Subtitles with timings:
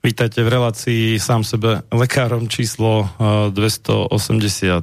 [0.00, 3.04] Vítajte v relácii sám sebe lekárom číslo
[3.52, 4.08] 286.
[4.64, 4.80] Eh,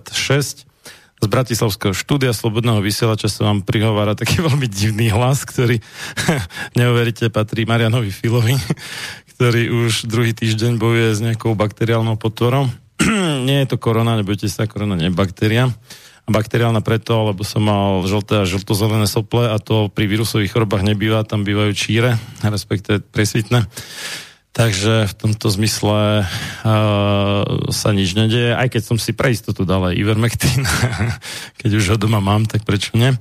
[1.17, 5.81] Z Bratislavského štúdia Slobodného vysielača sa vám prihovára taký veľmi divný hlas, ktorý,
[6.78, 8.61] neuveríte, patrí Marianovi Filovi,
[9.33, 12.69] ktorý už druhý týždeň bojuje s nejakou bakteriálnou potvorou.
[13.49, 15.73] nie je to korona, nebojte sa, korona nie je baktéria.
[16.29, 21.25] Bakteriálna preto, lebo som mal žlté a žltozelené sople a to pri vírusových chorobách nebýva,
[21.25, 23.66] tam bývajú číre, respektive presvitné.
[24.57, 26.68] Takže v tomto zmysle uh,
[27.69, 30.66] sa nič nedieje, aj keď som si pre istotu dal aj Ivermectin,
[31.62, 33.13] keď už ho doma mám, tak prečo nie.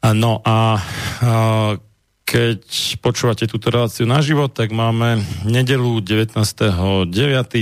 [0.00, 1.76] No a uh,
[2.24, 2.64] keď
[3.04, 7.12] počúvate túto reláciu na život, tak máme nedelu 19.9.,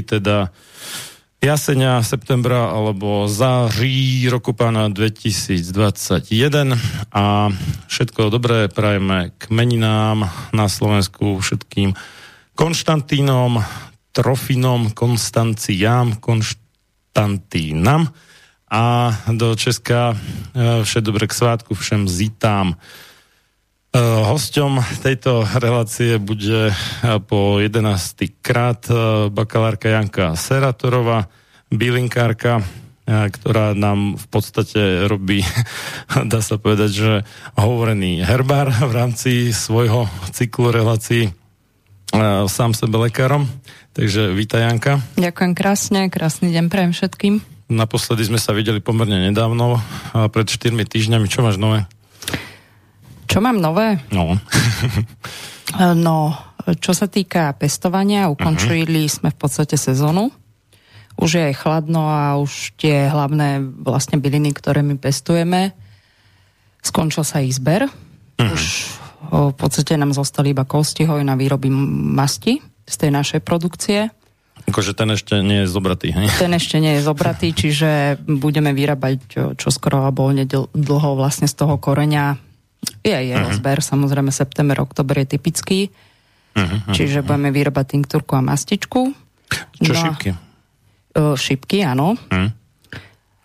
[0.07, 0.55] teda
[1.43, 6.79] jasenia, septembra alebo září roku pána 2021
[7.11, 7.51] a
[7.91, 11.99] všetko dobré prajeme k meninám na Slovensku všetkým
[12.53, 13.65] Konštantínom,
[14.13, 18.13] Trofinom, Konstanciám, Konštantínam
[18.69, 18.85] a
[19.33, 20.17] do Česka e,
[20.85, 22.73] vše dobre k svátku, všem zítám.
[22.73, 22.77] E,
[24.01, 26.75] hosťom tejto relácie bude e,
[27.25, 28.45] po 11.
[28.45, 28.85] krát
[29.33, 31.29] bakalárka Janka Seratorová,
[31.73, 32.61] bylinkárka,
[33.09, 35.41] ktorá nám v podstate robí,
[36.33, 37.13] dá sa povedať, že
[37.57, 41.42] hovorený herbár v rámci svojho cyklu relácií
[42.49, 43.49] sám sebe lekárom.
[43.93, 44.93] Takže vítaj Janka.
[45.17, 47.41] Ďakujem krásne, krásny deň pre všetkým.
[47.73, 49.81] Naposledy sme sa videli pomerne nedávno,
[50.33, 51.27] pred 4 týždňami.
[51.29, 51.89] Čo máš nové?
[53.33, 53.97] Čo mám nové?
[54.13, 54.37] No.
[56.09, 56.37] no,
[56.85, 59.15] čo sa týka pestovania, ukončili uh-huh.
[59.17, 60.29] sme v podstate sezónu.
[61.17, 65.73] Už je chladno a už tie hlavné vlastne byliny, ktoré my pestujeme,
[66.85, 67.89] skončil sa ich zber.
[67.89, 68.53] Uh-huh.
[68.53, 68.93] Už
[69.33, 74.13] v podstate nám zostali iba hoj na výroby masti z tej našej produkcie.
[74.69, 76.29] Akože ten ešte nie je zobratý, hej?
[76.39, 79.17] Ten ešte nie je zobratý, čiže budeme vyrábať
[79.57, 80.29] čo skoro alebo
[80.71, 82.39] dlho vlastne z toho koreňa.
[83.03, 83.59] Je jeho uh-huh.
[83.59, 85.81] zber, samozrejme september, oktober je typický.
[86.53, 87.27] Uh-huh, čiže uh-huh.
[87.27, 89.17] budeme vyrábať tinktúrku a mastičku.
[89.83, 90.31] Čo no, šipky?
[91.41, 92.15] šipky, áno.
[92.15, 92.51] Uh-huh.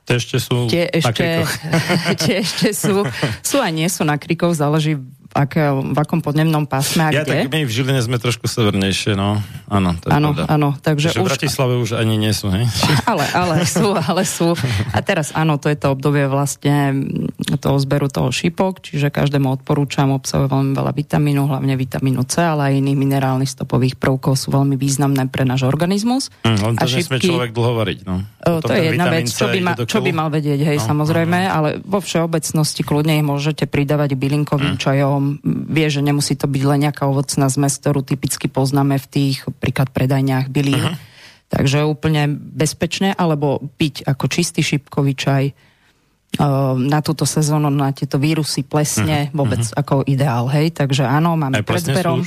[0.07, 1.43] Tie ešte sú tie ešte,
[2.23, 3.03] tie ešte sú,
[3.43, 4.95] sú a nie sú na krikoch, záleží
[5.33, 7.47] aké, v akom podnemnom pásme a ja, kde.
[7.47, 9.39] tak my v Žiline sme trošku severnejšie, no.
[9.68, 10.44] Áno, to áno, pravda.
[10.47, 11.24] áno, takže už...
[11.24, 12.68] v Bratislave už ani nie sú, hej?
[13.09, 14.51] Ale, ale sú, ale sú.
[14.91, 17.07] A teraz áno, to je to obdobie vlastne
[17.56, 22.73] toho zberu toho šípok, čiže každému odporúčam, obsahuje veľmi veľa vitamínu, hlavne vitamínu C, ale
[22.73, 26.27] aj iných minerálnych stopových prvkov sú veľmi významné pre náš organizmus.
[26.44, 28.15] Mm, len to a šípky, človek dlho variť, no.
[28.44, 31.39] O, to je jedna vec, čo by, ma, čo by mal vedieť, hej, no, samozrejme,
[31.39, 31.56] no, no.
[31.56, 34.81] ale vo všeobecnosti kľudne ich môžete pridávať bylinkovým mm.
[34.83, 39.45] čajom, vie, že nemusí to byť len nejaká ovocná zmes, ktorú typicky poznáme v tých
[39.61, 40.93] príklad predajniach bylín.
[40.93, 41.05] Uh-huh.
[41.47, 48.19] Takže úplne bezpečné, alebo piť ako čistý šipkový čaj uh, na túto sezónu, na tieto
[48.19, 49.35] vírusy, plesne, uh-huh.
[49.35, 49.79] vôbec uh-huh.
[49.79, 50.75] ako ideál, hej.
[50.75, 52.23] Takže áno, máme pred zberom.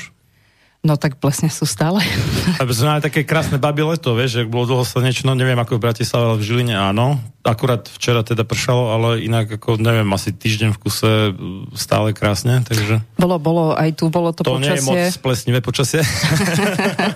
[0.80, 2.00] No tak plesne sú stále.
[2.56, 5.84] Aby sme mali také krásne babi leto, vieš, že bolo dlho slnečno, neviem ako v
[5.84, 7.20] Bratislave, ale v Žiline áno.
[7.44, 11.12] Akurát včera teda pršalo, ale inak ako, neviem, asi týždeň v kuse
[11.76, 13.04] stále krásne, takže...
[13.20, 14.56] Bolo, bolo, aj tu bolo to, to počasie.
[14.56, 16.00] To nie je moc splesnivé počasie.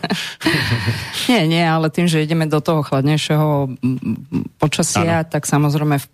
[1.32, 3.80] nie, nie, ale tým, že ideme do toho chladnejšieho
[4.60, 5.28] počasia, ano.
[5.32, 6.04] tak samozrejme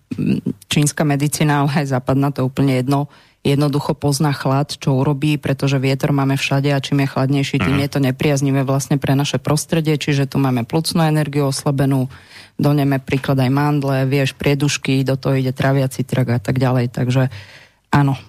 [0.70, 6.12] čínska medicína, ale aj západná, to úplne jedno, jednoducho pozná chlad, čo urobí, pretože vietor
[6.12, 7.82] máme všade a čím je chladnejší, tým mm.
[7.88, 12.12] je to nepriaznivé vlastne pre naše prostredie, čiže tu máme plucnú energiu oslabenú,
[12.60, 16.92] do neme príklad aj mandle, vieš, priedušky, do toho ide traviaci trak a tak ďalej,
[16.92, 17.32] takže
[17.88, 18.20] áno.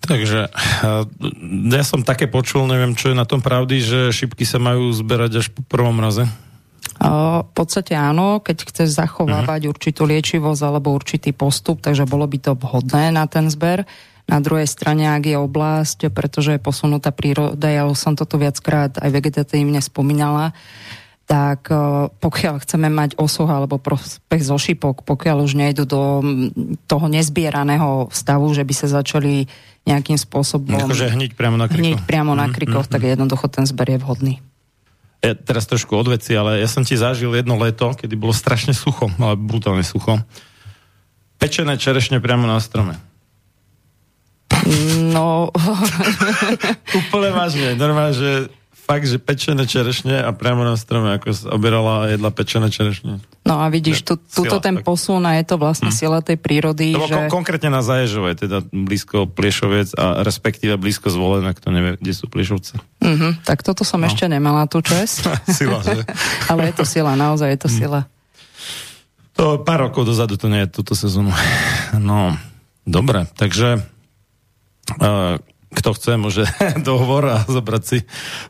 [0.00, 0.48] Takže
[1.72, 5.32] ja som také počul, neviem, čo je na tom pravdy, že šipky sa majú zberať
[5.40, 6.28] až po prvom raze.
[7.00, 9.72] V podstate áno, keď chceš zachovávať uh-huh.
[9.72, 13.88] určitú liečivosť alebo určitý postup, takže bolo by to vhodné na ten zber.
[14.28, 19.00] Na druhej strane, ak je oblasť, pretože je posunutá príroda, ja už som toto viackrát
[19.00, 20.52] aj vegetatívne spomínala,
[21.24, 21.72] tak
[22.20, 26.20] pokiaľ chceme mať osoh alebo prospech zo šipok, pokiaľ už nejdu do
[26.84, 29.48] toho nezbieraného stavu, že by sa začali
[29.88, 30.84] nejakým spôsobom...
[30.84, 31.86] Akože hniť priamo na krikoch.
[31.86, 32.94] Hniť priamo na krikoch, mm-hmm.
[32.98, 34.34] tak jednoducho ten zber je vhodný
[35.20, 39.12] ja teraz trošku odveci, ale ja som ti zažil jedno leto, kedy bolo strašne sucho,
[39.20, 40.16] ale brutálne sucho.
[41.36, 42.96] Pečené čerešne priamo na strome.
[45.12, 45.52] No...
[47.00, 47.68] Úplne vážne.
[47.76, 48.30] Normálne, že
[48.90, 53.22] fakt, že pečené čerešne a priamo na strome, ako sa obierala a jedla pečené čerešne.
[53.46, 54.84] No a vidíš, tu, tuto ten tak.
[54.84, 55.96] posun a je to vlastne hm.
[55.96, 57.14] sila tej prírody, to že...
[57.14, 62.26] Kon- konkrétne na Zaježovej, teda blízko Pliešovec a respektíve blízko Zvolená, kto nevie, kde sú
[62.26, 62.82] Pliešovce.
[62.98, 64.10] Uh-huh, tak toto som no.
[64.10, 65.22] ešte nemala tú čest.
[65.46, 66.02] sila, že?
[66.50, 67.76] Ale je to sila, naozaj je to hm.
[67.78, 68.00] sila.
[69.38, 71.30] To pár rokov dozadu to nie je túto sezónu.
[71.90, 72.38] No,
[72.86, 73.82] dobre, takže
[75.02, 76.44] uh, kto chce, môže
[76.88, 77.98] dohovor a zobrať si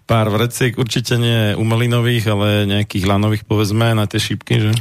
[0.08, 0.76] pár vreciek.
[0.76, 4.72] Určite nie umelinových, ale nejakých lanových, povedzme, na tie šípky, že?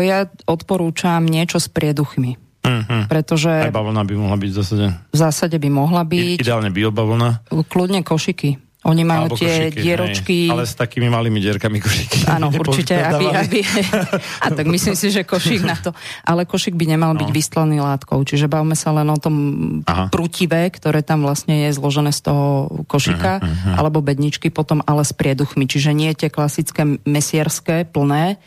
[0.00, 2.48] Ja odporúčam niečo s prieduchmi.
[2.64, 3.02] Uh-huh.
[3.08, 3.70] Pretože...
[3.70, 4.86] Aj bavlna by mohla byť v zásade.
[5.12, 6.40] V zásade by mohla byť.
[6.40, 7.48] Ideálne biobavlna.
[7.48, 8.67] Kľudne košiky.
[8.86, 10.38] Oni majú Alebo tie košiky, dieročky.
[10.46, 12.30] Hej, ale s takými malými dierkami košiky.
[12.30, 13.58] Áno, určite, aby, aby...
[14.46, 15.90] A tak myslím si, že košík na to.
[16.22, 17.18] Ale košík by nemal no.
[17.18, 18.22] byť vystlaný látkou.
[18.22, 19.34] Čiže bavme sa len o tom
[19.82, 20.06] Aha.
[20.14, 23.74] prútive, ktoré tam vlastne je zložené z toho košika, uh-huh, uh-huh.
[23.82, 25.66] alebo bedničky potom, ale s prieduchmi.
[25.66, 28.38] Čiže nie tie klasické mesierské, plné,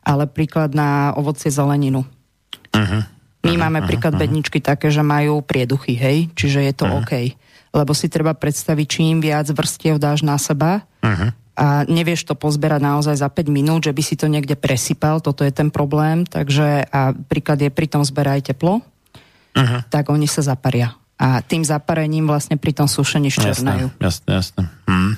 [0.00, 2.08] ale príklad na ovocie zeleninu.
[2.72, 3.04] Uh-huh.
[3.44, 6.32] My máme príklad bedničky také, že majú prieduchy, hej?
[6.32, 7.04] Čiže je to uh-huh.
[7.04, 7.12] OK
[7.74, 11.30] lebo si treba predstaviť, čím viac vrstiev dáš na seba uh-huh.
[11.56, 15.42] a nevieš to pozberať naozaj za 5 minút, že by si to niekde presypal, toto
[15.42, 18.82] je ten problém, takže a príklad je pri tom zberaj teplo,
[19.56, 19.80] uh-huh.
[19.88, 20.94] tak oni sa zaparia.
[21.16, 23.88] A tým zaparením vlastne pri tom sušení ščernajú.
[23.96, 24.62] Jasné, jasné.
[24.84, 25.16] Hm.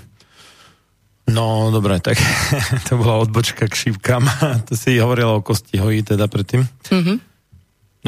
[1.29, 2.17] No, dobre, tak
[2.89, 4.25] to bola odbočka k šípkam.
[4.71, 6.65] to si hovorila o kosti hojí teda predtým.
[6.65, 7.19] Uh-huh.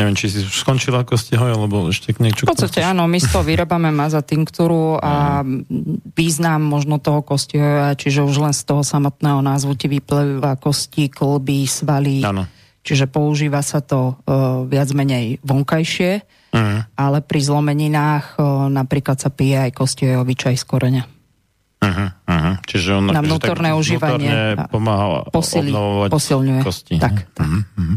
[0.00, 2.48] Neviem, či si už skončila hoj, alebo ešte niečo...
[2.48, 5.44] V podstate áno, my z toho vyrábame maza tinktúru a
[6.16, 11.68] význam možno toho kostihoja, čiže už len z toho samotného názvu ti vyplýva kosti, kolby,
[11.68, 12.24] svaly.
[12.24, 12.48] Áno.
[12.80, 16.24] Čiže používa sa to uh, viac menej vonkajšie,
[16.56, 16.80] uh-huh.
[16.96, 21.19] ale pri zlomeninách uh, napríklad sa pije aj kostihojový čaj z koreňa.
[21.80, 22.54] Uh-huh, uh-huh.
[22.68, 25.72] Čiže on na vnútorné užívanie pomáha posili,
[26.12, 26.60] posilňuje.
[26.60, 27.00] kosti.
[27.00, 27.40] Tak, tak.
[27.40, 27.96] Uh-huh, uh-huh.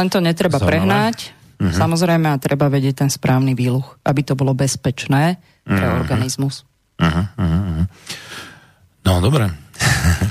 [0.00, 0.70] Len to netreba Zaujímavé.
[0.80, 1.16] prehnať.
[1.60, 1.76] Uh-huh.
[1.76, 5.36] Samozrejme, a treba vedieť ten správny výluch, aby to bolo bezpečné
[5.68, 6.00] pre uh-huh.
[6.00, 6.64] organizmus.
[6.96, 7.84] Uh-huh, uh-huh.
[9.04, 9.52] No, dobre.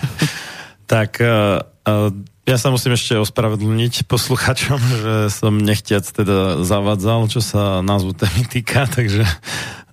[0.92, 2.10] tak uh, uh,
[2.46, 8.46] ja sa musím ešte ospravedlniť posluchačom, že som nechtiac teda zavadzal, čo sa názvu témy
[8.50, 9.26] týka, takže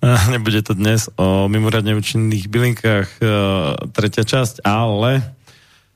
[0.03, 3.25] Nebude to dnes o mimoriadne účinných bylinkách e,
[3.95, 5.23] tretia časť, ale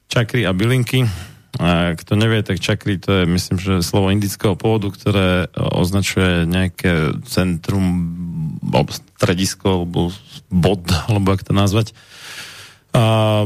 [0.08, 1.04] čakry a bylinky.
[1.60, 7.20] A kto nevie, tak čakry to je, myslím, že slovo indického pôvodu, ktoré označuje nejaké
[7.28, 8.16] centrum,
[9.20, 10.16] stredisko, alebo
[10.48, 11.92] bod, alebo ak to nazvať,
[12.98, 13.46] a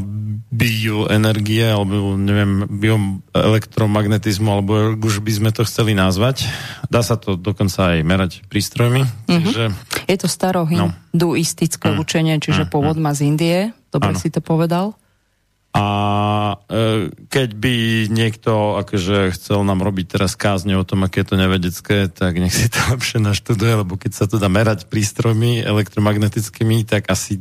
[0.52, 6.48] bioenergie, alebo neviem, bioelektromagnetizmu, alebo už by sme to chceli nazvať.
[6.88, 9.04] Dá sa to dokonca aj merať prístrojmi.
[9.04, 9.44] Mm-hmm.
[9.44, 9.64] Čiže...
[10.08, 12.00] Je to starohinduistické no.
[12.00, 12.04] mm.
[12.04, 12.72] učenie, čiže mm.
[12.72, 13.58] pôvod má z Indie.
[13.92, 14.20] Dobre ano.
[14.20, 14.96] si to povedal.
[15.72, 15.86] A
[16.68, 17.76] e, keď by
[18.12, 22.52] niekto akože chcel nám robiť teraz kázne o tom, aké je to nevedecké, tak nech
[22.52, 27.40] si to lepšie naštuduje, lebo keď sa to dá merať prístrojmi elektromagnetickými, tak asi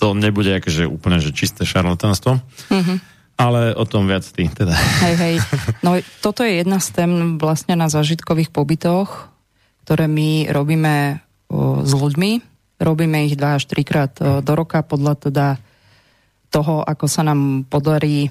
[0.00, 2.40] to nebude akože úplne že čisté šarlatánstvo.
[2.72, 2.98] Mm-hmm.
[3.36, 4.72] Ale o tom viac ty, teda.
[5.04, 5.34] Hej, hej.
[5.84, 9.32] No toto je jedna z tém vlastne na zažitkových pobytoch,
[9.84, 12.30] ktoré my robíme o, s ľuďmi.
[12.80, 15.46] Robíme ich dva až trikrát o, do roka podľa teda
[16.52, 18.28] toho, ako sa nám podarí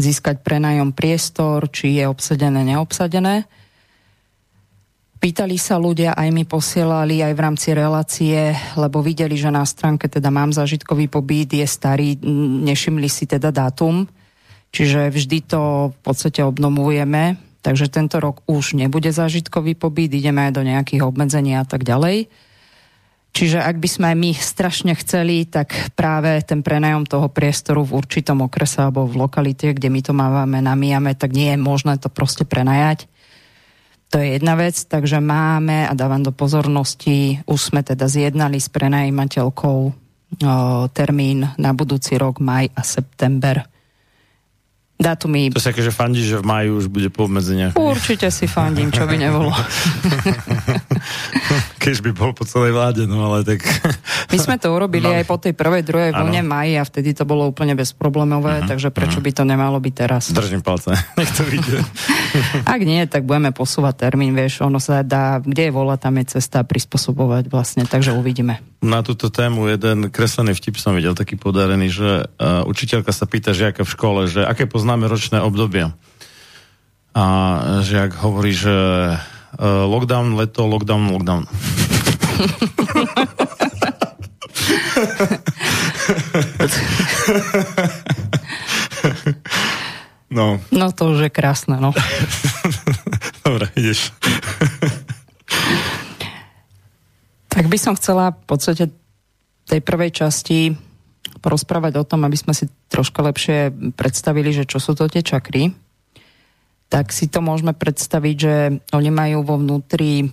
[0.00, 3.44] získať prenajom priestor, či je obsadené, neobsadené.
[5.22, 10.10] Pýtali sa ľudia, aj mi posielali aj v rámci relácie, lebo videli, že na stránke
[10.10, 12.18] teda mám zážitkový pobyt, je starý,
[12.66, 14.10] nešimli si teda dátum,
[14.74, 20.58] čiže vždy to v podstate obnovujeme, takže tento rok už nebude zážitkový pobyt, ideme aj
[20.58, 22.26] do nejakých obmedzení a tak ďalej.
[23.30, 27.94] Čiže ak by sme aj my strašne chceli, tak práve ten prenajom toho priestoru v
[27.94, 31.94] určitom okrese alebo v lokalite, kde my to máme na Miame, tak nie je možné
[32.02, 33.06] to proste prenajať
[34.12, 38.68] to je jedna vec, takže máme a dávam do pozornosti, už sme teda zjednali s
[38.68, 39.92] prenajímateľkou o,
[40.92, 43.71] termín na budúci rok, maj a september
[45.02, 45.50] dátumy...
[45.50, 47.74] To sa akože fandí, že v maju už bude po obmedzeniach.
[47.74, 49.50] Určite si fandím, čo by nebolo.
[51.82, 53.66] Keď by bol po celej vláde, no ale tak...
[54.30, 55.18] My sme to urobili no.
[55.18, 58.94] aj po tej prvej, druhej vlne maji a vtedy to bolo úplne bezproblémové, uh-huh, takže
[58.94, 59.26] prečo uh-huh.
[59.26, 60.30] by to nemalo byť teraz?
[60.30, 61.82] Držím palce, nech to vyjde.
[62.72, 66.38] Ak nie, tak budeme posúvať termín, vieš, ono sa dá, kde je vola, tam je
[66.38, 68.62] cesta prispôsobovať vlastne, takže uvidíme.
[68.82, 73.54] Na túto tému jeden kreslený vtip som videl, taký podarený, že uh, učiteľka sa pýta
[73.54, 75.96] žiaka v škole, že aké pozná poznáme ročné obdobia.
[77.16, 77.24] A
[77.80, 81.48] žiak hovorí, že uh, lockdown, leto, lockdown, lockdown.
[90.28, 90.60] No.
[90.68, 91.96] No to už je krásne, no.
[93.48, 94.12] Dobre, ideš.
[97.48, 98.92] tak by som chcela v podstate
[99.64, 100.76] tej prvej časti
[101.42, 105.74] porozprávať o tom, aby sme si troška lepšie predstavili, že čo sú to tie čakry,
[106.86, 108.54] tak si to môžeme predstaviť, že
[108.94, 110.30] oni majú vo vnútri,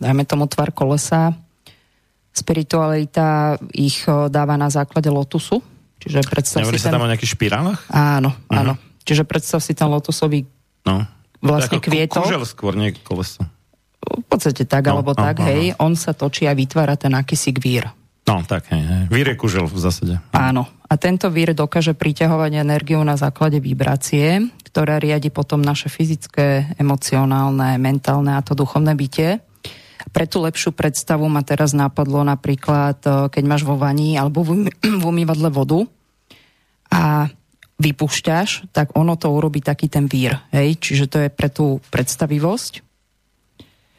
[0.00, 1.36] dajme tomu tvar kolesa,
[2.34, 5.60] spiritualita ich dáva na základe lotusu.
[6.02, 6.94] Čiže predstav Nehovorí si sa ten...
[6.98, 7.80] tam o nejakých špirálach?
[7.92, 8.60] Áno, uh-huh.
[8.60, 8.74] áno.
[9.04, 10.48] Čiže predstav si ten lotusový
[10.88, 11.04] no.
[11.44, 12.24] vlastne kvietok.
[12.24, 13.44] Kúžel skôr, nie koleso.
[14.04, 15.72] V podstate tak, no, alebo no, tak, no, hej.
[15.76, 15.88] No.
[15.88, 17.88] On sa točí a vytvára ten akýsi gvír.
[18.24, 19.02] No, tak, hej, hej.
[19.12, 20.16] Vír je kužel v zásade.
[20.32, 20.64] Áno.
[20.88, 27.76] A tento vír dokáže priťahovať energiu na základe vibrácie, ktorá riadi potom naše fyzické, emocionálne,
[27.76, 29.44] mentálne a to duchovné bytie.
[30.08, 34.72] Pre tú lepšiu predstavu ma teraz napadlo napríklad, e, keď máš vo vani alebo v
[35.10, 35.84] umývadle vodu
[36.88, 37.28] a
[37.76, 40.38] vypúšťaš, tak ono to urobí taký ten vír.
[40.54, 40.80] Hej?
[40.80, 42.72] Čiže to je pre tú predstavivosť.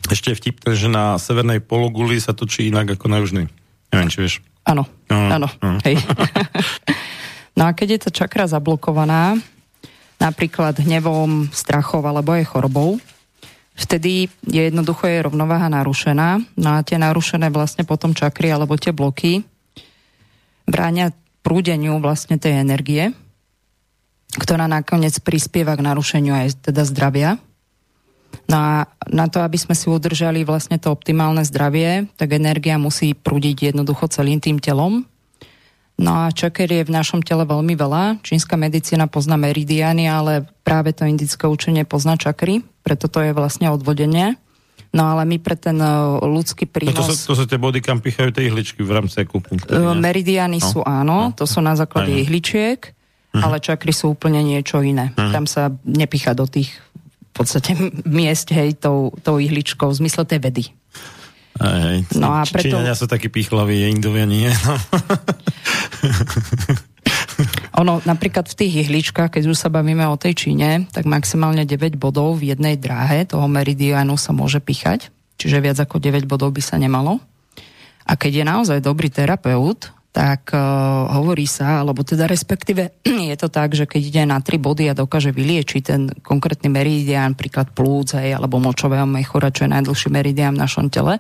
[0.10, 3.48] Ešte je vtip, že na severnej pologuli sa točí inak ako na južnej.
[3.94, 4.36] Neviem, či vieš.
[4.66, 6.02] Áno, áno, uh, hej.
[7.58, 9.38] no a keď je tá čakra zablokovaná,
[10.18, 12.98] napríklad hnevom, strachov alebo aj chorobou,
[13.78, 16.42] vtedy je jednoducho je rovnováha narušená.
[16.58, 19.46] No a tie narušené vlastne potom čakry alebo tie bloky
[20.66, 21.14] bráňa
[21.46, 23.14] prúdeniu vlastne tej energie,
[24.42, 27.38] ktorá nakoniec prispieva k narušeniu aj teda zdravia.
[28.46, 28.74] No a
[29.10, 34.06] na to, aby sme si udržali vlastne to optimálne zdravie, tak energia musí prúdiť jednoducho
[34.10, 35.06] celým tým telom.
[35.96, 38.20] No a čaker je v našom tele veľmi veľa.
[38.20, 43.72] Čínska medicína pozná meridiany, ale práve to indické učenie pozná čakry, preto to je vlastne
[43.72, 44.36] odvodenie.
[44.96, 45.88] No ale my pre ten e,
[46.24, 46.96] ľudský prínos...
[46.96, 49.76] No to, sú, to sú tie body, kam pichajú tie ihličky v rámci akupunktúry.
[49.76, 50.68] E, meridiany no.
[50.68, 51.36] sú áno, no.
[51.36, 52.22] to sú na základe Aj.
[52.24, 53.44] ihličiek, uh-huh.
[53.44, 55.12] ale čakry sú úplne niečo iné.
[55.12, 55.36] Uh-huh.
[55.36, 56.72] Tam sa nepicha do tých
[57.36, 57.76] podstate
[58.08, 60.64] miest, hej, tou, tou ihličkou v zmysle tej vedy.
[61.56, 62.04] Hej.
[62.20, 62.76] No a preto...
[62.76, 64.52] Číňania sú takí pichlaví, Indovia nie.
[64.52, 64.76] No.
[67.80, 71.96] ono, napríklad v tých ihličkách, keď už sa bavíme o tej Číne, tak maximálne 9
[71.96, 75.08] bodov v jednej dráhe toho meridianu sa môže pichať,
[75.40, 77.24] čiže viac ako 9 bodov by sa nemalo.
[78.06, 83.52] A keď je naozaj dobrý terapeut, tak uh, hovorí sa, alebo teda respektíve je to
[83.52, 88.16] tak, že keď ide na tri body a dokáže vyliečiť ten konkrétny meridián, príklad plúc,
[88.16, 91.20] hej, alebo močového mechura, čo je najdlhší meridián v našom tele,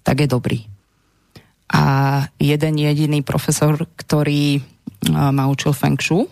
[0.00, 0.64] tak je dobrý.
[1.68, 1.82] A
[2.40, 6.24] jeden jediný profesor, ktorý uh, ma učil Feng Shui,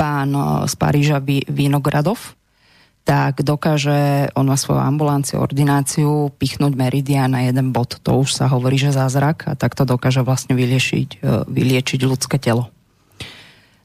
[0.00, 2.40] pán uh, z Paríža Vinogradov,
[3.02, 7.98] tak dokáže, on má svoju ambulanciu, ordináciu, pichnúť meridian na jeden bod.
[8.06, 12.70] To už sa hovorí, že zázrak a takto dokáže vlastne vyliečiť, e, vyliečiť ľudské telo.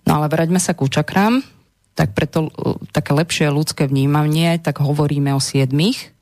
[0.05, 1.41] No ale vraťme sa k čakrám,
[1.97, 6.13] tak preto e, také lepšie ľudské vnímanie, tak hovoríme o siedmých,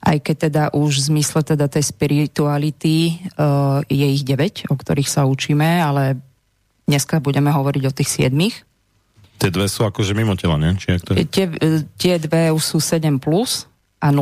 [0.00, 5.12] aj keď teda už v zmysle teda tej spirituality uh, je ich 9, o ktorých
[5.12, 6.16] sa učíme, ale
[6.88, 8.64] dneska budeme hovoriť o tých siedmých.
[9.40, 10.76] Tie dve sú akože mimo tela, nie?
[10.76, 11.16] Či to...
[11.16, 11.48] tie,
[11.96, 13.64] tie dve sú 7 plus
[13.96, 14.20] a 0.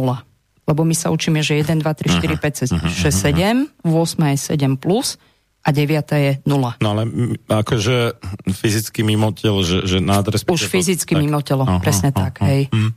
[0.68, 4.78] Lebo my sa učíme, že 1, 2, 3, 4, 5, 6, 7, 8 je 7
[4.78, 5.18] plus
[5.66, 6.78] a 9 je 0.
[6.78, 7.02] No ale
[7.50, 8.14] akože
[8.46, 10.46] fyzicky mimo telo, že, že nádres...
[10.46, 11.20] Už fyzicky tak.
[11.20, 12.62] mimo telo, aha, presne aha, tak, aha, hej.
[12.70, 12.90] Aha.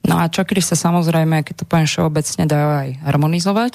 [0.00, 3.72] No a čakry sa samozrejme, keď to poviem všeobecne, dajú aj harmonizovať.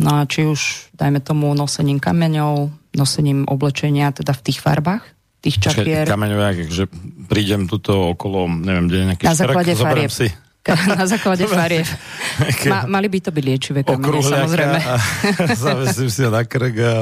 [0.00, 5.04] No a či už, dajme tomu, nosením kameňov, nosením oblečenia, teda v tých farbách,
[5.40, 6.04] tých čakier.
[6.04, 6.84] Kameňové, že
[7.26, 10.12] prídem tuto okolo, neviem, kde je nejaký Na základe farieb.
[10.12, 10.28] Si.
[11.00, 11.88] Na základe farieb.
[12.68, 14.78] Ma, mali by to byť liečivé kamene, samozrejme.
[15.56, 16.94] zavesím si na krk a...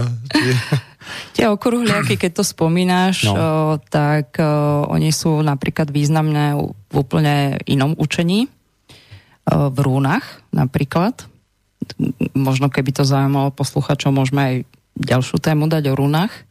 [1.35, 3.33] Tie okruhliaky, keď to spomínaš, no.
[3.33, 3.40] o,
[3.81, 8.46] tak o, oni sú napríklad významné v úplne inom učení.
[8.46, 11.24] O, v rúnach napríklad.
[12.37, 14.55] Možno keby to zaujímalo posluchačov, môžeme aj
[14.98, 16.48] ďalšiu tému dať o rúnach.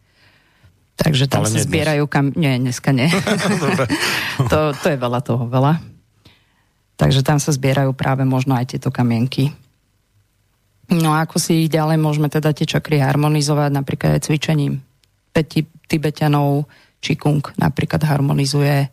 [0.98, 2.34] Takže tam Ale sa zbierajú kam...
[2.34, 3.06] Nie, dneska nie.
[4.52, 5.78] to, to je veľa toho, veľa.
[6.98, 9.54] Takže tam sa zbierajú práve možno aj tieto kamienky.
[10.90, 14.82] No a ako si ich ďalej môžeme teda tie čakry harmonizovať, napríklad aj cvičením.
[15.30, 16.66] Peti Tibetanov
[16.98, 18.90] Čikung napríklad harmonizuje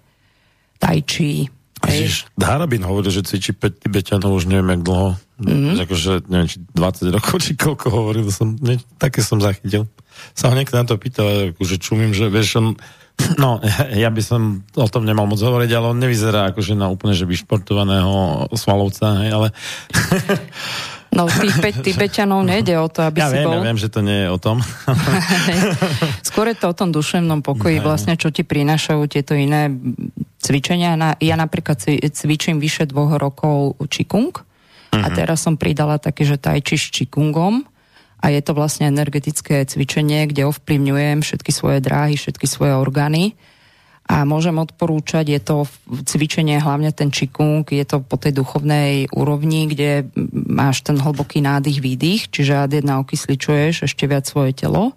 [0.77, 1.49] Tai Chi.
[1.85, 5.09] Ježiš, Harabin hovorí, že cvičí 5 Tibetanov už neviem, jak dlho.
[5.41, 5.85] Mm-hmm.
[5.85, 9.89] Akože, neviem, či 20 rokov, či koľko hovoril som, ne, také som zachytil
[10.35, 12.67] sa ho niekto na to pýtal, akože čumím, že vieš, on,
[13.39, 13.63] no,
[14.03, 17.29] ja by som o tom nemal moc hovoriť, ale on nevyzerá akože na úplne, že
[17.29, 19.49] vyšportovaného svalovca, hej, ale...
[21.15, 23.63] No tých 5 Tibetanov nejde o to, aby ja si viem, bol...
[23.63, 24.59] Ja viem, že to nie je o tom.
[26.29, 27.87] Skôr je to o tom duševnom pokoji, ne.
[27.87, 29.71] vlastne, čo ti prinášajú tieto iné
[30.43, 30.99] cvičenia.
[31.23, 34.99] Ja napríklad cvičím vyše dvoch rokov Qigong uh-huh.
[34.99, 35.15] a mhm.
[35.15, 37.63] teraz som pridala také, že chi s Qigongom
[38.25, 43.37] a je to vlastne energetické cvičenie, kde ovplyvňujem všetky svoje dráhy, všetky svoje orgány.
[44.09, 45.69] A môžem odporúčať, je to
[46.09, 51.81] cvičenie, hlavne ten čikung, je to po tej duchovnej úrovni, kde máš ten hlboký nádych,
[51.85, 54.93] výdych, čiže ad jedna okysličuješ ešte viac svoje telo,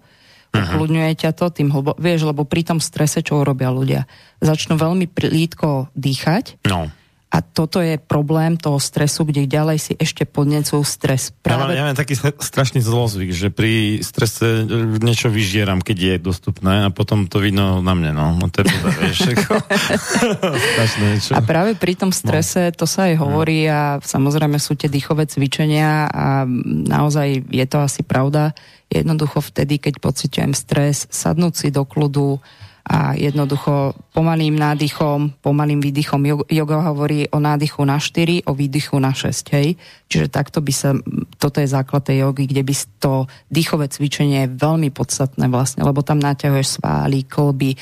[0.52, 1.96] ukludňuje ťa to, tým hlbo...
[1.96, 4.04] vieš, lebo pri tom strese, čo urobia ľudia?
[4.44, 6.92] Začnú veľmi plítko dýchať, no
[7.28, 11.28] a toto je problém toho stresu, kde ďalej si ešte podnecujú stres.
[11.28, 11.76] Práve...
[11.76, 14.64] Ja, mám, ja mám taký strašný zlozvyk, že pri strese
[14.96, 18.32] niečo vyžieram, keď je dostupné a potom to vidno na mne, no.
[18.32, 19.18] no to je teda, vieš,
[21.36, 22.76] A práve pri tom strese, no.
[22.80, 26.48] to sa aj hovorí a samozrejme sú tie dýchové cvičenia a
[26.88, 28.56] naozaj je to asi pravda.
[28.88, 32.40] Jednoducho vtedy, keď pociťujem stres, sadnúť si do kľudu,
[32.88, 36.48] a jednoducho pomalým nádychom, pomalým výdychom.
[36.48, 39.76] Yoga hovorí o nádychu na 4, o výdychu na 6, hej.
[40.08, 40.96] Čiže takto by sa,
[41.36, 43.12] toto je základ tej jogy, kde by to
[43.52, 47.76] dýchové cvičenie je veľmi podstatné vlastne, lebo tam naťahuješ svály, kolby,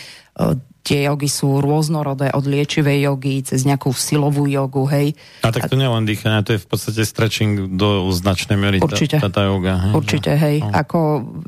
[0.87, 5.18] tie jogy sú rôznorodé od liečivej jogy cez nejakú silovú jogu, hej.
[5.42, 9.18] A tak to nie len dýchanie, to je v podstate stretching do značnej miery Určite.
[9.18, 9.90] tá, tá joga.
[9.90, 9.92] Hej.
[9.99, 10.62] Určite, hej.
[10.62, 10.70] No.
[10.70, 10.99] Ako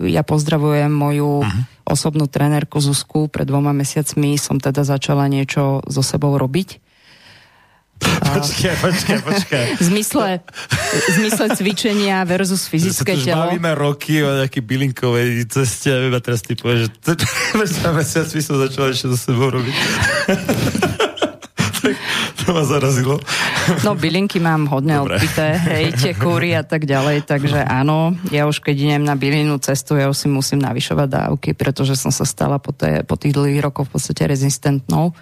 [0.02, 1.62] ja pozdravujem moju uh-huh.
[1.86, 6.87] osobnú trenérku Zuzku, pred dvoma mesiacmi som teda začala niečo so sebou robiť
[8.38, 9.64] Počkaj, počkaj, počkaj.
[9.78, 10.28] V zmysle,
[10.78, 13.50] v zmysle cvičenia versus fyzické telo.
[13.50, 17.14] bavíme roky o nejakej bylinkovej ceste a a teraz ty povieš, že
[17.98, 19.74] mesiac by som začal ešte so sebou robiť.
[22.48, 23.20] to ma zarazilo.
[23.84, 25.20] No, bylinky mám hodne Dobre.
[25.20, 29.60] odpité, hej, tie kúry a tak ďalej, takže áno, ja už keď idem na bylinu
[29.60, 33.36] cestu, ja už si musím navyšovať dávky, pretože som sa stala po, té, po tých
[33.36, 35.12] dlhých rokoch v podstate rezistentnou.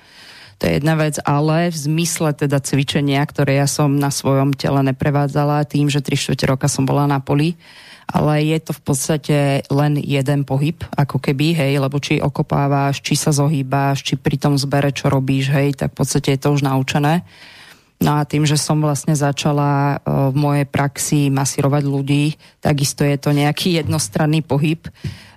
[0.57, 4.81] To je jedna vec, ale v zmysle teda cvičenia, ktoré ja som na svojom tele
[4.89, 7.61] neprevádzala tým, že 3 čtvrte roka som bola na poli,
[8.09, 9.39] ale je to v podstate
[9.69, 14.57] len jeden pohyb, ako keby, hej, lebo či okopávaš, či sa zohýbáš, či pri tom
[14.57, 17.27] zbere, čo robíš, hej, tak v podstate je to už naučené.
[17.97, 23.33] No a tým, že som vlastne začala v mojej praxi masírovať ľudí, takisto je to
[23.33, 24.85] nejaký jednostranný pohyb.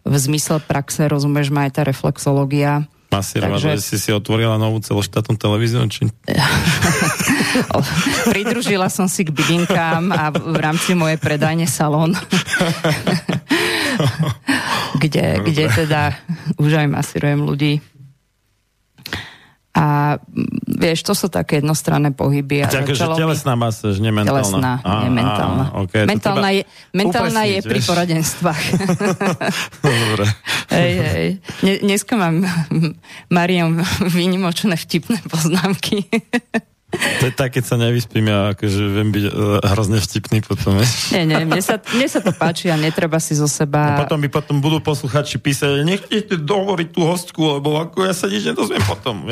[0.04, 2.84] V zmysle praxe, rozumieš, ma aj tá reflexológia.
[3.10, 3.82] Masírovať, Takže...
[3.82, 5.82] si si otvorila novú celoštátnu televíziu?
[5.90, 6.14] Či...
[8.30, 12.14] Pridružila som si k bylinkám a v rámci mojej predajne salón.
[15.02, 16.14] kde, kde teda
[16.62, 17.82] už aj masírujem ľudí
[19.80, 20.20] a
[20.68, 22.68] vieš, to sú také jednostranné pohyby.
[22.68, 24.44] A Takže telesná masáž, nementálna.
[24.44, 25.66] Telesná, ah, nementálna.
[25.72, 28.64] Ah, okay, mentálna je, mentálna je pri poradenstvách.
[29.88, 30.26] Dobre.
[30.76, 31.28] hej, hej.
[31.80, 32.44] Dneska mám
[33.36, 36.04] Mariam výnimočné vtipné poznámky.
[36.90, 40.82] To je tak, keď sa nevyspím, ja akože viem byť uh, hrozne vtipný potom.
[41.14, 43.94] Nie, nie, mne sa, mne sa to páči a netreba si zo seba...
[43.94, 48.26] No potom by potom budú posluchači písať, nechcete dohovoriť tú hostku, lebo ako ja sa
[48.26, 49.22] nič nedozviem potom.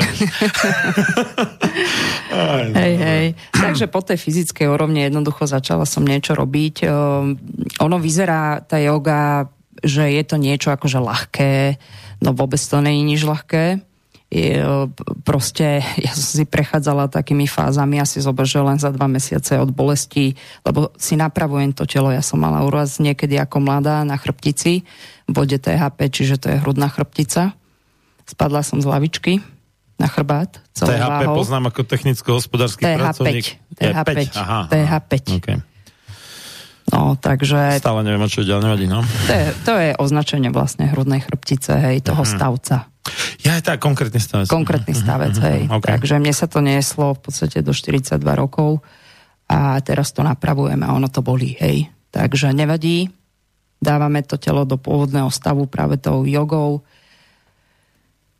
[2.30, 3.26] Aj, no, hej, hej.
[3.50, 6.86] Takže po tej fyzickej úrovni jednoducho začala som niečo robiť.
[6.86, 7.34] Uh,
[7.82, 9.50] ono vyzerá, tá yoga,
[9.82, 11.74] že je to niečo akože ľahké,
[12.22, 13.87] no vôbec to je nič ľahké
[15.24, 19.72] proste ja som si prechádzala takými fázami, asi zober, že len za dva mesiace od
[19.72, 20.36] bolesti,
[20.68, 22.12] lebo si napravujem to telo.
[22.12, 24.84] Ja som mala úraz niekedy ako mladá na chrbtici,
[25.24, 27.56] bode THP, čiže to je hrudná chrbtica.
[28.28, 29.40] Spadla som z lavičky
[29.96, 30.60] na chrbát.
[30.76, 31.40] THP váhou.
[31.40, 33.46] poznám ako technicko-hospodársky TH5, pracovník.
[33.80, 34.10] TH5.
[34.36, 35.12] Aha, TH5.
[35.24, 35.58] Aha, okay.
[36.88, 37.80] No, takže...
[37.80, 39.04] Stále neviem, čo ďalej nevadí, no.
[39.04, 42.36] To je, to je označenie vlastne hrudnej chrbtice, hej, toho uh-huh.
[42.36, 42.88] stavca.
[43.46, 44.46] Ja je tak konkrétny stavec.
[44.50, 45.60] Konkrétny mhm, stavec, uh-huh, hej.
[45.68, 45.90] Okay.
[45.96, 48.82] Takže mne sa to nieslo v podstate do 42 rokov
[49.48, 51.88] a teraz to napravujeme a ono to bolí, hej.
[52.12, 53.08] Takže nevadí,
[53.80, 56.82] dávame to telo do pôvodného stavu práve tou jogou.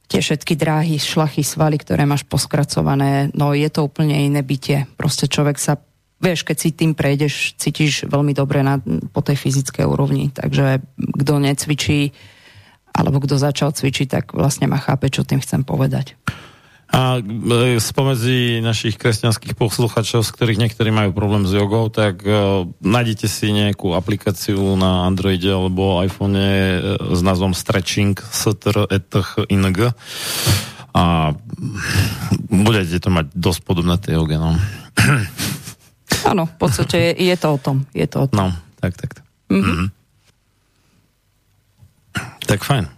[0.09, 4.88] Tie všetky dráhy, šlachy, svaly, ktoré máš poskracované, no je to úplne iné bytie.
[4.96, 5.76] Proste človek sa
[6.18, 8.83] vieš, keď si tým prejdeš, cítiš veľmi dobre na,
[9.14, 10.35] po tej fyzickej úrovni.
[10.35, 10.83] Takže
[11.22, 12.11] kto necvičí,
[12.99, 16.19] alebo kto začal cvičiť, tak vlastne ma chápe, čo tým chcem povedať.
[16.89, 22.65] A e, spomedzi našich kresťanských posluchačov, z ktorých niektorí majú problém s jogou, tak uh,
[22.81, 29.93] nájdete si nejakú aplikáciu na Androide alebo iPhone uh, s názvom Stretching STR-ETH-ING
[30.97, 31.37] a
[32.49, 34.57] budete to mať dosť podobné tej joge, no.
[36.25, 37.85] Áno, v podstate je, je to o tom.
[37.93, 38.37] Je to o tom.
[38.37, 38.47] No,
[38.81, 39.21] tak, tak.
[39.21, 39.25] tak.
[39.53, 39.61] Mm-hmm.
[39.61, 39.89] Mm-hmm.
[42.49, 42.88] Tak fajn.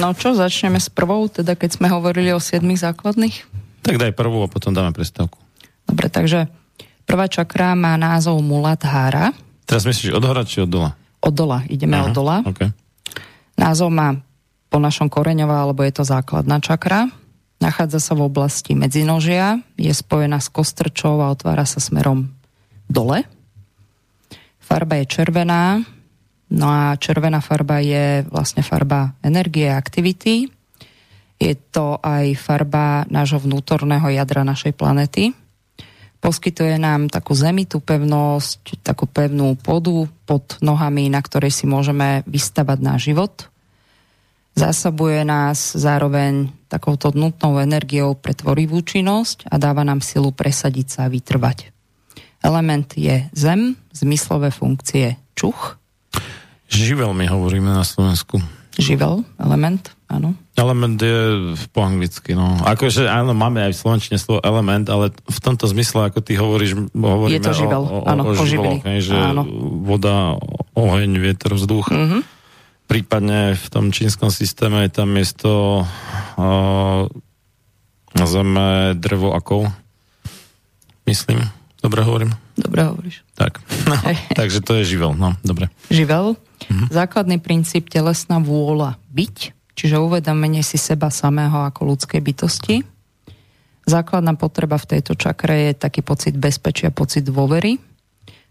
[0.00, 3.36] No čo, začneme s prvou, teda keď sme hovorili o siedmých základných?
[3.84, 5.36] Tak daj prvú a potom dáme prestávku.
[5.84, 6.48] Dobre, takže
[7.04, 9.36] prvá čakra má názov Muladhára.
[9.68, 10.90] Teraz myslíš od hora či od dola?
[11.20, 12.36] Od dola, ideme Aha, od dola.
[12.48, 12.72] Okay.
[13.60, 14.16] Názov má
[14.72, 17.06] po našom koreňová, alebo je to základná čakra.
[17.62, 22.28] Nachádza sa v oblasti medzinožia, je spojená s kostrčou a otvára sa smerom
[22.90, 23.24] dole.
[24.58, 25.84] Farba je červená,
[26.52, 30.50] no a červená farba je vlastne farba energie a aktivity.
[31.40, 35.32] Je to aj farba nášho vnútorného jadra našej planety.
[36.24, 42.78] Poskytuje nám takú zemitú pevnosť, takú pevnú podu pod nohami, na ktorej si môžeme vystavať
[42.80, 43.52] náš život.
[44.54, 51.00] Zásobuje nás zároveň takouto nutnou energiou pre tvorivú činnosť a dáva nám silu presadiť sa
[51.06, 51.74] a vytrvať.
[52.40, 55.76] Element je zem, zmyslové funkcie čuch.
[56.74, 58.42] Živel my hovoríme na Slovensku.
[58.74, 60.34] Živel, element, áno.
[60.58, 62.58] Element je po anglicky, no.
[62.66, 66.90] Akože áno, máme aj v slovenčine slovo element, ale v tomto zmysle, ako ty hovoríš,
[66.90, 69.46] hovoríme je to živel, o, o, áno, o, o živeloch, že áno.
[69.86, 70.34] voda,
[70.74, 71.94] oheň, vietor, vzduch.
[71.94, 72.20] Mm-hmm.
[72.90, 75.86] Prípadne v tom čínskom systéme je tam miesto
[76.34, 77.06] uh,
[78.18, 79.70] zeme, drevo, ako
[81.06, 81.46] myslím.
[81.78, 82.34] Dobre hovorím?
[82.58, 83.22] Dobre hovoríš.
[83.38, 83.94] Tak, no,
[84.34, 85.70] takže to je živel, no, dobre.
[85.94, 86.34] Živel.
[86.70, 86.86] Mhm.
[86.90, 89.36] Základný princíp telesná vôľa byť,
[89.74, 92.76] čiže uvedomenie si seba samého ako ľudskej bytosti.
[93.84, 97.76] Základná potreba v tejto čakre je taký pocit bezpečia, pocit dôvery,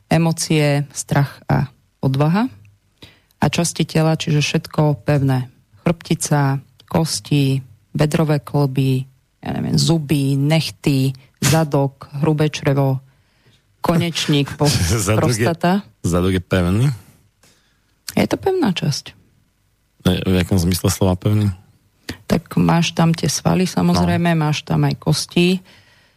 [0.05, 1.73] emócie, strach a
[2.05, 2.45] odvaha.
[3.41, 5.49] A časti tela, čiže všetko pevné.
[5.83, 7.59] Chrbtica, kosti,
[7.91, 9.03] bedrové kolby,
[9.43, 11.11] ja neviem, zuby, nechty,
[11.43, 13.03] zadok, hrubé črevo,
[13.83, 14.69] konečník, po,
[15.17, 15.83] prostata.
[16.05, 16.87] zadok je pevný?
[18.13, 19.13] Je to pevná časť.
[20.03, 21.49] V jakom zmysle slova pevný?
[22.27, 24.49] Tak máš tam tie svaly samozrejme, no.
[24.49, 25.63] máš tam aj kosti.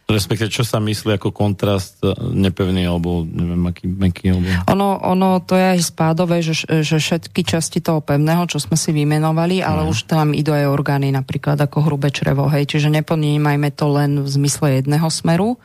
[0.07, 4.47] Respektive, čo sa myslí ako kontrast e, nepevný, alebo neviem, aký meký, alebo...
[4.71, 8.95] Ono, ono to je aj spádové, že, že všetky časti toho pevného, čo sme si
[8.95, 9.91] vymenovali, ale no.
[9.91, 14.27] už tam idú aj orgány, napríklad ako hrubé črevo, hej, čiže neponímajme to len v
[14.31, 15.59] zmysle jedného smeru,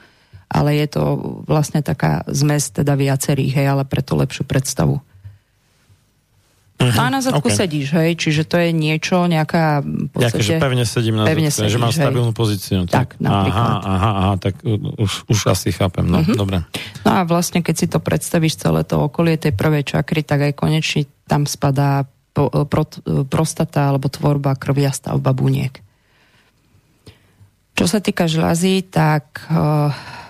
[0.51, 1.03] ale je to
[1.47, 4.99] vlastne taká zmes teda viacerých, hej, ale preto lepšiu predstavu.
[6.83, 6.99] Uh-huh.
[6.99, 7.55] No a na zadku okay.
[7.55, 9.87] sedíš, hej, čiže to je niečo, nejaká...
[10.11, 12.41] Podstate, že pevne sedím na pevne zadku, sedíš, že mám stabilnú hej.
[12.43, 12.79] pozíciu.
[12.91, 13.71] Tak, tak napríklad.
[13.71, 16.35] Aha, aha, aha, tak už, už asi chápem, no, uh-huh.
[16.35, 16.67] dobre.
[17.07, 20.59] No a vlastne, keď si to predstavíš celé to okolie tej prvej čakry, tak aj
[20.59, 22.83] konečne tam spadá po, pro,
[23.31, 25.79] prostata alebo tvorba krvi a stavba buniek.
[27.73, 29.49] Čo sa týka žľazí, tak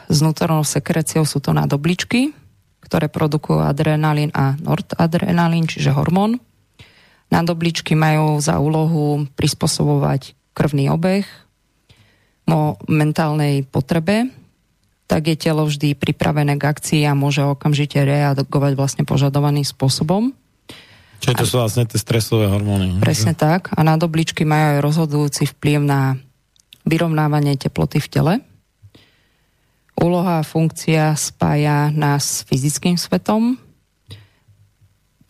[0.06, 2.30] s vnútornou sekreciou sú to nádobličky,
[2.92, 6.37] ktoré produkujú adrenalín a noradrenalín, čiže hormón.
[7.33, 11.24] Nádobličky majú za úlohu prispôsobovať krvný obeh
[12.85, 14.28] mentálnej potrebe,
[15.09, 20.37] tak je telo vždy pripravené k akcii a môže okamžite reagovať vlastne požadovaným spôsobom.
[21.24, 23.00] Čiže to sú vlastne tie stresové hormóny.
[23.00, 23.40] Presne že?
[23.40, 23.72] tak.
[23.72, 26.20] A nádobličky majú aj rozhodujúci vplyv na
[26.85, 28.35] vyrovnávanie teploty v tele.
[29.98, 33.61] Úloha a funkcia spája nás s fyzickým svetom,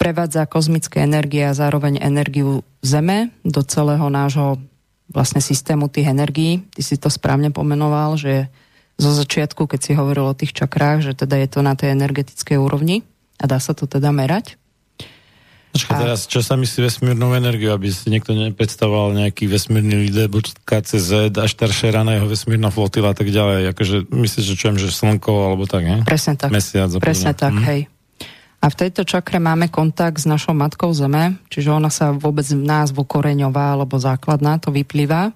[0.03, 4.59] prevádza kozmické energie a zároveň energiu Zeme do celého nášho
[5.07, 6.67] vlastne systému tých energií.
[6.75, 8.51] Ty si to správne pomenoval, že
[8.99, 12.59] zo začiatku, keď si hovoril o tých čakrách, že teda je to na tej energetickej
[12.59, 13.07] úrovni
[13.39, 14.59] a dá sa to teda merať.
[15.73, 20.13] Počkaj, teraz, čo sa myslí vesmírnou energiu, aby si niekto nepredstavoval nejaký vesmírny
[20.69, 23.73] KCZ, až staršie rána jeho vesmírna flotila a tak ďalej.
[23.73, 25.99] Akože myslíš, že čujem, že slnko alebo tak, ne?
[26.05, 26.53] Presne tak.
[26.53, 26.93] Mesiac.
[27.01, 27.65] Presne tak, hm.
[27.65, 27.81] hej.
[28.63, 32.63] A v tejto čakre máme kontakt s našou matkou Zeme, čiže ona sa vôbec v
[32.63, 35.35] názvu koreňová alebo základná, to vyplýva,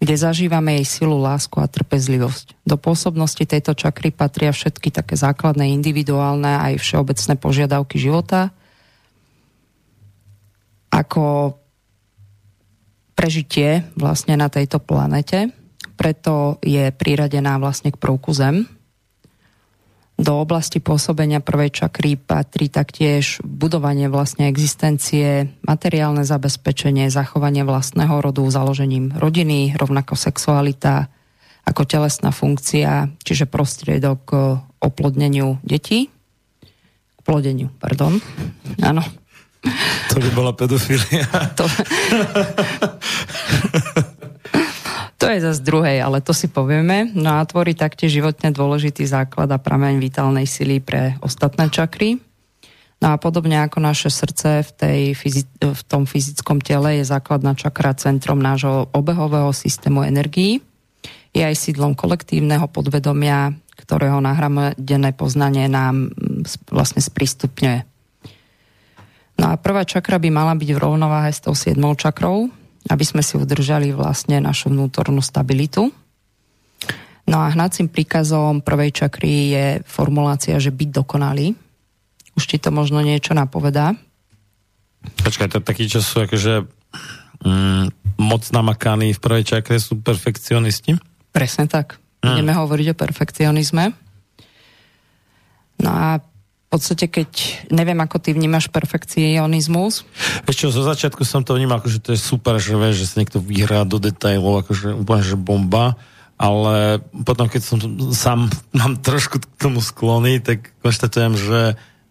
[0.00, 2.56] kde zažívame jej silu, lásku a trpezlivosť.
[2.64, 8.56] Do pôsobnosti tejto čakry patria všetky také základné individuálne aj všeobecné požiadavky života,
[10.90, 11.56] ako
[13.16, 15.50] prežitie vlastne na tejto planete.
[15.96, 18.68] Preto je priradená vlastne k prvku Zem.
[20.16, 28.40] Do oblasti pôsobenia prvej čakry patrí taktiež budovanie vlastne existencie, materiálne zabezpečenie, zachovanie vlastného rodu,
[28.48, 31.12] založením rodiny, rovnako sexualita,
[31.68, 34.32] ako telesná funkcia, čiže prostriedok k
[34.80, 36.08] oplodneniu detí.
[37.16, 38.16] K plodeniu, pardon.
[38.80, 39.04] Áno.
[40.16, 41.28] To by bola pedofilia.
[41.60, 41.68] To,
[45.20, 47.12] to je zase druhej, ale to si povieme.
[47.12, 52.16] No a tvorí taktiež životne dôležitý základ a prameň vitálnej sily pre ostatné čakry.
[52.96, 55.00] No a podobne ako naše srdce v, tej,
[55.60, 60.64] v tom fyzickom tele je základná čakra centrom nášho obehového systému energií.
[61.36, 66.08] Je aj sídlom kolektívneho podvedomia, ktorého nahromadené poznanie nám
[66.72, 67.95] vlastne sprístupňuje.
[69.36, 72.48] No a prvá čakra by mala byť v rovnováhe s tou siedmou čakrou,
[72.88, 75.92] aby sme si udržali vlastne našu vnútornú stabilitu.
[77.26, 81.52] No a hnacím príkazom prvej čakry je formulácia, že byť dokonalý.
[82.38, 83.98] Už ti to možno niečo napovedá.
[85.26, 86.66] Počkaj, to takí, čo sú akože
[87.42, 87.84] mm,
[88.22, 90.96] moc namakaní v prvej čakre sú perfekcionisti?
[91.34, 91.98] Presne tak.
[92.22, 92.26] Mm.
[92.32, 93.84] Budeme hovoriť o perfekcionizme.
[95.82, 96.22] No a
[96.66, 97.30] podstate, keď
[97.70, 100.02] neviem, ako ty vnímaš perfekcionizmus.
[100.50, 103.38] Čo, zo začiatku som to vnímal, že to je super, že vieš, že sa niekto
[103.38, 105.94] vyhrá do detailov, akože úplne, že bomba,
[106.36, 107.78] ale potom, keď som
[108.12, 111.60] sám mám trošku k tomu sklony, tak konštatujem, že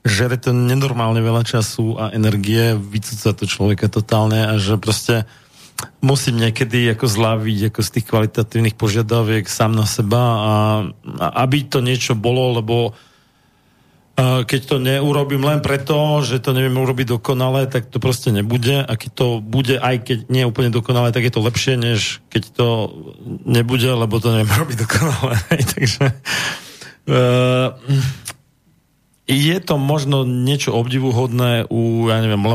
[0.06, 5.26] žere to nenormálne veľa času a energie, vycúca to človeka totálne a že proste
[6.00, 10.56] musím niekedy ako zlaviť ako z tých kvalitatívnych požiadaviek sám na seba a,
[11.20, 12.94] a aby to niečo bolo, lebo
[14.16, 18.80] keď to neurobím len preto, že to neviem urobiť dokonale, tak to proste nebude.
[18.80, 22.44] A keď to bude, aj keď nie úplne dokonale, tak je to lepšie, než keď
[22.56, 22.68] to
[23.44, 25.36] nebude, lebo to neviem robiť dokonale.
[25.76, 26.06] Takže
[27.12, 27.76] uh,
[29.28, 32.46] je to možno niečo obdivuhodné u, ja neviem,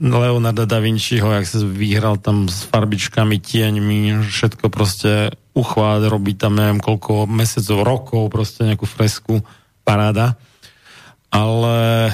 [0.00, 6.56] Leonarda da Vinciho, jak sa vyhral tam s farbičkami, tieňmi, všetko proste uchvát, robí tam
[6.56, 9.44] neviem koľko mesiacov, rokov, proste nejakú fresku,
[9.84, 10.40] paráda
[11.30, 12.08] ale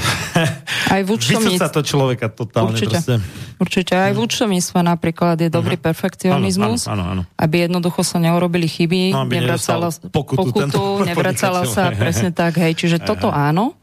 [0.88, 1.11] aj v
[1.61, 3.14] sa to človeka totálne určite, proste.
[3.61, 4.25] Určite, aj v mhm.
[4.27, 5.87] účtovníctve napríklad je dobrý uh-huh.
[5.92, 7.22] perfekcionizmus, áno, áno, áno.
[7.38, 12.98] aby jednoducho sa neurobili chyby, no, nevracala pokutu, pokutu nevracala sa, presne tak, hej, čiže
[13.03, 13.77] toto áno.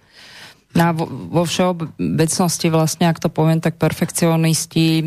[0.69, 5.01] Na, vo, vo všeobecnosti vlastne, ak to poviem, tak perfekcionisti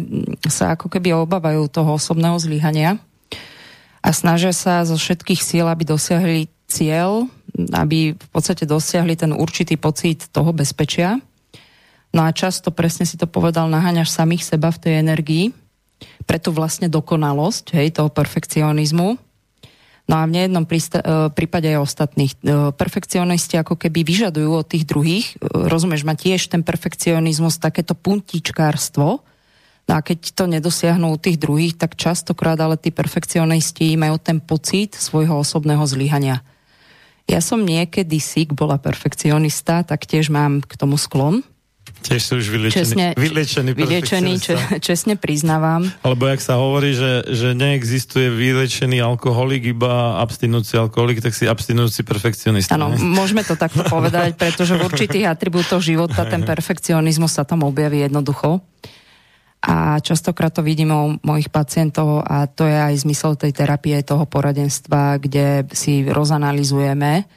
[0.50, 2.98] sa ako keby obávajú toho osobného zlyhania
[4.02, 9.76] a snažia sa zo všetkých síl, aby dosiahli cieľ, aby v podstate dosiahli ten určitý
[9.76, 11.20] pocit toho bezpečia.
[12.12, 15.44] No a často, presne si to povedal, naháňaš samých seba v tej energii,
[16.28, 19.16] preto vlastne dokonalosť, hej, toho perfekcionizmu.
[20.02, 20.66] No a v nejednom
[21.32, 22.34] prípade aj ostatných.
[22.74, 29.22] Perfekcionisti ako keby vyžadujú od tých druhých, rozumieš, má tiež ten perfekcionizmus, takéto puntičkárstvo,
[29.88, 34.38] No a keď to nedosiahnu u tých druhých, tak častokrát ale tí perfekcionisti majú ten
[34.38, 36.46] pocit svojho osobného zlyhania.
[37.30, 41.46] Ja som niekedy sík bola perfekcionista, tak tiež mám k tomu sklon.
[42.02, 43.06] Tiež sú už vyliečený, česne,
[43.78, 44.54] vyliečený če,
[44.90, 45.86] česne priznávam.
[46.02, 52.02] Alebo jak sa hovorí, že, že neexistuje vyliečený alkoholik, iba abstinujúci alkoholik, tak si abstinujúci
[52.02, 52.74] perfekcionista.
[52.74, 58.02] Áno, môžeme to takto povedať, pretože v určitých atribútoch života ten perfekcionizmus sa tam objaví
[58.02, 58.58] jednoducho.
[59.62, 64.26] A častokrát to vidíme u mojich pacientov a to je aj zmysel tej terapie, toho
[64.26, 67.30] poradenstva, kde si rozanalizujeme,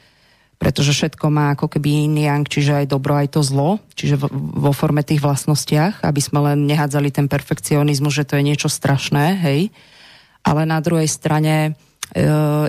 [0.58, 4.72] pretože všetko má ako keby iný yang, čiže aj dobro, aj to zlo, čiže vo
[4.74, 9.70] forme tých vlastnostiach, aby sme len nehádzali ten perfekcionizmus, že to je niečo strašné, hej.
[10.42, 11.70] Ale na druhej strane e,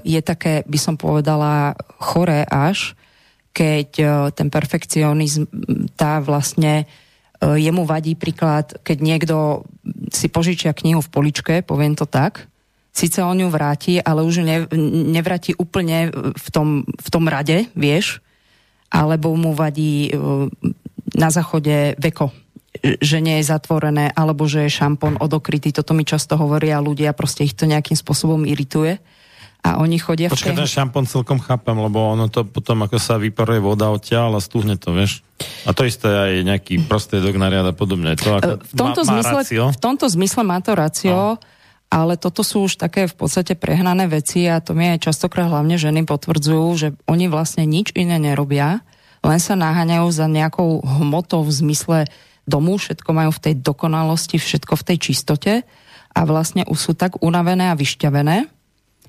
[0.05, 2.93] je také, by som povedala, choré až,
[3.57, 4.05] keď e,
[4.37, 5.49] ten perfekcionizm
[5.97, 6.85] tá vlastne
[7.41, 9.35] jemu vadí príklad, keď niekto
[10.09, 12.49] si požičia knihu v poličke, poviem to tak,
[12.97, 14.65] síce on ju vráti, ale už ne,
[15.13, 18.25] nevráti úplne v tom, v tom rade, vieš,
[18.89, 20.11] alebo mu vadí e,
[21.13, 22.33] na záchode veko,
[22.81, 25.69] že nie je zatvorené, alebo že je šampón odokrytý.
[25.73, 28.97] Toto mi často hovoria ľudia, proste ich to nejakým spôsobom irituje
[29.67, 30.59] a oni chodia Počkaj, v tej...
[30.63, 34.79] ten šampón celkom chápem, lebo ono to potom ako sa vyparuje voda odtiaľ a stúhne
[34.79, 35.19] to, vieš.
[35.67, 38.15] A to isté aj nejaký prostriedok na riad a podobne.
[38.15, 41.41] To ako v, tomto má, zmysle, má v tomto zmysle má to racio, no.
[41.91, 45.75] ale toto sú už také v podstate prehnané veci a to mi aj častokrát hlavne
[45.75, 48.79] ženy potvrdzujú, že oni vlastne nič iné nerobia,
[49.19, 51.99] len sa naháňajú za nejakou hmotou v zmysle
[52.47, 55.53] domu, všetko majú v tej dokonalosti, všetko v tej čistote
[56.15, 58.56] a vlastne už sú tak unavené a vyšťavené,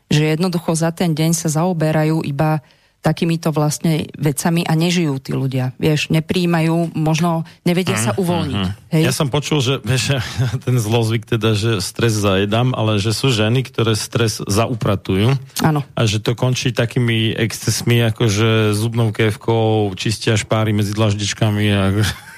[0.08, 2.64] že jednoducho za ten deň sa zaoberajú iba
[2.98, 5.70] takýmito vlastne vecami a nežijú tí ľudia.
[5.78, 8.58] Vieš, nepríjmajú, možno nevedia sa mhm, uvoľniť.
[8.58, 8.90] Mm, mm.
[8.90, 9.02] Hej?
[9.06, 10.18] Ja som počul, že vieš,
[10.66, 15.38] ten zlozvyk teda, že stres zajedám, ale že sú ženy, ktoré stres zaupratujú.
[15.62, 15.86] Áno.
[15.94, 21.82] A že to končí takými excesmi, ako že zubnou kevkou čistia špáry medzi dlaždičkami a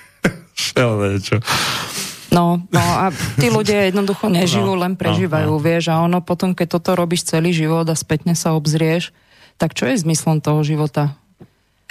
[0.60, 1.40] všelné, čo.
[2.30, 5.62] No, no a tí ľudia jednoducho nežijú, no, len prežívajú, no, no.
[5.62, 9.10] vieš, a ono potom, keď toto robíš celý život a spätne sa obzrieš,
[9.58, 11.18] tak čo je zmyslom toho života?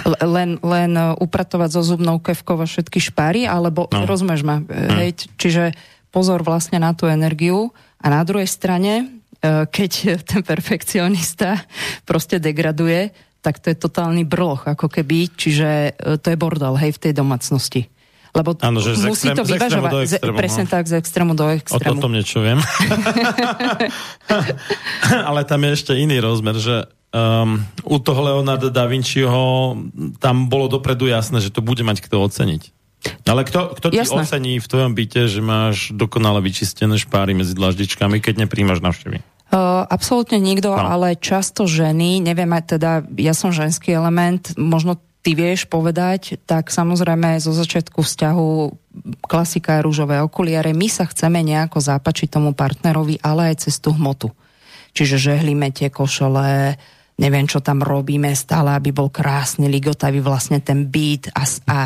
[0.08, 4.08] Len, len e, upratovať so zubnou kevkou a všetky špáry, alebo no.
[4.08, 4.92] rozumieš ma, hm.
[5.04, 5.76] hej, čiže
[6.10, 9.06] pozor vlastne na tú energiu a na druhej strane,
[9.44, 9.92] e, keď
[10.30, 11.68] ten perfekcionista
[12.08, 13.12] proste degraduje,
[13.44, 17.14] tak to je totálny brloch, ako keby, čiže e, to je bordel, hej, v tej
[17.20, 17.92] domácnosti.
[18.36, 19.92] Lebo ano, že musí extrém, to vyvažovať.
[19.92, 20.72] Z extrému, presne no.
[20.72, 21.98] tak, z extrému do extrému.
[21.98, 22.62] O tom niečo viem.
[25.30, 29.74] Ale tam je ešte iný rozmer, že um, u toho Leonarda da Vinciho
[30.22, 32.64] tam bolo dopredu jasné, že to bude mať kto oceniť.
[33.24, 34.28] Ale kto, kto ti Jasné.
[34.28, 39.24] ocení v tvojom byte, že máš dokonale vyčistené špáry medzi dlaždičkami, keď nepríjmaš navštevy?
[39.50, 40.78] Uh, absolútne nikto, no.
[40.78, 46.72] ale často ženy, neviem aj teda, ja som ženský element, možno ty vieš povedať, tak
[46.72, 48.50] samozrejme zo začiatku vzťahu
[49.24, 54.32] klasika rúžové okuliare, my sa chceme nejako zápačiť tomu partnerovi, ale aj cez tú hmotu.
[54.96, 56.80] Čiže žehlíme tie košele,
[57.22, 61.78] neviem, čo tam robíme stále, aby bol krásny, ligotavý vlastne ten byt a, a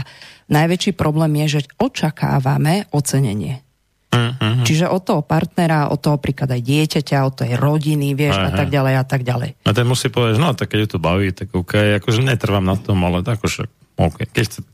[0.47, 3.65] najväčší problém je, že očakávame ocenenie.
[4.13, 4.63] Uh-huh.
[4.63, 8.53] Čiže od toho partnera, od toho príklad aj dieťaťa, od tej rodiny, vieš, uh-huh.
[8.53, 9.49] a tak ďalej a tak ďalej.
[9.65, 12.77] A ten musí povedať, no tak keď ju to baví, tak OK, akože netrvám na
[12.77, 14.25] tom, ale akože OK.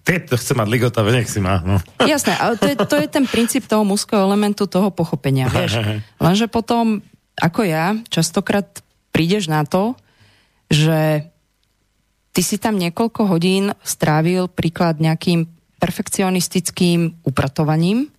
[0.03, 1.59] Keď to chce mať ligotavé, nech si má.
[1.63, 1.79] No.
[2.03, 5.79] Jasné, ale to je, to je ten princíp toho mužského elementu, toho pochopenia, vieš.
[6.19, 7.03] Lenže potom,
[7.35, 8.67] ako ja, častokrát
[9.11, 9.99] prídeš na to,
[10.71, 11.27] že
[12.31, 18.11] ty si tam niekoľko hodín strávil príklad nejakým perfekcionistickým upratovaním,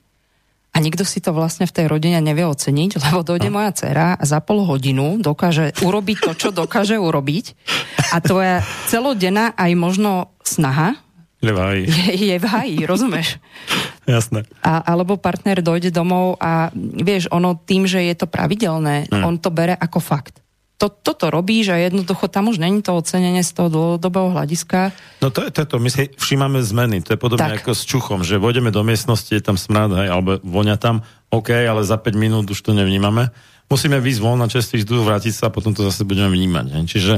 [0.70, 4.22] a nikto si to vlastne v tej rodine nevie oceniť, lebo dojde moja dcera a
[4.22, 7.58] za pol hodinu dokáže urobiť to, čo dokáže urobiť
[8.14, 10.98] a tvoja celodenná aj možno snaha
[11.40, 11.84] je v háji.
[11.88, 13.40] Je, je v háji, rozumieš?
[14.04, 14.44] Jasné.
[14.60, 19.24] A, alebo partner dojde domov a vieš, ono tým, že je to pravidelné, mm.
[19.24, 20.44] on to bere ako fakt
[20.80, 24.96] to, toto robíš a jednoducho tam už není to ocenenie z toho dlhodobého hľadiska.
[25.20, 27.60] No to je to, my si všímame zmeny, to je podobne tak.
[27.60, 31.52] ako s čuchom, že vojdeme do miestnosti, je tam smrad, hej, alebo vonia tam, OK,
[31.52, 33.28] ale za 5 minút už to nevnímame.
[33.68, 36.66] Musíme výjsť von na čerstvý vzduch, vrátiť sa a potom to zase budeme vnímať.
[36.74, 36.84] Hej.
[36.90, 37.14] Čiže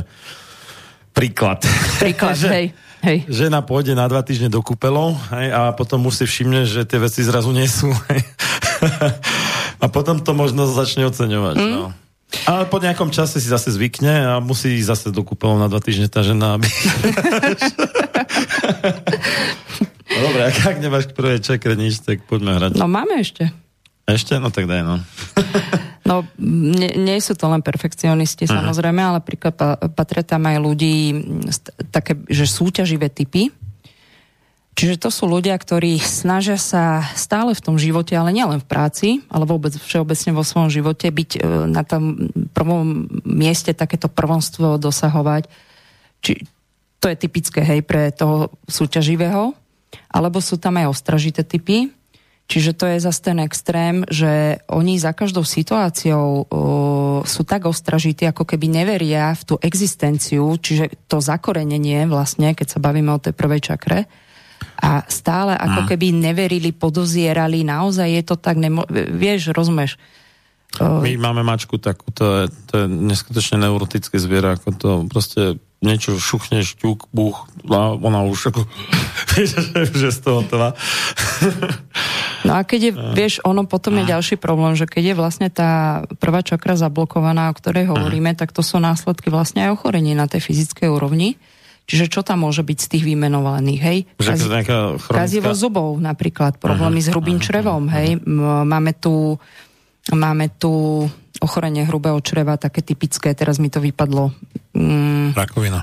[1.15, 1.63] príklad.
[2.03, 2.67] Príklad, že, hej.
[3.03, 3.19] Hej.
[3.31, 6.99] Žena pôjde na dva týždne do kúpelov hej, a potom už si všimne, že tie
[6.99, 7.95] veci zrazu nie sú.
[8.11, 8.21] Hej.
[9.83, 11.57] a potom to možno začne oceňovať.
[11.63, 11.73] Mm.
[11.73, 12.02] No.
[12.49, 15.79] Ale po nejakom čase si zase zvykne a musí ísť zase do kúpeľov na dva
[15.79, 16.67] týždne tá žena, aby...
[20.13, 22.81] no dobre, ak, ak nemáš k prvej čakre nič, tak poďme hrať.
[22.81, 23.53] No máme ešte.
[24.09, 24.43] Ešte?
[24.43, 24.99] No tak daj, no.
[26.09, 28.67] no, nie, nie sú to len perfekcionisti, uh-huh.
[28.67, 29.55] samozrejme, ale príklad
[29.95, 30.95] patria tam aj ľudí
[31.95, 33.55] také, že súťaživé typy,
[34.73, 39.09] Čiže to sú ľudia, ktorí snažia sa stále v tom živote, ale nielen v práci,
[39.29, 45.53] ale vôbec všeobecne vo svojom živote byť e, na tom prvom mieste takéto prvonstvo dosahovať.
[46.25, 46.49] Či,
[47.05, 49.53] to je typické, hej, pre toho súťaživého.
[50.09, 51.93] Alebo sú tam aj ostražité typy.
[52.49, 58.29] Čiže to je zase ten extrém, že oni za každou situáciou o, sú tak ostražití,
[58.29, 63.33] ako keby neveria v tú existenciu, čiže to zakorenenie vlastne, keď sa bavíme o tej
[63.33, 64.05] prvej čakre,
[64.83, 69.95] a stále ako keby neverili, podozierali, naozaj je to tak, nemo- vieš, rozumieš,
[70.81, 76.17] my máme mačku takú, to je, to je neskutočne neurotické zviera, ako to proste niečo
[76.17, 78.65] šuchne, šťuk, buch, a ona už ako,
[79.37, 79.53] vieš,
[79.93, 80.57] že z toho to
[82.49, 86.03] No a keď je, vieš, ono potom je ďalší problém, že keď je vlastne tá
[86.17, 90.41] prvá čakra zablokovaná, o ktorej hovoríme, tak to sú následky vlastne aj ochorení na tej
[90.41, 91.37] fyzickej úrovni.
[91.83, 93.99] Čiže čo tam môže byť z tých vymenovaných, hej?
[94.17, 94.49] Kazi,
[95.11, 97.97] kazivo zubov napríklad, problémy uh-huh, s hrubým uh-huh, črevom, uh-huh.
[97.99, 98.09] hej?
[98.65, 99.37] Máme tu,
[100.15, 101.05] máme tu
[101.43, 104.31] ochorenie hrubého čreva, také typické, teraz mi to vypadlo.
[104.79, 105.83] Mm, rakovina.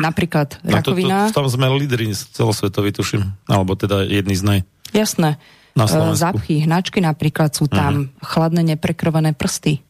[0.00, 1.28] Napríklad no, rakovina.
[1.28, 3.24] To, to, tam sme lídri celosvetovi, tuším.
[3.48, 4.58] Alebo teda jedný z naj.
[4.92, 5.40] Jasné.
[5.76, 8.24] Na Zápchy, hnačky napríklad sú tam, uh-huh.
[8.24, 9.87] chladné neprekrvené prsty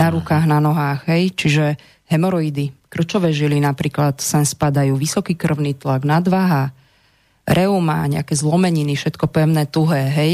[0.00, 1.36] na rukách, na nohách, hej?
[1.36, 1.76] Čiže
[2.08, 6.72] hemoroidy, krčové žily napríklad sem spadajú, vysoký krvný tlak, nadváha,
[7.44, 10.32] reuma, nejaké zlomeniny, všetko pevné, tuhé, hej.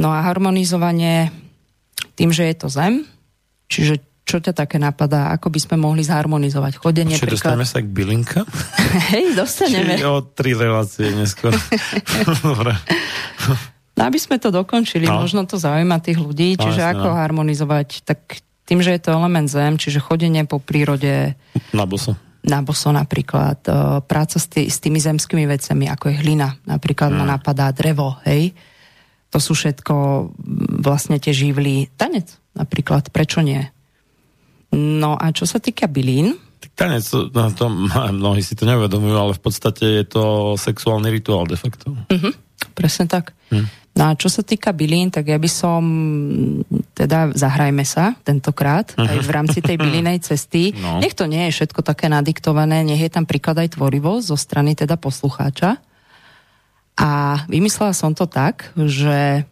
[0.00, 1.28] No a harmonizovanie
[2.16, 3.04] tým, že je to zem,
[3.68, 7.14] čiže čo ťa také napadá, ako by sme mohli zharmonizovať chodenie?
[7.14, 7.54] Či príklad...
[7.62, 8.40] dostaneme sa k bylinka?
[9.14, 9.94] Hej, dostaneme.
[9.94, 11.54] Či o tri relácie neskôr.
[12.42, 12.74] Dobre.
[13.96, 15.24] No, aby sme to dokončili, no.
[15.24, 17.16] možno to zaujíma tých ľudí, čiže no, ako no.
[17.16, 21.32] harmonizovať, tak tým, že je to element zem, čiže chodenie po prírode...
[21.72, 22.12] Na boso.
[22.44, 23.62] Na boso napríklad.
[23.64, 23.72] E,
[24.04, 26.60] práca s, tý, s tými zemskými vecami, ako je hlina.
[26.68, 27.16] Napríklad mm.
[27.16, 28.52] ma napadá drevo, hej.
[29.32, 29.94] To sú všetko
[30.84, 31.88] vlastne tie živly.
[31.96, 33.64] Tanec napríklad, prečo nie?
[34.76, 36.36] No a čo sa týka bylín,
[36.76, 37.72] Tanec, no to,
[38.12, 40.24] mnohí si to neuvedomujú, ale v podstate je to
[40.60, 41.94] sexuálny rituál de facto.
[41.94, 42.32] Uh-huh,
[42.76, 43.32] presne tak.
[43.48, 43.64] Uh-huh.
[43.96, 45.82] No a čo sa týka bylín, tak ja by som,
[46.92, 50.68] teda zahrajme sa tentokrát, aj v rámci tej bylinej cesty.
[50.76, 51.00] No.
[51.00, 54.76] Nech to nie je všetko také nadiktované, nech je tam príklad aj tvorivosť zo strany
[54.76, 55.80] teda poslucháča.
[57.00, 59.48] A vymyslela som to tak, že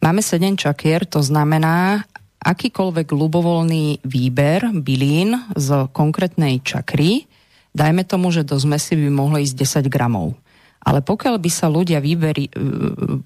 [0.00, 2.08] máme sedem čakier, to znamená,
[2.40, 7.28] akýkoľvek ľubovoľný výber bylín z konkrétnej čakry,
[7.76, 10.34] dajme tomu, že do zmesi by mohlo ísť 10 gramov.
[10.88, 12.52] Ale pokiaľ by sa ľudia vyberi e,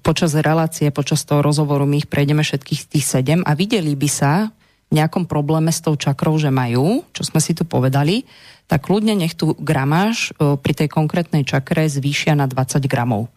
[0.03, 4.51] počas relácie, počas toho rozhovoru, my ich prejdeme všetkých tých sedem a videli by sa
[4.91, 8.27] v nejakom probléme s tou čakrou, že majú, čo sme si tu povedali,
[8.67, 13.31] tak ľudne nech tu gramáž e, pri tej konkrétnej čakre zvýšia na 20 gramov.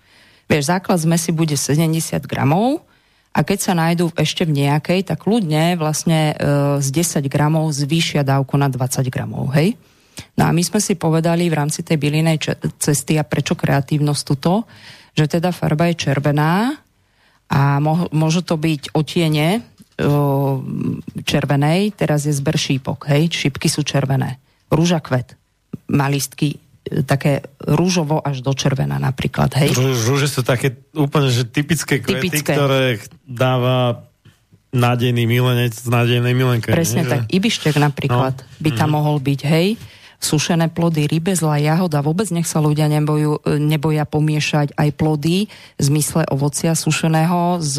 [0.51, 2.83] Vieš, základ zmesi bude 70 gramov
[3.31, 6.89] a keď sa nájdú ešte v nejakej, tak ľudne vlastne e, z
[7.23, 9.79] 10 gramov zvýšia dávku na 20 gramov, hej?
[10.37, 12.37] No a my sme si povedali v rámci tej bylinej
[12.77, 14.69] cesty a prečo kreatívnosť tuto,
[15.17, 16.77] že teda farba je červená
[17.49, 19.65] a mo- môže to byť otiene
[21.25, 24.37] červenej, teraz je zber šípok, hej, šípky sú červené.
[24.69, 25.41] Rúža kvet,
[25.89, 29.73] má listky e, také rúžovo až do červená napríklad, hej.
[29.73, 32.53] Rúže sú také úplne že typické kvety, typické.
[32.53, 34.05] ktoré dáva
[34.77, 36.69] nádejný milenec z nádejnej milenke.
[36.77, 37.11] Presne nie?
[37.17, 38.49] tak, ibištek napríklad no.
[38.61, 38.97] by tam mm.
[39.01, 39.81] mohol byť, hej
[40.21, 42.01] sušené plody, rybe, zlá jahoda.
[42.01, 47.77] Vôbec nech sa ľudia nebojú, neboja pomiešať aj plody v zmysle ovocia sušeného s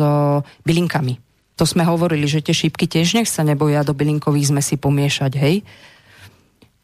[0.63, 1.19] bylinkami.
[1.57, 5.65] To sme hovorili, že tie šípky tiež nech sa neboja do bylinkových zmesí pomiešať, hej?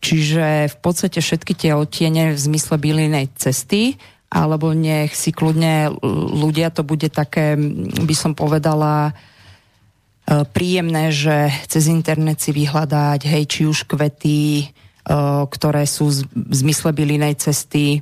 [0.04, 3.96] Čiže v podstate všetky tie odtiene v zmysle bylinej cesty,
[4.34, 5.94] alebo nech si kľudne
[6.34, 7.54] ľudia, to bude také,
[8.02, 9.14] by som povedala,
[10.26, 14.74] e, príjemné, že cez internet si vyhľadať, hej, či už kvety,
[15.50, 18.00] ktoré sú v zmysle bylinej cesty,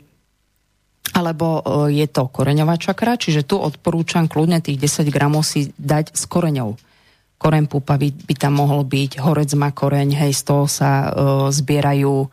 [1.11, 6.23] alebo je to koreňová čakra, čiže tu odporúčam kľudne tých 10 gramov si dať s
[6.29, 6.77] koreňou.
[7.41, 11.49] Koreň pupa by, by tam mohol byť, horec má koreň, hej, z toho sa uh,
[11.49, 12.29] zbierajú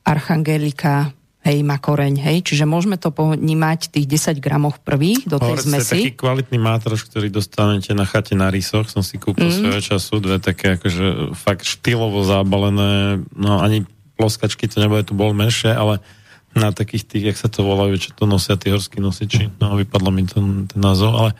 [0.00, 5.56] archangelika, hej, má koreň, hej, čiže môžeme to ponímať tých 10 gramoch prvých do tej
[5.56, 5.92] Hovorite, zmesi.
[5.96, 9.56] taký kvalitný mátroš, ktorý dostanete na chate na rysoch, som si kúpil mm.
[9.56, 13.88] svojho času, dve také akože fakt štýlovo zabalené, no ani
[14.20, 16.04] ploskačky to nebude, to bolo menšie, ale
[16.52, 20.10] na takých tých, jak sa to volajú, čo to nosia tí horskí nosiči, no vypadlo
[20.12, 21.30] mi ten, ten názov, ale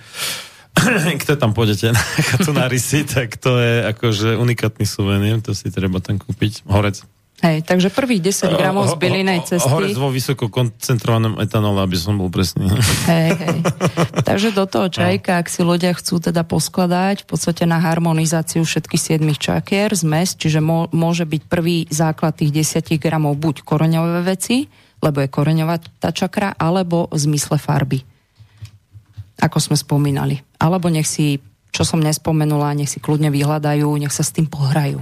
[1.22, 5.68] kto tam pôjdete na chatu na rysy, tak to je akože unikátny suvenír, to si
[5.68, 7.05] treba tam kúpiť, horec.
[7.41, 9.64] Hej, takže prvých 10 gramov z bylinej cesty.
[9.64, 12.68] Horec vo vysoko koncentrovanom etanole, aby som bol presný.
[13.09, 13.59] Hej, hej.
[14.28, 19.24] Takže do toho čajka, ak si ľudia chcú teda poskladať v podstate na harmonizáciu všetkých
[19.24, 20.61] 7 čakier, zmes, čiže
[20.93, 24.68] môže byť prvý základ tých 10 gramov buď koreňové veci,
[25.01, 28.05] lebo je koreňová tá čakra, alebo v zmysle farby.
[29.41, 30.45] Ako sme spomínali.
[30.61, 31.41] Alebo nech si,
[31.72, 35.01] čo som nespomenula, nech si kľudne vyhľadajú, nech sa s tým pohrajú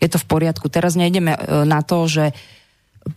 [0.00, 0.66] je to v poriadku.
[0.72, 2.32] Teraz nejdeme e, na to, že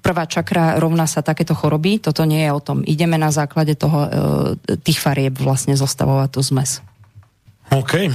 [0.03, 2.83] prvá čakra rovná sa takéto choroby, toto nie je o tom.
[2.83, 4.09] Ideme na základe toho, e,
[4.83, 6.83] tých farieb vlastne zostavovať tú zmes.
[7.71, 8.11] OK.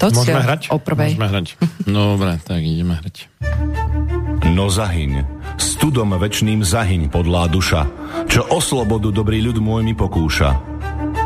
[0.00, 0.72] To Môžeme hrať?
[0.72, 1.12] O prvej.
[1.16, 1.46] Môžeme hrať.
[1.88, 3.28] Dobre, tak ideme hrať.
[4.50, 5.28] No zahyň,
[5.60, 7.84] studom večným zahyň podlá duša,
[8.24, 10.69] čo o slobodu dobrý ľud môj mi pokúša.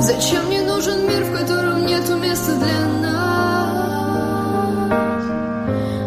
[0.00, 3.78] Зачем мне нужен мир, в котором нету места для нас?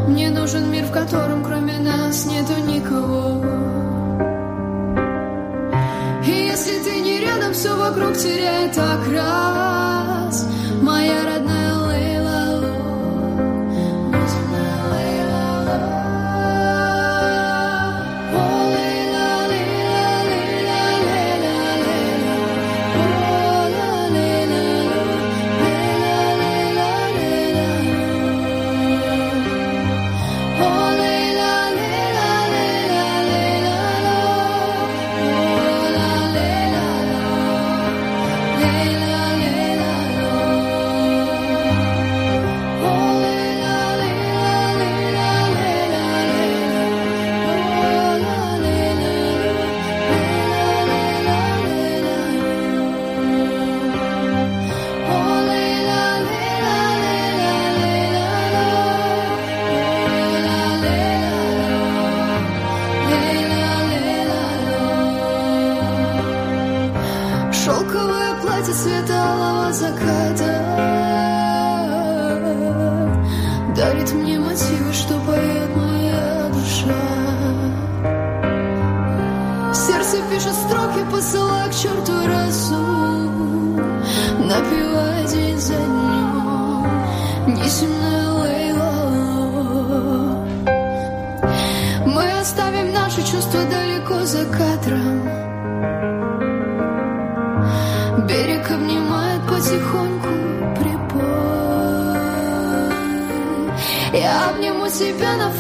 [0.08, 3.44] Мне нужен мир, в котором кроме нас нету никого.
[6.26, 9.81] И если ты не рядом, все вокруг теряет окрас.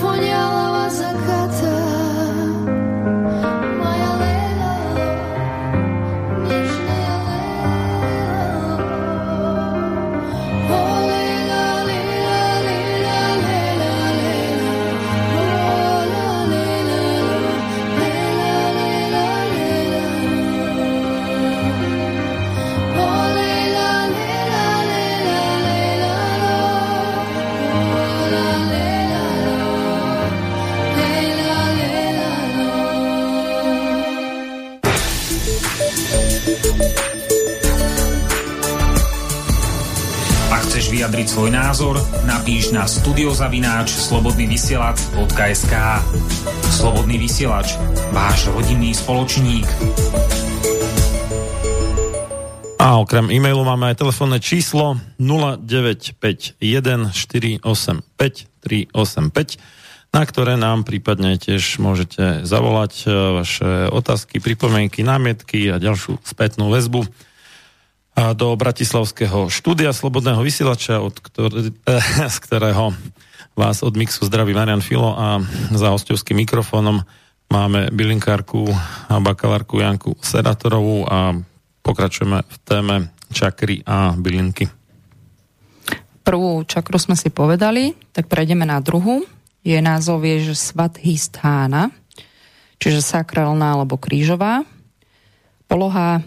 [0.02, 0.31] telefonie
[41.28, 45.74] svoj názor, napíš na studiozavináč slobodnyvysielac.sk
[46.72, 47.76] Slobodný vysielač,
[48.16, 49.68] váš rodinný spoločník.
[52.82, 56.58] A okrem e-mailu máme aj telefónne číslo 0951
[57.14, 57.62] 485
[58.64, 66.20] 385 na ktoré nám prípadne tiež môžete zavolať e, vaše otázky, pripomienky, námietky a ďalšiu
[66.28, 67.08] spätnú väzbu
[68.38, 71.74] do Bratislavského štúdia Slobodného vysielača, od ktoré,
[72.36, 72.94] z ktorého
[73.58, 75.42] vás od Mixu zdraví Marian Filo a
[75.74, 77.04] za hostovským mikrofónom
[77.52, 78.70] máme bylinkárku
[79.12, 81.36] a bakalárku Janku Sedatorovú a
[81.84, 82.96] pokračujeme v téme
[83.34, 84.70] čakry a bylinky.
[86.22, 89.26] Prvú čakru sme si povedali, tak prejdeme na druhú.
[89.66, 91.90] Je názov je, že Svathisthána,
[92.78, 94.62] čiže sakrálna alebo krížová.
[95.66, 96.22] Poloha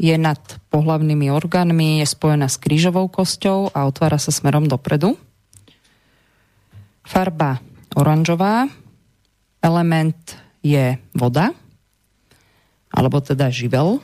[0.00, 0.40] je nad
[0.72, 5.20] pohlavnými orgánmi, je spojená s krížovou kosťou a otvára sa smerom dopredu.
[7.04, 7.60] Farba
[7.92, 8.64] oranžová,
[9.60, 10.16] element
[10.64, 11.52] je voda,
[12.88, 14.00] alebo teda živel.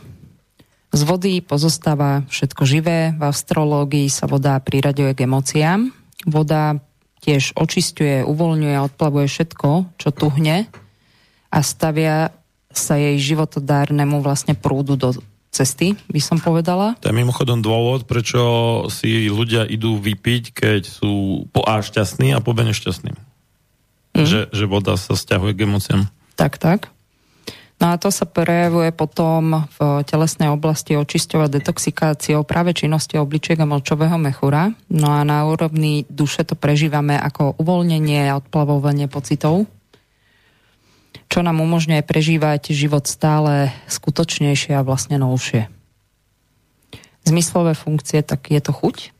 [0.92, 5.80] Z vody pozostáva všetko živé, v astrológii sa voda priraďuje k emóciám.
[6.28, 6.76] Voda
[7.24, 10.68] tiež očistuje, uvoľňuje a odplavuje všetko, čo tuhne
[11.50, 12.36] a stavia
[12.68, 15.16] sa jej životodárnemu vlastne prúdu do
[15.56, 17.00] cesty, by som povedala.
[17.00, 18.40] To je mimochodom dôvod, prečo
[18.92, 23.16] si ľudia idú vypiť, keď sú po A šťastní a po B nešťastní.
[24.16, 24.26] Mm.
[24.28, 26.02] Že, že voda sa stiahuje k emóciám.
[26.36, 26.92] Tak, tak.
[27.76, 33.68] No a to sa prejavuje potom v telesnej oblasti očisťovať detoxikáciou práve činnosti obličiek a
[33.68, 34.72] močového mechura.
[34.88, 39.68] No a na úrovni duše to prežívame ako uvoľnenie a odplavovanie pocitov,
[41.26, 45.68] čo nám umožňuje prežívať život stále skutočnejšie a vlastne novšie.
[47.26, 49.10] Zmyslové funkcie, tak je to chuť.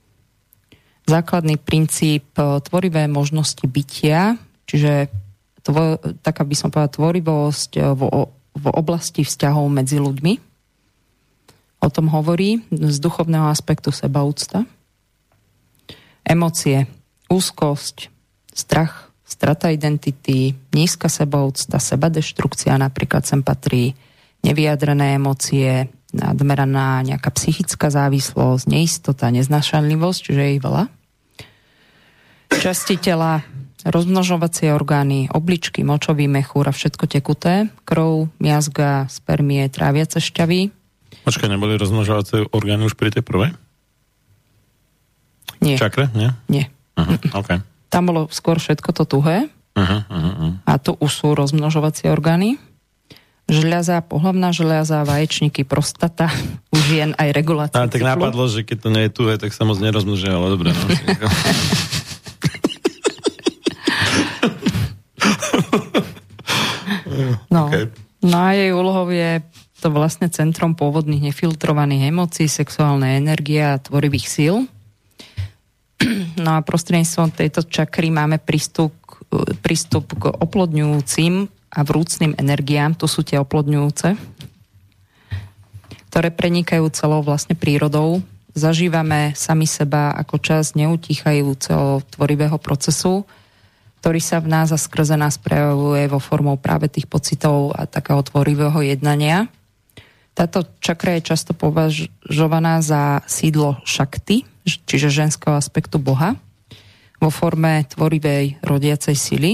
[1.07, 5.11] Základný princíp e, tvorivé možnosti bytia, čiže
[5.67, 10.35] tvo, taká by som povedala tvorivosť e, vo v oblasti vzťahov medzi ľuďmi.
[11.85, 14.65] O tom hovorí z duchovného aspektu sebaúcta.
[16.25, 16.89] Emócie,
[17.29, 18.09] úzkosť,
[18.57, 23.99] strach, strata identity, nízka sebaúcta, sebadeštrukcia napríklad sem patrí,
[24.47, 30.85] nevyjadrené emócie, nadmeraná nejaká psychická závislosť, neistota, neznášanlivosť, čiže je ich veľa.
[32.55, 33.43] Časti tela,
[33.83, 40.71] rozmnožovacie orgány, obličky, močový mechúr a všetko tekuté, krv, miazga, spermie, tráviace šťavy.
[41.27, 43.51] Počkaj, neboli rozmnožovacie orgány už pri tej prvej?
[45.59, 45.75] Nie.
[45.75, 46.31] Čakre, nie?
[46.47, 46.71] Nie.
[46.95, 47.59] Uh-huh, okay.
[47.91, 49.49] Tam bolo skôr všetko to tuhé.
[49.77, 50.53] Uh-huh, uh-huh.
[50.65, 52.57] A tu už sú rozmnožovacie orgány.
[53.47, 56.33] Žľaza, pohlavná žľaza, vaječníky, prostata,
[56.75, 57.79] už jen aj regulácia.
[57.79, 60.69] A tak napadlo, že keď to nie je tuhé, tak sa moc nerozmnožuje, ale dobre.
[60.75, 61.29] No.
[67.49, 67.73] No.
[67.73, 67.89] Okay.
[68.21, 69.41] no a jej úlohou je
[69.81, 74.55] to vlastne centrom pôvodných nefiltrovaných emócií, sexuálnej energie a tvorivých síl.
[76.45, 78.93] No a prostredníctvom tejto čakry máme prístup,
[79.65, 84.17] prístup k oplodňujúcim a vrúcným energiám, to sú tie oplodňujúce,
[86.13, 88.25] ktoré prenikajú celou vlastne prírodou.
[88.57, 93.29] Zažívame sami seba ako čas neutíchajúceho tvorivého procesu,
[94.01, 98.25] ktorý sa v nás a skrze nás prejavuje vo formou práve tých pocitov a takého
[98.25, 99.51] tvorivého jednania.
[100.37, 106.37] Táto čakra je často považovaná za sídlo šakty, čiže ženského aspektu Boha,
[107.17, 109.51] vo forme tvorivej rodiacej sily.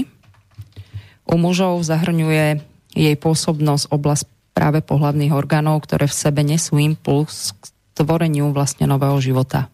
[1.23, 2.59] U mužov zahrňuje
[2.99, 7.63] jej pôsobnosť oblasť práve pohľadných orgánov, ktoré v sebe nesú impuls k
[7.95, 9.71] tvoreniu vlastne nového života.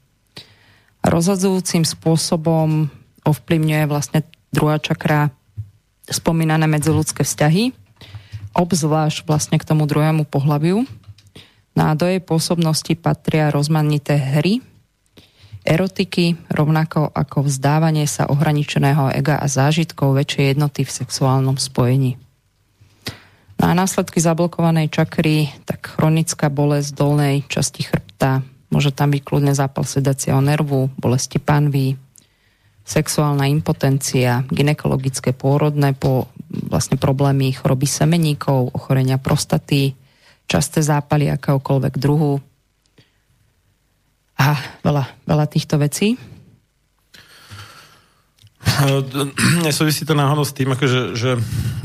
[1.02, 2.94] Rozhodzujúcim spôsobom
[3.26, 4.22] ovplyvňuje vlastne
[4.54, 5.34] druhá čakra
[6.06, 7.74] spomínané medziludské vzťahy,
[8.54, 10.86] obzvlášť vlastne k tomu druhému pohľaviu.
[11.80, 14.60] No a do jej pôsobnosti patria rozmanité hry,
[15.64, 22.20] erotiky, rovnako ako vzdávanie sa ohraničeného ega a zážitkov väčšej jednoty v sexuálnom spojení.
[23.56, 29.56] No a následky zablokovanej čakry, tak chronická bolesť dolnej časti chrbta, môže tam byť kľudne
[29.56, 31.96] zápal sedacieho nervu, bolesti panvy,
[32.84, 39.96] sexuálna impotencia, ginekologické pôrodné po vlastne problémy choroby semeníkov, ochorenia prostaty,
[40.50, 42.42] časté zápaly akéhokoľvek druhu
[44.40, 46.18] a veľa, veľa týchto vecí.
[49.68, 51.38] Nesúvisí to náhodou s tým, akože, že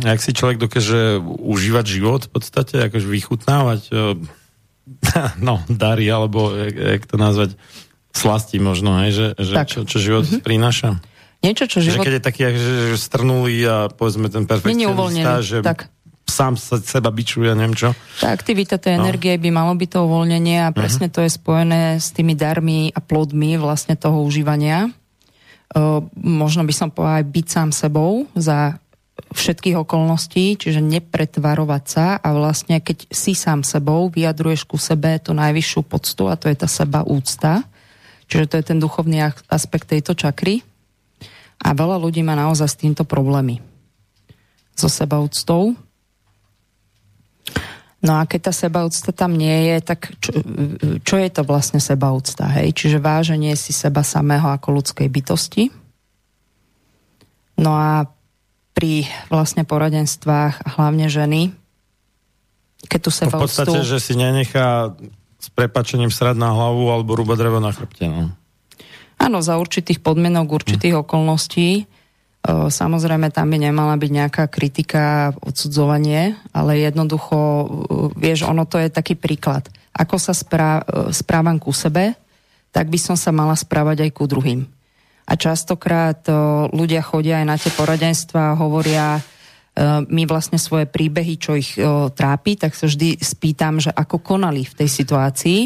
[0.02, 3.82] ak si človek dokáže užívať život v podstate, akože vychutnávať
[5.46, 7.54] no, dary, alebo jak, to nazvať,
[8.14, 10.44] slasti možno, hej, že, že čo, čo život mm-hmm.
[10.46, 11.02] prináša.
[11.42, 12.00] Niečo, čo život...
[12.00, 15.92] Že keď je taký, že, že strnulý a povedzme ten perfekcionista, že tak.
[16.24, 17.92] Sám sa seba bičuje, neviem čo.
[18.18, 19.06] Tá aktivita tej no.
[19.06, 21.16] energie by malo byť to uvoľnenie a presne uh-huh.
[21.20, 24.88] to je spojené s tými darmi a plodmi vlastne toho užívania.
[25.74, 28.78] Uh, možno by som povedal aj byť sám sebou za
[29.14, 35.34] všetkých okolností, čiže nepretvarovať sa a vlastne keď si sám sebou, vyjadruješ ku sebe tú
[35.34, 37.66] najvyššiu poctu a to je tá seba úcta
[38.28, 40.64] Čiže to je ten duchovný aspekt tejto čakry.
[41.60, 43.60] A veľa ľudí má naozaj s týmto problémy.
[44.74, 45.78] So sebaúctou.
[48.04, 50.36] No a keď tá sebaúcta tam nie je, tak čo,
[51.00, 52.44] čo je to vlastne sebaúcta?
[52.60, 52.76] Hej?
[52.76, 55.72] Čiže váženie si seba samého ako ľudskej bytosti.
[57.56, 58.04] No a
[58.76, 61.56] pri vlastne poradenstvách hlavne ženy,
[62.92, 63.40] keď tu sebaúctu...
[63.40, 64.92] V podstate, že si nenechá
[65.40, 68.04] s prepačením srad na hlavu alebo rúba drevo na chrbte.
[68.04, 68.36] No.
[69.16, 71.00] Áno, za určitých podmienok, určitých hm.
[71.08, 71.88] okolností.
[72.44, 77.36] Samozrejme, tam by nemala byť nejaká kritika, odsudzovanie, ale jednoducho,
[78.20, 79.64] vieš, ono to je taký príklad.
[79.96, 82.12] Ako sa správ, správam ku sebe,
[82.68, 84.60] tak by som sa mala správať aj ku druhým.
[85.24, 86.20] A častokrát
[86.68, 89.24] ľudia chodia aj na tie poradenstva a hovoria,
[90.04, 91.80] my vlastne svoje príbehy, čo ich
[92.12, 95.60] trápi, tak sa vždy spýtam, že ako konali v tej situácii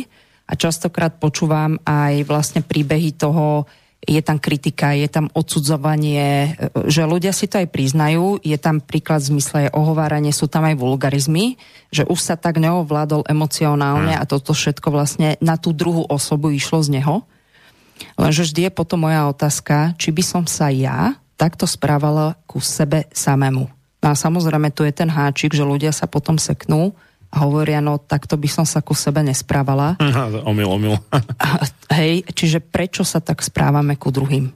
[0.47, 3.67] a častokrát počúvam aj vlastne príbehy toho,
[4.05, 6.55] je tam kritika, je tam odsudzovanie,
[6.87, 10.65] že ľudia si to aj priznajú, je tam príklad v zmysle je ohováranie, sú tam
[10.65, 11.59] aj vulgarizmy,
[11.91, 14.23] že už sa tak neovládol emocionálne hmm.
[14.23, 17.27] a toto všetko vlastne na tú druhú osobu išlo z neho.
[18.15, 23.11] Lenže vždy je potom moja otázka, či by som sa ja takto správala ku sebe
[23.11, 23.67] samému.
[23.99, 26.95] No a samozrejme tu je ten háčik, že ľudia sa potom seknú,
[27.29, 30.01] a hovoria, no takto by som sa ku sebe nesprávala.
[30.49, 30.95] omyl, omyl.
[31.99, 34.49] Hej, čiže prečo sa tak správame ku druhým?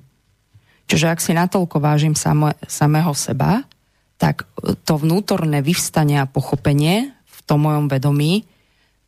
[0.88, 3.64] Čiže ak si natoľko vážim samo, samého seba,
[4.20, 4.46] tak
[4.86, 8.46] to vnútorné vyvstanie a pochopenie v tom mojom vedomí,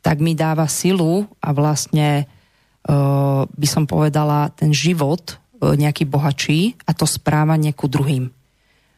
[0.01, 6.77] tak mi dáva silu a vlastne uh, by som povedala ten život uh, nejaký bohačí
[6.85, 8.29] a to správanie ku druhým.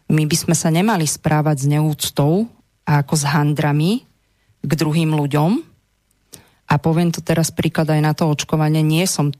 [0.07, 2.47] My by sme sa nemali správať s neúctou
[2.87, 4.06] a ako s handrami,
[4.67, 5.63] k druhým ľuďom.
[6.67, 8.83] A poviem to teraz príklad aj na to očkovanie.
[8.83, 9.31] Nie som,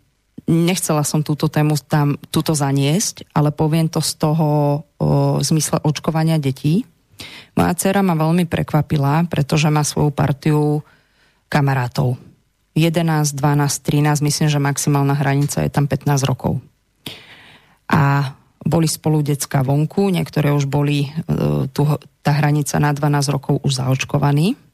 [0.47, 4.47] nechcela som túto tému tam, túto zaniesť, ale poviem to z toho
[4.80, 5.07] o,
[5.43, 6.88] zmysle očkovania detí.
[7.59, 10.88] Moja dcera ma veľmi prekvapila, pretože má svoju partiu
[11.51, 12.15] kamarátov.
[12.78, 16.61] 11, 12, 13, myslím, že maximálna hranica je tam 15 rokov.
[17.89, 21.09] A boli spolu decka vonku, niektoré už boli, e,
[21.73, 21.82] tu,
[22.21, 24.66] tá hranica na 12 rokov už zaočkovaní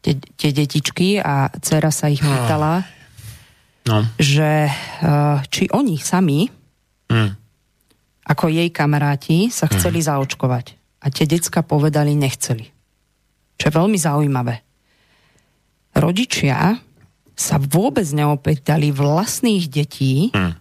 [0.00, 2.84] tie, tie detičky a dcera sa ich pýtala,
[3.86, 4.04] no.
[4.16, 6.48] že uh, či oni sami,
[7.12, 7.30] mm.
[8.28, 10.06] ako jej kamaráti, sa chceli mm.
[10.08, 10.66] zaočkovať.
[11.00, 12.68] A tie decka povedali, nechceli.
[13.56, 14.60] Čo je veľmi zaujímavé.
[15.96, 16.76] Rodičia
[17.36, 20.52] sa vôbec neopýtali vlastných detí mm.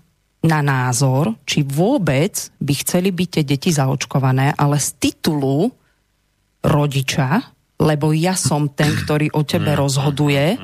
[0.47, 5.67] na názor, či vôbec by chceli byť tie deti zaočkované, ale z titulu
[6.63, 10.59] rodiča lebo ja som ten, ktorý o tebe rozhoduje,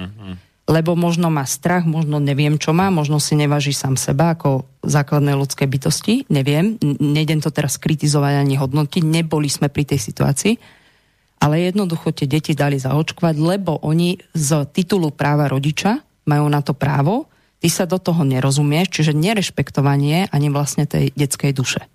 [0.68, 5.32] lebo možno má strach, možno neviem, čo má, možno si neváži sám seba ako základné
[5.38, 10.54] ľudské bytosti, neviem, nejdem to teraz kritizovať ani hodnotiť, neboli sme pri tej situácii,
[11.40, 16.76] ale jednoducho tie deti dali zaočkovať, lebo oni z titulu práva rodiča majú na to
[16.76, 17.30] právo,
[17.62, 21.86] ty sa do toho nerozumieš, čiže nerešpektovanie ani vlastne tej detskej duše.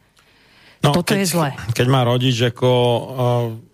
[0.81, 1.49] No, Toto keď, je zlé.
[1.77, 3.69] Keď má rodič ako uh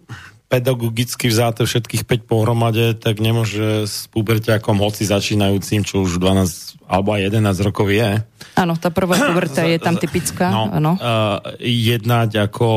[0.46, 7.18] pedagogicky vzáte všetkých 5 pohromade, tak nemôže s puberťakom, hoci začínajúcim, čo už 12 alebo
[7.18, 8.22] aj 11 rokov je.
[8.54, 10.54] Áno, tá prvá puberta je tam typická.
[10.54, 10.94] No, áno.
[10.96, 12.68] Uh, jednať ako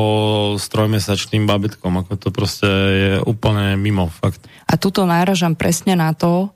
[0.58, 4.42] s trojmesačným babetkom, ako to proste je úplne mimo, fakt.
[4.66, 6.50] A tuto náražam presne na to,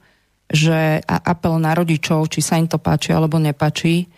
[0.51, 4.11] že apel na rodičov, či sa im to páči alebo nepáči,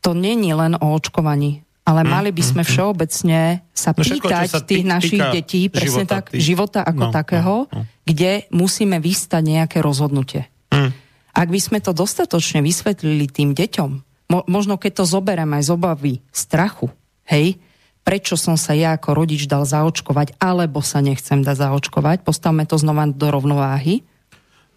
[0.00, 2.70] to není len o očkovaní ale mm, mali by sme mm, mm.
[2.70, 3.40] všeobecne
[3.74, 7.54] sa no pýtať sa tých tý, našich detí, presne života, tak, života ako no, takého,
[7.66, 7.82] no, no.
[8.06, 10.46] kde musíme vystať nejaké rozhodnutie.
[10.70, 10.94] Mm.
[11.34, 13.90] Ak by sme to dostatočne vysvetlili tým deťom,
[14.30, 16.94] mo- možno keď to zoberiem aj z obavy strachu,
[17.26, 17.58] hej,
[18.06, 22.78] prečo som sa ja ako rodič dal zaočkovať, alebo sa nechcem dať zaočkovať, postavme to
[22.78, 24.06] znova do rovnováhy,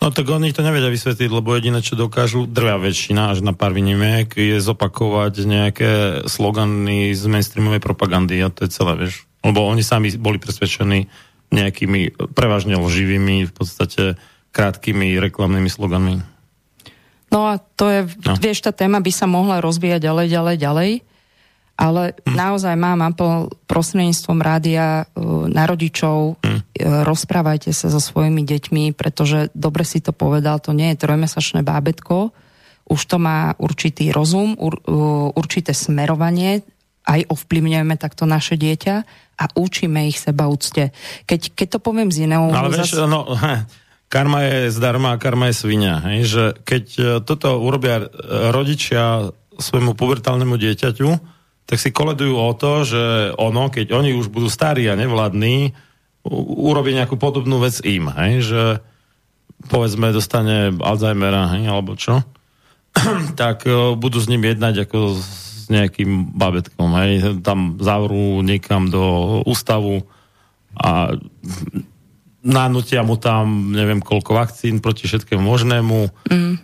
[0.03, 3.71] No tak oni to nevedia vysvetliť, lebo jediné, čo dokážu, drvia väčšina, až na pár
[3.71, 5.91] výnimiek, je zopakovať nejaké
[6.27, 9.23] slogany z mainstreamovej propagandy a to je celé, vieš.
[9.47, 11.07] Lebo oni sami boli presvedčení
[11.55, 14.19] nejakými prevažne loživými, v podstate
[14.51, 16.19] krátkými reklamnými sloganmi.
[17.31, 18.35] No a to je, no.
[18.35, 20.91] vieš, tá téma by sa mohla rozvíjať ďalej, ďalej, ďalej
[21.73, 22.37] ale hm.
[22.37, 26.59] naozaj mám apel prostredníctvom rádia e, na rodičov, hm.
[27.05, 32.29] rozprávajte sa so svojimi deťmi, pretože dobre si to povedal, to nie je trojmesačné bábetko,
[32.83, 34.81] už to má určitý rozum, ur, e,
[35.33, 36.61] určité smerovanie,
[37.03, 38.95] aj ovplyvňujeme takto naše dieťa
[39.35, 40.95] a učíme ich seba úcte.
[41.27, 42.47] Keď, keď to poviem z iného...
[42.47, 43.11] No, ale vieš, zas...
[43.11, 43.65] no, he,
[44.07, 45.99] karma je zdarma a karma je svinia.
[45.99, 46.83] Hej, že keď
[47.27, 48.07] toto urobia
[48.55, 51.09] rodičia svojmu pubertálnemu dieťaťu,
[51.63, 53.03] tak si koledujú o to, že
[53.39, 55.71] ono, keď oni už budú starí a nevládni,
[56.23, 58.63] urobí nejakú podobnú vec im, hej, že
[59.67, 62.23] povedzme dostane Alzheimera, hej, alebo čo,
[63.39, 69.39] tak uh, budú s ním jednať ako s nejakým babetkom, hej, tam zavrú niekam do
[69.47, 70.03] ústavu
[70.75, 71.15] a
[72.43, 75.99] nanutia mu tam neviem koľko vakcín proti všetkému možnému.
[76.27, 76.55] Mm.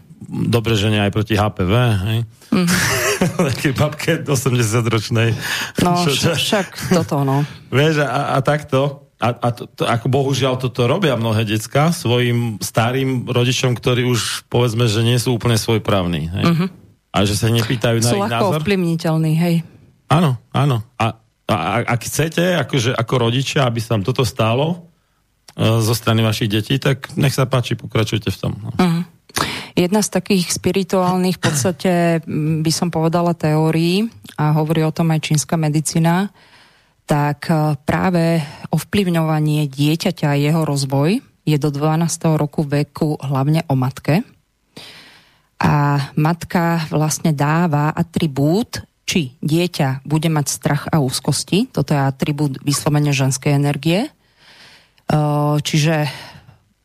[0.51, 1.73] Dobre, že nie aj proti HPV,
[2.03, 2.19] hej.
[2.51, 2.67] Mm.
[3.51, 5.35] Takej babke 80-ročnej.
[5.83, 7.43] No, čo, však toto, no.
[7.75, 12.57] Vieš, a, a takto, a, a to, to, ako bohužiaľ toto robia mnohé decka svojim
[12.63, 16.31] starým rodičom, ktorí už povedzme, že nie sú úplne svojprávni.
[16.31, 16.45] Hej?
[16.47, 16.67] Uh-huh.
[17.11, 18.57] A že sa nepýtajú na sú ich názor.
[18.57, 19.55] Sú ovplyvniteľní, hej.
[20.07, 20.81] Áno, áno.
[20.95, 24.85] A a, ak chcete, akože, ako rodičia, aby sa vám toto stálo
[25.57, 28.53] uh, zo strany vašich detí, tak nech sa páči, pokračujte v tom.
[28.61, 28.69] No.
[28.77, 29.01] Uh-huh.
[29.79, 31.91] Jedna z takých spirituálnych v podstate
[32.59, 36.35] by som povedala teórií a hovorí o tom aj čínska medicína,
[37.07, 37.47] tak
[37.87, 38.43] práve
[38.75, 41.95] ovplyvňovanie dieťaťa a jeho rozvoj je do 12.
[42.35, 44.27] roku veku hlavne o matke.
[45.63, 52.59] A matka vlastne dáva atribút, či dieťa bude mať strach a úzkosti, toto je atribút
[52.67, 54.11] vyslovene ženskej energie,
[55.63, 56.11] čiže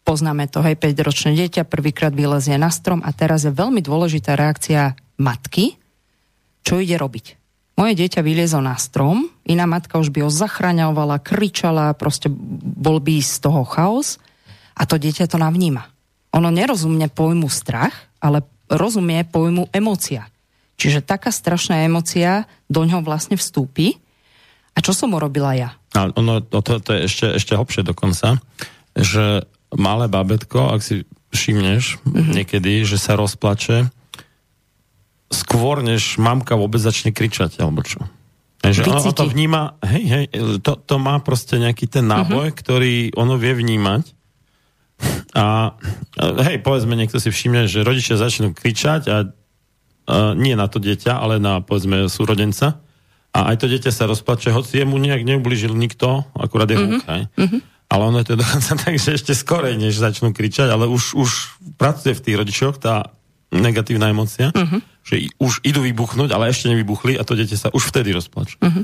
[0.05, 4.95] poznáme to, hej, 5-ročné dieťa prvýkrát vylezie na strom a teraz je veľmi dôležitá reakcia
[5.17, 5.81] matky,
[6.61, 7.41] čo ide robiť.
[7.75, 13.19] Moje dieťa vyliezlo na strom, iná matka už by ho zachraňovala, kričala, proste bol by
[13.19, 14.23] z toho chaos
[14.79, 15.83] a to dieťa to navníma.
[16.39, 20.31] Ono nerozumne pojmu strach, ale rozumie pojmu emócia.
[20.79, 23.99] Čiže taká strašná emócia do ňoho vlastne vstúpi.
[24.75, 25.71] A čo som urobila ja?
[25.95, 28.43] A ono, to, to je ešte, ešte hlbšie dokonca,
[28.99, 30.95] že malé babetko, ak si
[31.35, 32.33] všimneš mm-hmm.
[32.35, 33.91] niekedy, že sa rozplače
[35.35, 38.07] skôr, než mamka vôbec začne kričať, alebo čo.
[38.65, 40.25] Že ono, to vníma, hej, hej,
[40.65, 42.61] to, to má proste nejaký ten náboj, mm-hmm.
[42.65, 44.15] ktorý ono vie vnímať
[45.35, 45.75] a
[46.49, 49.19] hej, povedzme, niekto si všimne, že rodičia začnú kričať a, a
[50.39, 52.79] nie na to dieťa, ale na, povedzme, súrodenca.
[53.35, 56.93] A aj to dieťa sa rozplače, hoci jemu nejak neublížil nikto, akurát je mm-hmm.
[57.03, 57.15] húka.
[57.35, 57.61] Mm-hmm.
[57.95, 61.31] Ale ono je to dokonca tak, že ešte skorej, než začnú kričať, ale už, už
[61.79, 63.15] pracuje v tých rodičoch tá
[63.55, 64.83] negatívna emocia, uh-huh.
[65.07, 68.59] že už idú vybuchnúť, ale ešte nevybuchli a to dieťa sa už vtedy rozplačí.
[68.59, 68.83] Uh-huh.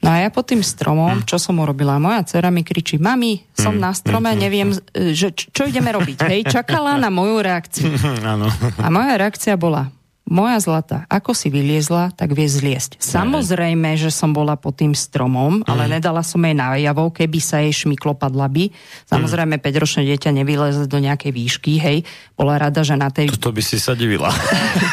[0.00, 1.28] No a ja pod tým stromom, uh-huh.
[1.28, 2.00] čo som urobila?
[2.00, 3.84] Moja dcera mi kričí, mami, som uh-huh.
[3.84, 4.40] na strome, uh-huh.
[4.40, 4.72] neviem,
[5.12, 6.18] že, čo ideme robiť.
[6.24, 7.92] Hej, čakala na moju reakciu.
[7.92, 8.48] Uh-huh.
[8.80, 9.92] A moja reakcia bola,
[10.28, 13.00] moja zlata, ako si vyliezla, tak vie zliesť.
[13.00, 15.90] Samozrejme, že som bola pod tým stromom, ale mm.
[15.98, 18.68] nedala som jej najavo, keby sa jej šmyklo padla by.
[19.08, 19.64] Samozrejme, mm.
[19.64, 22.04] 5-ročné dieťa nevyleze do nejakej výšky, hej.
[22.36, 23.32] Bola rada, že na tej...
[23.40, 24.28] To by si sa divila.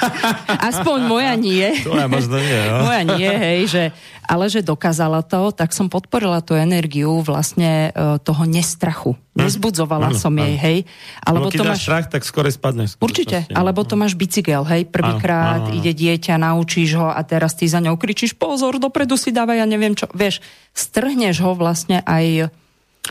[0.71, 1.67] Aspoň moja nie.
[1.83, 2.87] Tvoja možno nie, no?
[2.87, 3.83] Moja nie, hej, že
[4.25, 9.13] ale že dokázala to, tak som podporila tú energiu vlastne uh, toho nestrachu.
[9.37, 9.45] Hm.
[9.45, 10.17] Nezbudzovala hm.
[10.17, 10.77] som jej, hej.
[11.21, 12.97] Alebo to máš strach, tak skore spadneš.
[12.97, 14.89] Určite, alebo to máš bicykel, hej.
[15.25, 19.57] Prvýkrát ide dieťa, naučíš ho a teraz ty za ňou kričíš, pozor, dopredu si dávaj,
[19.57, 20.05] ja neviem čo.
[20.13, 20.37] Vieš,
[20.77, 22.53] strhneš ho vlastne aj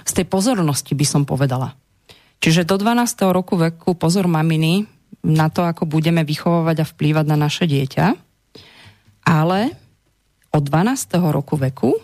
[0.07, 1.75] z tej pozornosti, by som povedala.
[2.39, 3.35] Čiže do 12.
[3.35, 4.87] roku veku pozor maminy
[5.27, 8.07] na to, ako budeme vychovávať a vplývať na naše dieťa.
[9.25, 9.75] Ale
[10.55, 11.19] od 12.
[11.35, 11.99] roku veku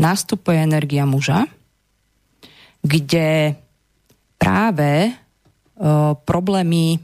[0.00, 1.46] nástupuje energia muža,
[2.82, 3.54] kde
[4.40, 5.12] práve e,
[6.26, 6.98] problémy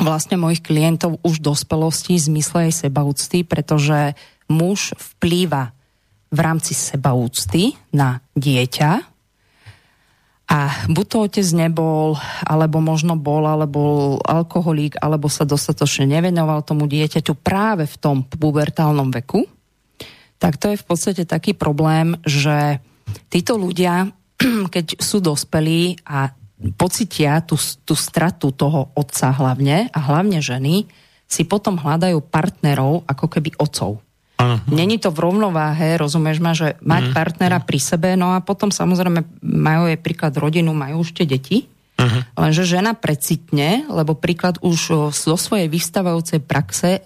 [0.00, 4.16] vlastne mojich klientov už dospelosti v zmysle aj sebaúcty, pretože
[4.48, 5.76] muž vplýva
[6.32, 9.12] v rámci sebaúcty na dieťa,
[10.52, 12.12] a buď to otec nebol,
[12.44, 13.80] alebo možno bol, alebo
[14.20, 19.48] alkoholík, alebo sa dostatočne nevenoval tomu dieťaťu práve v tom pubertálnom veku,
[20.36, 22.84] tak to je v podstate taký problém, že
[23.32, 24.12] títo ľudia,
[24.74, 26.36] keď sú dospelí a
[26.70, 30.86] pocitia tú, tú stratu toho otca hlavne, a hlavne ženy,
[31.26, 33.98] si potom hľadajú partnerov ako keby otcov.
[34.68, 37.16] Není to v rovnováhe, rozumieš ma, že mať uh-huh.
[37.16, 41.70] partnera pri sebe, no a potom samozrejme majú aj príklad rodinu, majú už tie deti,
[41.94, 42.22] uh-huh.
[42.34, 47.00] lenže žena precitne, lebo príklad už zo svojej vystavajúcej praxe e,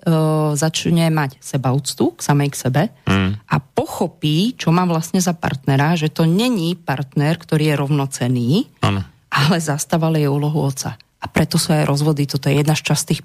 [0.57, 3.37] začne mať sebaúctu k samej k sebe uh-huh.
[3.37, 8.51] a pochopí, čo má vlastne za partnera, že to není partner, ktorý je rovnocený,
[8.81, 9.05] uh-huh.
[9.37, 10.97] Ale zastával jej úlohu oca.
[11.21, 13.21] A preto sú aj rozvody, toto je jedna z častých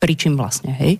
[0.00, 0.96] príčin vlastne, hej?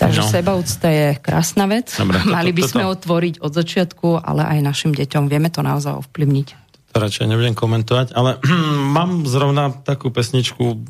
[0.00, 0.28] Takže no.
[0.32, 1.92] sebaúcta je krásna vec.
[1.92, 5.28] Dobre, toto, Mali by sme otvoriť od začiatku, ale aj našim deťom.
[5.28, 6.48] Vieme to naozaj ovplyvniť.
[6.90, 8.40] To radšej nebudem komentovať, ale
[8.96, 10.80] mám zrovna takú pesničku,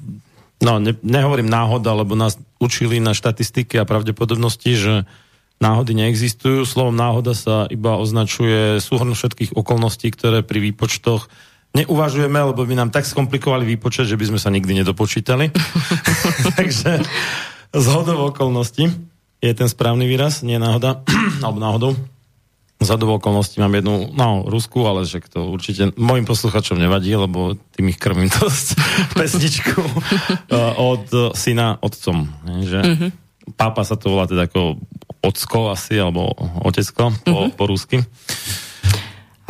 [0.63, 4.95] no ne, nehovorím náhoda, lebo nás učili na štatistiky a pravdepodobnosti, že
[5.59, 6.63] náhody neexistujú.
[6.63, 11.27] Slovom náhoda sa iba označuje súhrn všetkých okolností, ktoré pri výpočtoch
[11.75, 15.55] neuvažujeme, lebo by nám tak skomplikovali výpočet, že by sme sa nikdy nedopočítali.
[16.59, 17.03] Takže
[17.71, 18.91] z hodov okolností
[19.41, 21.07] je ten správny výraz, nie náhoda,
[21.45, 21.93] alebo náhodou.
[22.81, 27.53] Z hodov okolností mám jednu, no, Rusku, ale že to určite mojim posluchačom nevadí, lebo
[27.77, 28.69] tým ich krmím dosť
[29.13, 32.25] pesničku eh, od syna otcom.
[32.65, 33.11] Že mm-hmm.
[33.51, 34.79] Pápa sa to volá teda ako
[35.21, 36.33] ocko asi, alebo
[36.65, 37.57] otecko po, mm-hmm.
[37.59, 37.97] po rusky.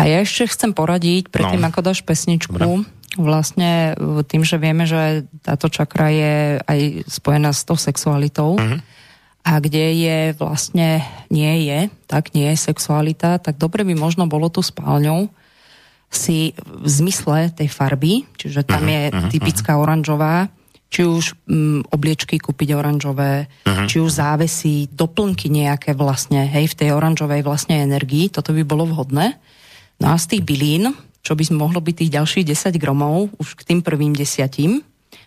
[0.00, 1.68] A ja ešte chcem poradiť, predtým no.
[1.68, 2.88] ako dáš pesničku, Dobre
[3.18, 3.98] vlastne
[4.30, 8.54] tým, že vieme, že táto čakra je aj spojená s tou sexualitou.
[8.54, 8.78] Uh-huh.
[9.40, 14.52] a kde je vlastne, nie je, tak nie je sexualita, tak dobre by možno bolo
[14.52, 15.32] tu spálňou
[16.10, 20.50] si v zmysle tej farby, čiže tam uh-huh, je uh-huh, typická oranžová,
[20.90, 23.86] či už um, obliečky kúpiť oranžové, uh-huh.
[23.86, 28.90] či už závesy, doplnky nejaké vlastne, hej, v tej oranžovej vlastne energii, toto by bolo
[28.90, 29.38] vhodné.
[30.00, 33.62] No a z tých bylín, čo by mohlo byť tých ďalších 10 gramov, už k
[33.68, 34.80] tým prvým desiatím,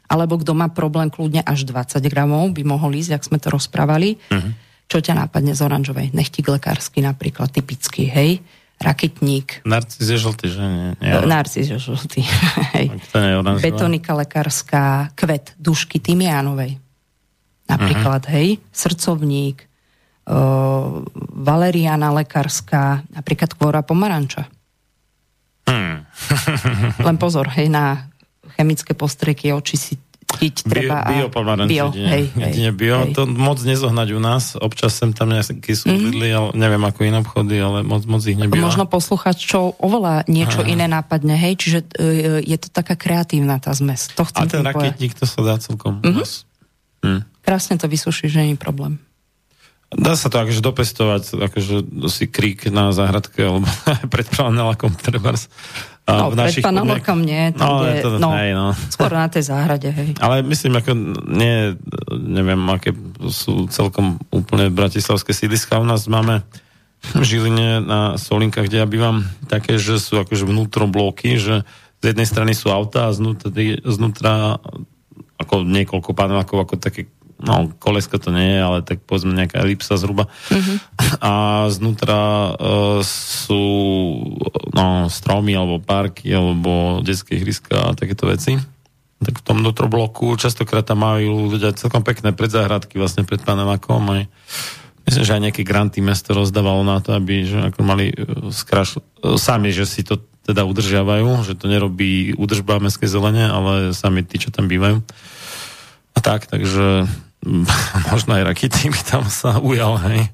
[0.09, 4.17] alebo kto má problém kľudne až 20 gramov, by mohol ísť, ak sme to rozprávali.
[4.33, 4.51] Uh-huh.
[4.89, 6.11] Čo ťa nápadne z oranžovej?
[6.11, 8.41] Nechtík lekársky napríklad, typický, hej?
[8.83, 9.63] raketník.
[9.63, 10.89] Narcis je žltý, že nie?
[10.99, 12.21] nie Narcis je žltý.
[13.63, 16.75] Betonika lekárska, kvet dušky tymiánovej.
[17.71, 18.35] Napríklad, uh-huh.
[18.35, 19.63] hej, srdcovník,
[20.27, 20.99] uh,
[21.31, 24.51] valeriana lekárska, napríklad kvora pomaranča.
[25.67, 26.03] Hmm.
[27.07, 28.09] Len pozor, hej, na
[28.55, 29.93] chemické postreky oči si
[30.33, 30.97] chytiť treba.
[31.05, 33.05] Bio, bio bio, hej, hej, bio.
[33.05, 33.13] Hej.
[33.13, 36.17] To moc nezohnať u nás, občas sem tam nejaké sú mm-hmm.
[36.17, 38.65] ale neviem ako iné obchody, ale moc, moc ich nebylo.
[38.65, 40.69] Možno poslúchať, čo oveľa niečo Aha.
[40.69, 44.09] iné nápadne, hej, čiže uh, je to taká kreatívna tá zmes.
[44.17, 46.01] To chcem A ten raketník, to sa dá celkom.
[46.01, 46.25] Mm-hmm.
[47.03, 47.21] Hm.
[47.43, 48.97] Krásne to vysúši, že nie je problém.
[49.97, 51.73] Dá sa to akože dopestovať, akože
[52.09, 53.67] si krík na záhradke, alebo
[54.13, 55.49] pred lakom trebárs.
[56.03, 58.75] No, v našich pred panelokom nie, no, je, to, no, hej, no.
[58.91, 60.09] skoro na tej záhrade, hej.
[60.25, 60.91] Ale myslím, ako
[61.31, 61.79] nie,
[62.11, 62.91] neviem, aké
[63.31, 65.79] sú celkom úplne bratislavské sídliska.
[65.79, 66.43] U nás máme
[67.15, 71.63] v Žiline na Solinkách, kde ja bývam, také, že sú akože vnútrobloky, že
[72.03, 73.47] z jednej strany sú auta a znútra,
[73.87, 74.59] znútra
[75.39, 77.07] ako niekoľko panelákov, ako také
[77.43, 80.31] no kolesko to nie je, ale tak povedzme nejaká elipsa zhruba.
[80.47, 80.77] Uh-huh.
[81.19, 81.33] A
[81.67, 83.65] znútra uh, sú
[84.71, 88.55] no, stromy alebo parky alebo detské ihriska a takéto veci.
[89.23, 94.27] Tak v tom bloku častokrát tam majú ľudia celkom pekné predzáhradky vlastne pred panelákom aj
[95.03, 98.15] Myslím, že aj nejaké granty mesto rozdávalo na to, aby že ako mali e,
[98.55, 100.15] skraš, e, sami, že si to
[100.47, 105.03] teda udržiavajú, že to nerobí údržba mestskej zelene, ale sami tí, čo tam bývajú.
[106.15, 107.07] A tak, takže
[108.11, 110.31] možno aj rakety by tam sa ujal, hej.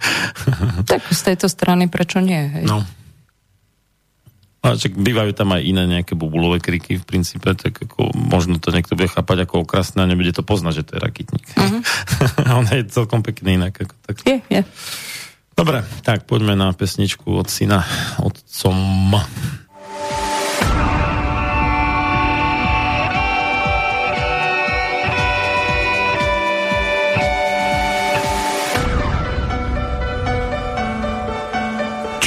[0.86, 2.66] Tak z tejto strany prečo nie, hej?
[2.66, 2.86] No.
[4.60, 8.76] A čak bývajú tam aj iné nejaké bubulové kriky v princípe, tak ako možno to
[8.76, 11.47] niekto bude chápať ako okrasné a nebude to poznať, že to je rakitník.
[11.55, 11.80] Uh-huh.
[12.60, 13.80] On je celkom pekný inak.
[13.80, 14.20] Ako, tak.
[14.28, 14.62] Je, je.
[15.55, 17.88] Dobre, tak poďme na pesničku od syna,
[18.20, 19.16] otcom.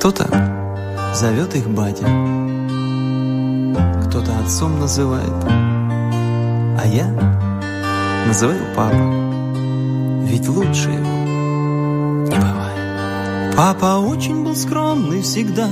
[0.00, 2.06] Кто-то зовет их батя,
[4.06, 7.06] кто-то отцом называет, а я
[8.26, 13.54] называю папа, ведь лучше его не бывает.
[13.54, 15.68] Папа очень был скромный всегда,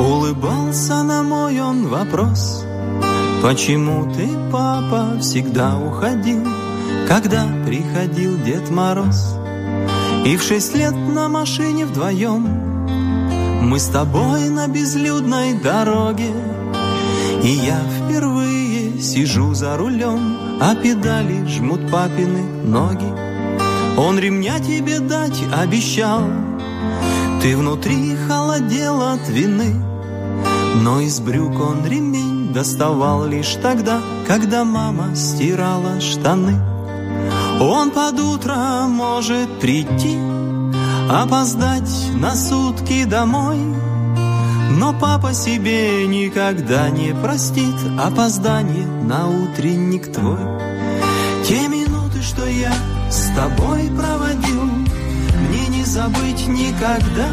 [0.00, 2.64] улыбался на мой он вопрос.
[3.44, 6.44] Почему ты, папа, всегда уходил,
[7.06, 9.36] когда приходил Дед Мороз?
[10.26, 12.68] И в шесть лет на машине вдвоем
[13.60, 16.32] мы с тобой на безлюдной дороге
[17.42, 23.06] И я впервые сижу за рулем А педали жмут папины ноги.
[23.96, 26.22] Он ремня тебе дать обещал
[27.42, 29.74] Ты внутри холодел от вины
[30.82, 36.54] Но из брюк он ремень доставал лишь тогда Когда мама стирала штаны.
[37.60, 40.16] Он под утро может прийти
[41.10, 43.56] Опоздать на сутки домой.
[44.78, 47.74] Но папа себе никогда не простит.
[47.98, 50.38] Опоздание на утренник твой.
[51.46, 52.72] Те минуты, что я
[53.10, 57.30] с тобой проводил Мне не забыть никогда.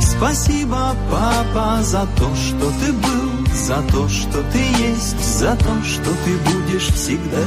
[0.00, 6.10] Спасибо, папа, за то, что ты был, за то, что ты есть, за то, что
[6.24, 7.42] ты будешь всегда.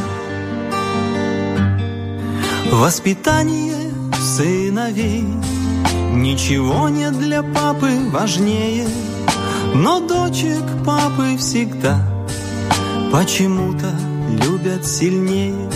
[2.72, 3.85] Воспитание
[4.36, 5.24] сыновей.
[6.12, 8.88] Ничего нет для папы важнее
[9.74, 11.98] Но дочек папы всегда
[13.12, 13.94] Почему-то
[14.30, 15.70] любят сильнее.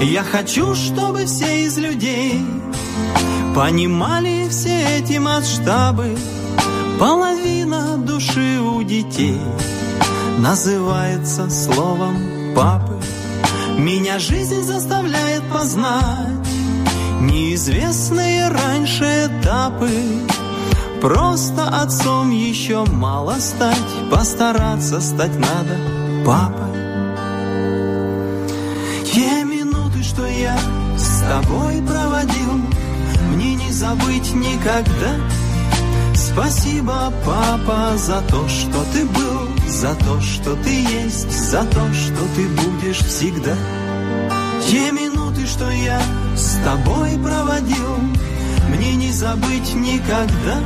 [0.00, 2.40] Я хочу, чтобы все из людей
[3.54, 6.16] Понимали все эти масштабы.
[6.98, 9.40] Половина души у детей
[10.38, 12.96] Называется словом папы
[13.78, 16.43] Меня жизнь заставляет познать
[17.24, 19.90] Неизвестные раньше этапы.
[21.00, 23.76] Просто отцом еще мало стать.
[24.10, 25.78] Постараться стать надо
[26.24, 26.72] папой
[29.12, 30.56] Те минуты, что я
[30.96, 32.60] с тобой проводил
[33.34, 35.14] Мне не забыть никогда.
[36.14, 42.22] Спасибо, папа, за то, что ты был За то, что ты есть За то, что
[42.36, 43.54] ты будешь всегда.
[44.68, 46.00] Те минуты, что я
[46.64, 47.98] тобой проводил,
[48.70, 50.58] мне не забыть никогда.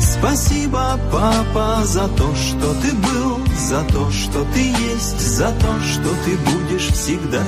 [0.00, 6.08] Спасибо, папа, за то, что ты был, за то, что ты есть, за то, что
[6.24, 7.42] ты будешь всегда.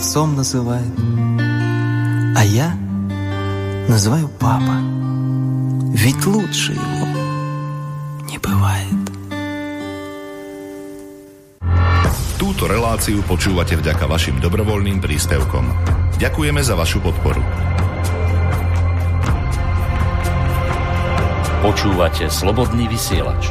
[0.00, 0.94] отцом называет,
[2.36, 2.72] а я
[3.88, 4.78] называю папа,
[5.92, 7.06] ведь лучше его
[8.30, 8.94] не bывает.
[12.38, 15.66] Túto reláciu počúvate vďaka vašim dobrovoľným príspevkom.
[16.16, 17.42] Ďakujeme za vašu podporu.
[21.60, 23.50] Počúvate slobodný vysielač.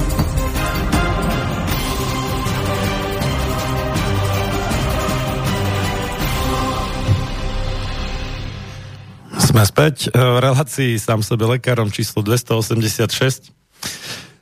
[9.61, 13.53] Sme späť v relácii sám sebe lekárom číslo 286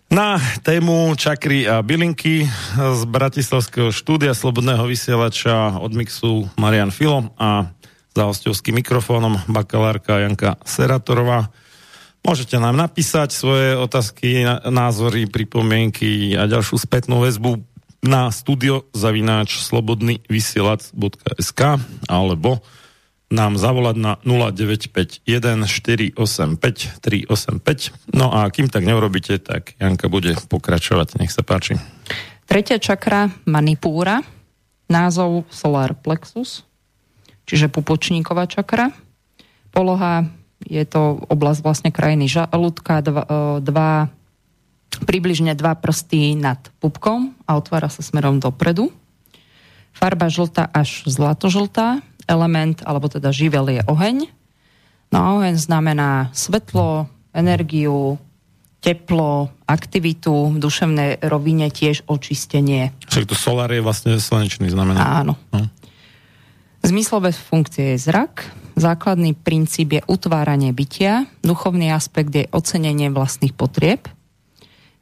[0.07, 2.47] na tému čakry a bylinky
[2.79, 7.67] z Bratislavského štúdia Slobodného vysielača od Mixu Marian Filo a
[8.15, 11.51] za hostovským mikrofónom bakalárka Janka Seratorová.
[12.23, 17.59] Môžete nám napísať svoje otázky, názory, pripomienky a ďalšiu spätnú väzbu
[18.07, 21.59] na studio zavináč slobodný vysielač.sk
[22.07, 22.63] alebo
[23.29, 28.17] nám zavolať na 0951 485 385.
[28.17, 31.21] No a kým tak neurobíte, tak Janka bude pokračovať.
[31.21, 31.77] Nech sa páči.
[32.49, 34.25] Tretia čakra Manipúra,
[34.89, 36.65] názov Solar Plexus,
[37.45, 38.89] čiže pupočníková čakra.
[39.69, 40.25] Poloha
[40.65, 43.13] je to oblasť vlastne krajiny žalúdka, e,
[43.61, 44.09] dva,
[45.05, 48.89] približne dva prsty nad pupkom a otvára sa smerom dopredu.
[49.93, 54.29] Farba žltá až zlatožltá, element, alebo teda živel je oheň.
[55.09, 58.21] No a oheň znamená svetlo, energiu,
[58.79, 62.93] teplo, aktivitu, v duševnej rovine tiež očistenie.
[63.09, 65.25] Však to solár je vlastne slnečný znamená.
[65.25, 65.33] Áno.
[65.49, 65.65] No.
[66.85, 68.47] Zmyslové funkcie je zrak,
[68.79, 74.07] Základný princíp je utváranie bytia, duchovný aspekt je ocenenie vlastných potrieb,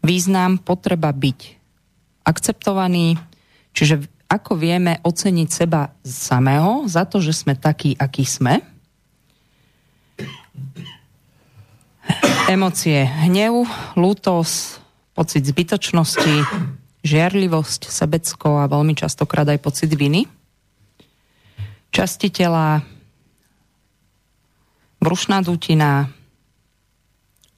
[0.01, 1.39] význam potreba byť
[2.25, 3.21] akceptovaný,
[3.77, 8.59] čiže ako vieme oceniť seba samého za to, že sme takí, akí sme.
[12.47, 13.67] Emócie hnev,
[13.99, 14.79] lútos,
[15.11, 16.43] pocit zbytočnosti,
[17.03, 20.27] žiarlivosť, sebecko a veľmi častokrát aj pocit viny.
[21.91, 22.83] Časti tela
[24.99, 26.11] brušná dutina,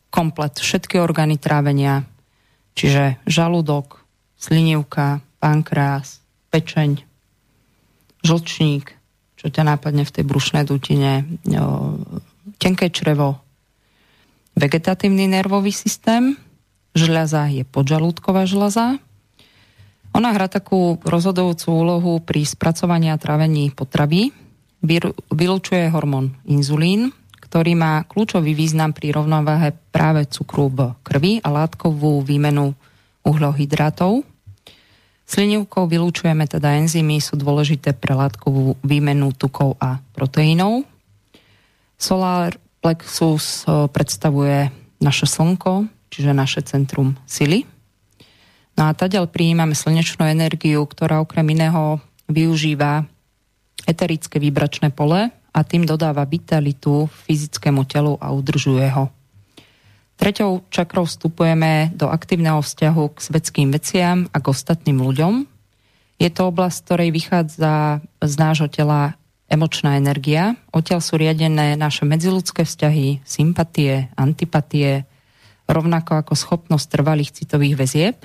[0.09, 2.05] komplet všetky orgány trávenia,
[2.77, 4.01] čiže žalúdok,
[4.37, 6.18] slinivka, pankrás,
[6.49, 7.01] pečeň,
[8.26, 8.93] žlčník,
[9.39, 11.23] čo ťa nápadne v tej brušnej dutine,
[12.59, 13.39] tenké črevo,
[14.59, 16.35] vegetatívny nervový systém,
[16.91, 18.99] žľaza je podžalúdková žľaza.
[20.11, 24.34] Ona hrá takú rozhodujúcu úlohu pri spracovaní a trávení potravy.
[25.31, 32.26] Vylúčuje hormón inzulín, ktorý má kľúčový význam pri rovnováhe práve cukru v krvi a látkovú
[32.26, 32.73] výmenu
[33.23, 34.26] uhlohydrátov.
[35.30, 40.89] Slinivkou vylúčujeme teda enzymy, sú dôležité pre látkovú výmenu tukov a proteínov.
[42.01, 47.69] Solar plexus eh, predstavuje naše slnko, čiže naše centrum sily.
[48.73, 53.06] No a tadiaľ prijímame slnečnú energiu, ktorá okrem iného využíva
[53.85, 59.10] eterické vibračné pole, a tým dodáva vitalitu fyzickému telu a udržuje ho.
[60.19, 65.47] Treťou čakrou vstupujeme do aktívneho vzťahu k svetským veciam a k ostatným ľuďom.
[66.19, 69.15] Je to oblasť, ktorej vychádza z nášho tela
[69.47, 70.59] emočná energia.
[70.75, 75.07] Odtiaľ sú riadené naše medziludské vzťahy, sympatie, antipatie,
[75.71, 78.17] rovnako ako schopnosť trvalých citových väzieb.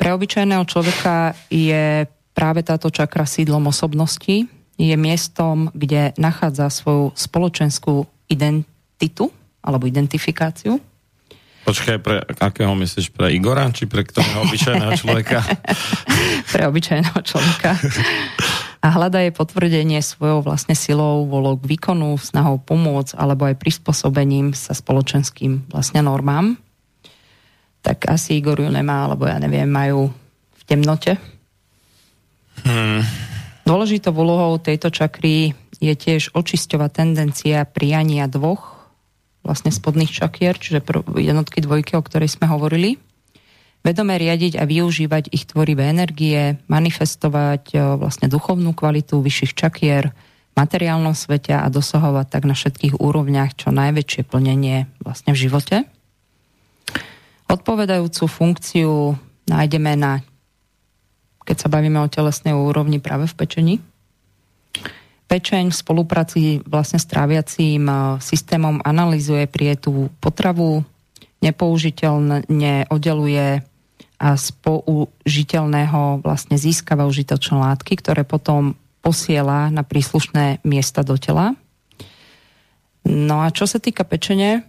[0.00, 4.48] Pre obyčajného človeka je práve táto čakra sídlom osobnosti,
[4.80, 10.78] je miestom, kde nachádza svoju spoločenskú identitu alebo identifikáciu.
[11.68, 13.12] Počkaj, pre akého myslíš?
[13.12, 15.44] Pre Igora, či pre ktorého obyčajného človeka?
[16.56, 17.76] pre obyčajného človeka.
[18.80, 24.56] A hľada je potvrdenie svojou vlastne silou, volou k výkonu, snahou pomôcť, alebo aj prispôsobením
[24.56, 26.56] sa spoločenským vlastne normám.
[27.84, 30.08] Tak asi Igor ju nemá, alebo ja neviem, majú
[30.56, 31.20] v temnote.
[32.64, 33.04] Hmm.
[33.68, 35.52] Dôležitou úlohou tejto čakry
[35.84, 38.77] je tiež očisťovať tendencia prijania dvoch
[39.48, 40.84] vlastne spodných čakier, čiže
[41.16, 43.00] jednotky dvojky, o ktorej sme hovorili.
[43.80, 50.54] Vedome riadiť a využívať ich tvorivé energie, manifestovať e, vlastne duchovnú kvalitu vyšších čakier v
[50.58, 55.76] materiálnom svete a dosahovať tak na všetkých úrovniach čo najväčšie plnenie vlastne v živote.
[57.48, 59.16] Odpovedajúcu funkciu
[59.48, 60.20] nájdeme na
[61.48, 63.74] keď sa bavíme o telesnej úrovni práve v pečení.
[65.28, 67.94] Pečeň v spolupráci vlastne s tráviacím e,
[68.24, 70.88] systémom analizuje prietu potravu,
[71.44, 73.60] nepoužiteľne oddeluje
[74.18, 78.74] a z použiteľného vlastne získava užitočné látky, ktoré potom
[79.04, 81.54] posiela na príslušné miesta do tela.
[83.06, 84.66] No a čo sa týka pečenie,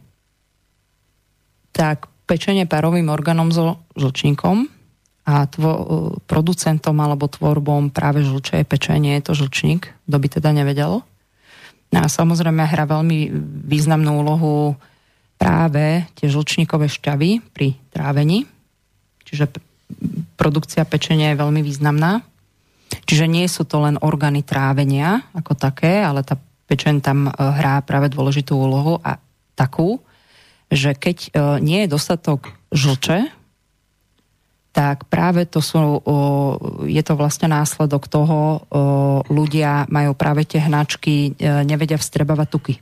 [1.73, 4.69] tak pečenie parovým orgánom so žlčníkom
[5.29, 5.71] a tvo,
[6.25, 11.05] producentom alebo tvorbom práve žlče je pečenie, je to žlčník, kto by teda nevedelo.
[11.93, 13.29] No a samozrejme hrá veľmi
[13.69, 14.73] významnú úlohu
[15.37, 18.49] práve tie žlčníkové šťavy pri trávení,
[19.25, 19.53] čiže
[20.33, 22.25] produkcia pečenia je veľmi významná.
[22.89, 27.81] Čiže nie sú to len orgány trávenia ako také, ale tá pečen tam e, hrá
[27.85, 29.21] práve dôležitú úlohu a
[29.53, 30.01] takú,
[30.69, 31.29] že keď e,
[31.61, 33.38] nie je dostatok žlče,
[34.69, 36.05] tak práve to sú,
[36.85, 38.63] je to vlastne následok toho,
[39.25, 42.75] ľudia majú práve tie hnačky, e, nevedia vstrebávať tuky.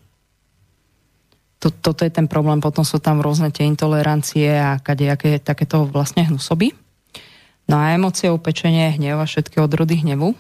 [1.57, 6.76] Toto je ten problém, potom sú tam rôzne tie intolerancie a kadejaké takéto vlastne hnusoby.
[7.65, 10.38] No a emóciou pečenie hnev a všetky odrody hnevu.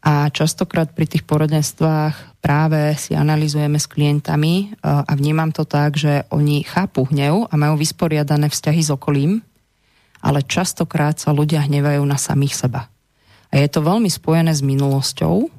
[0.00, 5.96] A častokrát pri tých porodenstvách práve si analizujeme s klientami e, a vnímam to tak,
[5.96, 9.40] že oni chápu hnev a majú vysporiadané vzťahy s okolím,
[10.20, 12.92] ale častokrát sa ľudia hnevajú na samých seba.
[13.50, 15.50] A je to veľmi spojené s minulosťou,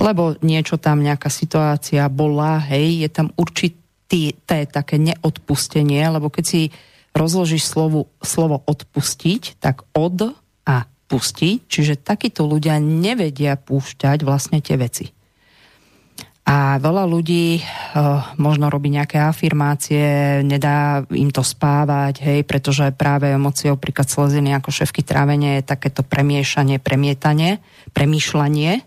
[0.00, 6.60] lebo niečo tam, nejaká situácia bola, hej, je tam určité také neodpustenie, lebo keď si
[7.12, 10.32] rozložíš slovo, slovo odpustiť, tak od
[10.64, 15.10] a pustiť, čiže takíto ľudia nevedia púšťať vlastne tie veci.
[16.48, 23.30] A veľa ľudí uh, možno robí nejaké afirmácie, nedá im to spávať, hej, pretože práve
[23.30, 27.62] emóciou príklad sleziny ako ševky trávenie je takéto premiešanie, premietanie,
[27.94, 28.82] premýšľanie.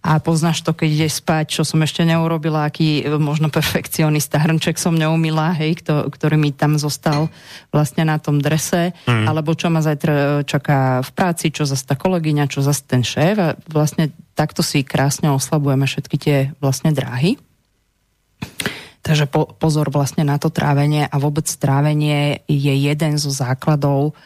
[0.00, 4.80] A poznáš to, keď ideš spať, čo som ešte neurobila, aký e, možno perfekcionista hrnček
[4.80, 7.28] som neumila, hej, kto, ktorý mi tam zostal
[7.68, 9.28] vlastne na tom drese, mm.
[9.28, 13.04] alebo čo ma zajtra e, čaká v práci, čo zase tá kolegyňa, čo zase ten
[13.04, 13.36] šéf.
[13.36, 14.08] A vlastne
[14.40, 17.36] takto si krásne oslabujeme všetky tie vlastne dráhy.
[19.04, 24.16] Takže po, pozor vlastne na to trávenie a vôbec trávenie je jeden zo základov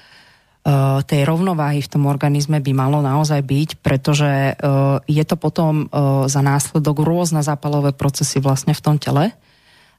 [0.64, 4.56] Eh, tej rovnováhy v tom organizme by malo naozaj byť, pretože eh,
[5.04, 9.36] je to potom eh, za následok rôzne zápalové procesy vlastne v tom tele.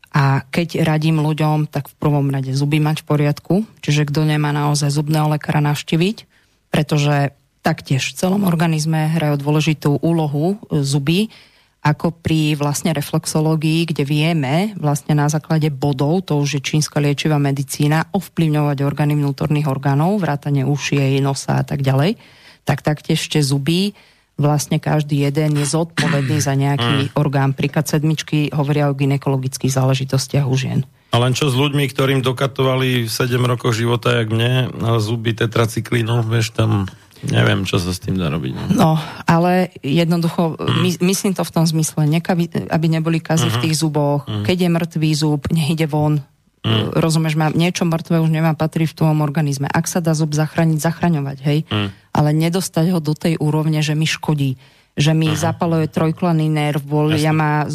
[0.10, 3.56] A keď radím ľuďom, tak v prvom rade zuby mať v poriadku,
[3.86, 6.26] čiže kto nemá naozaj zubného lekára navštíviť,
[6.74, 11.34] pretože taktiež v celom organizme hrajú dôležitú úlohu zuby,
[11.82, 17.42] ako pri vlastne reflexológii, kde vieme vlastne na základe bodov, to už je čínska liečivá
[17.42, 22.18] medicína, ovplyvňovať orgány vnútorných orgánov, vrátane ušie, nosa a tak ďalej,
[22.66, 23.94] tak taktiež ešte zuby,
[24.38, 27.22] vlastne každý jeden je zodpovedný za nejaký mm.
[27.22, 27.54] orgán.
[27.54, 30.82] Príklad sedmičky hovoria o ginekologických záležitostiach u žien.
[31.14, 36.52] A len čo s ľuďmi, ktorým dokatovali 7 rokov života, jak mne, zuby tetracyklínov, vieš,
[36.52, 36.90] tam
[37.24, 38.52] Neviem, čo sa s tým dá robiť.
[38.54, 38.92] No, no
[39.24, 40.78] ale jednoducho, mm.
[40.84, 43.56] my, myslím to v tom zmysle, nekaby, aby neboli kazy mm-hmm.
[43.56, 44.28] v tých zuboch.
[44.28, 44.44] Mm.
[44.44, 46.20] Keď je mŕtvý zub, nech ide von.
[46.66, 46.98] Mm.
[46.98, 49.70] Rozumieš ma, niečo mŕtve už nemá patrí v tvojom organizme.
[49.70, 51.60] Ak sa dá zub zachrániť, zachraňovať, hej.
[51.70, 51.90] Mm.
[52.12, 54.58] Ale nedostať ho do tej úrovne, že mi škodí
[54.96, 55.36] že mi uh-huh.
[55.52, 56.88] zapaluje trojklaný nerv,
[57.20, 57.68] ja má,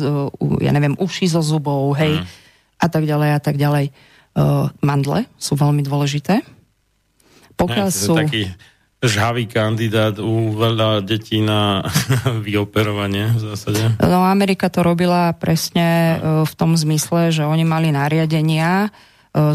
[0.64, 2.80] ja neviem, uši zo zubov, hej, uh-huh.
[2.80, 3.92] a tak ďalej, a tak ďalej.
[4.30, 6.40] Uh, mandle sú veľmi dôležité.
[7.60, 8.16] Pokiaľ ja, sú...
[8.16, 8.48] Taký
[9.00, 11.80] žhavý kandidát u veľa detí na
[12.46, 13.82] vyoperovanie v zásade?
[14.04, 18.88] No Amerika to robila presne e, v tom zmysle, že oni mali nariadenia e,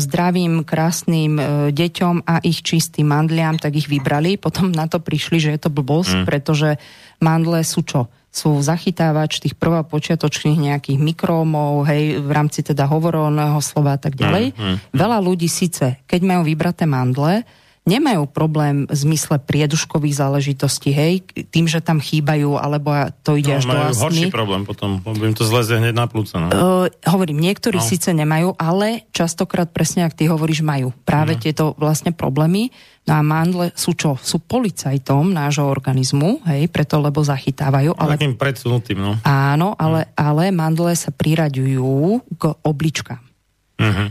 [0.02, 4.42] zdravým, krásnym e, deťom a ich čistým mandliam, tak ich vybrali.
[4.42, 6.26] Potom na to prišli, že je to blbosť, mm.
[6.26, 6.82] pretože
[7.22, 8.10] mandle sú čo?
[8.34, 14.52] Sú zachytávač tých prvopočiatočných nejakých mikrómov, hej, v rámci teda hovorovného slova a tak ďalej.
[14.52, 17.48] Mm, mm, Veľa ľudí síce, keď majú vybraté mandle,
[17.86, 21.22] nemajú problém v zmysle prieduškových záležitostí, hej,
[21.54, 22.90] tým, že tam chýbajú, alebo
[23.22, 24.02] to ide no, až do astmy.
[24.02, 26.42] horší problém potom, lebo im to zlezie hneď na plúca.
[26.42, 26.50] No.
[26.50, 27.86] Uh, hovorím, niektorí no.
[27.86, 31.42] síce nemajú, ale častokrát presne, ak ty hovoríš, majú práve no.
[31.46, 32.74] tieto vlastne problémy.
[33.06, 34.18] No a mandle sú čo?
[34.18, 37.94] Sú policajtom nášho organizmu, hej, preto lebo zachytávajú.
[38.02, 38.18] Ale...
[38.18, 39.22] Takým predsunutým, no.
[39.22, 40.14] Áno, ale, no.
[40.18, 43.22] ale mandle sa priraďujú k obličkám.
[43.78, 44.10] Uh-huh.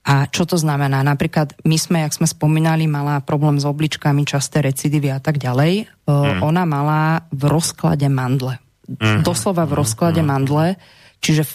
[0.00, 1.04] A čo to znamená?
[1.04, 5.92] Napríklad my sme, jak sme spomínali, mala problém s obličkami, časté recidivy a tak ďalej.
[6.08, 6.40] Mm.
[6.40, 8.56] Ona mala v rozklade mandle.
[8.88, 9.20] Mm.
[9.20, 10.28] Doslova v rozklade mm.
[10.28, 10.80] mandle.
[11.20, 11.54] Čiže v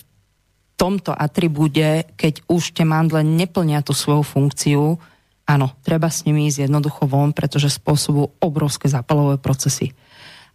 [0.77, 5.01] tomto atribúde, keď už tie mandle neplnia tú svoju funkciu,
[5.49, 9.97] áno, treba s nimi ísť jednoducho von, pretože spôsobujú obrovské zápalové procesy.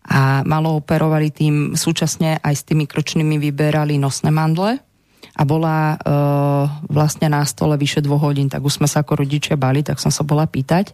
[0.06, 4.78] A malo operovali tým, súčasne aj s tými kročnými vyberali nosné mandle,
[5.36, 9.54] a bola uh, vlastne na stole vyše dvoch hodín, tak už sme sa ako rodičia
[9.54, 10.92] bali, tak som sa bola pýtať.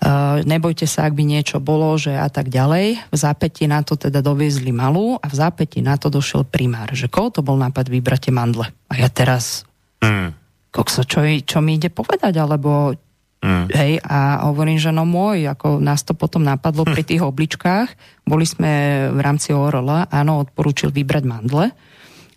[0.00, 3.12] Uh, nebojte sa, ak by niečo bolo, že a tak ďalej.
[3.12, 7.12] V zápäti na to teda doviezli malú a v zápäti na to došiel primár, že
[7.12, 8.64] koho to bol nápad vybrať tie mandle.
[8.88, 9.68] A ja teraz,
[10.00, 10.32] mm.
[10.72, 12.96] kokso, čo, čo mi ide povedať, alebo
[13.40, 13.72] Mm.
[13.72, 17.88] Hej, a hovorím, že no môj, ako nás to potom napadlo pri tých obličkách,
[18.28, 21.72] boli sme v rámci ORL, áno, odporúčil vybrať mandle,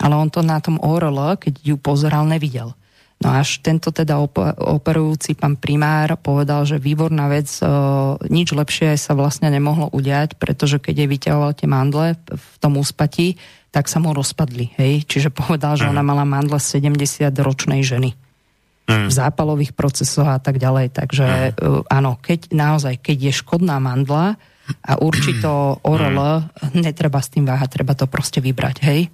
[0.03, 2.75] ale on to na tom ORL, keď ju pozeral, nevidel.
[3.23, 4.19] No až tento teda
[4.59, 7.65] operujúci pán primár povedal, že výborná vec, e,
[8.27, 13.39] nič lepšie sa vlastne nemohlo udiať, pretože keď jej vyťahoval tie mandle v tom úspatí,
[13.71, 14.75] tak sa mu rozpadli.
[14.75, 15.07] Hej?
[15.07, 16.99] Čiže povedal, že ona mala mandle 70
[17.39, 18.11] ročnej ženy
[18.91, 19.07] mm.
[19.07, 20.91] v zápalových procesoch a tak ďalej.
[20.91, 21.87] Takže mm.
[21.87, 24.35] áno, keď naozaj, keď je škodná mandla
[24.83, 26.43] a určito ORL,
[26.75, 29.07] netreba s tým váhať, treba to proste vybrať, hej?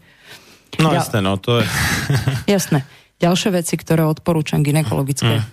[0.79, 1.65] No ja, jasné, no to je...
[2.55, 2.87] jasné.
[3.19, 5.43] Ďalšie veci, ktoré odporúčam ginekologické.
[5.43, 5.47] Mm.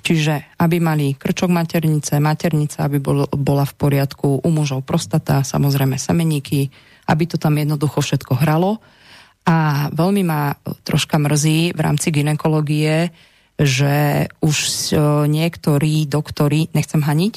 [0.00, 6.00] Čiže aby mali krčok maternice, maternica, aby bol, bola v poriadku, u mužov prostata, samozrejme
[6.00, 6.72] semeníky,
[7.04, 8.80] aby to tam jednoducho všetko hralo.
[9.44, 13.12] A veľmi ma troška mrzí v rámci ginekológie,
[13.60, 14.96] že už e,
[15.28, 17.34] niektorí doktori, nechcem haniť,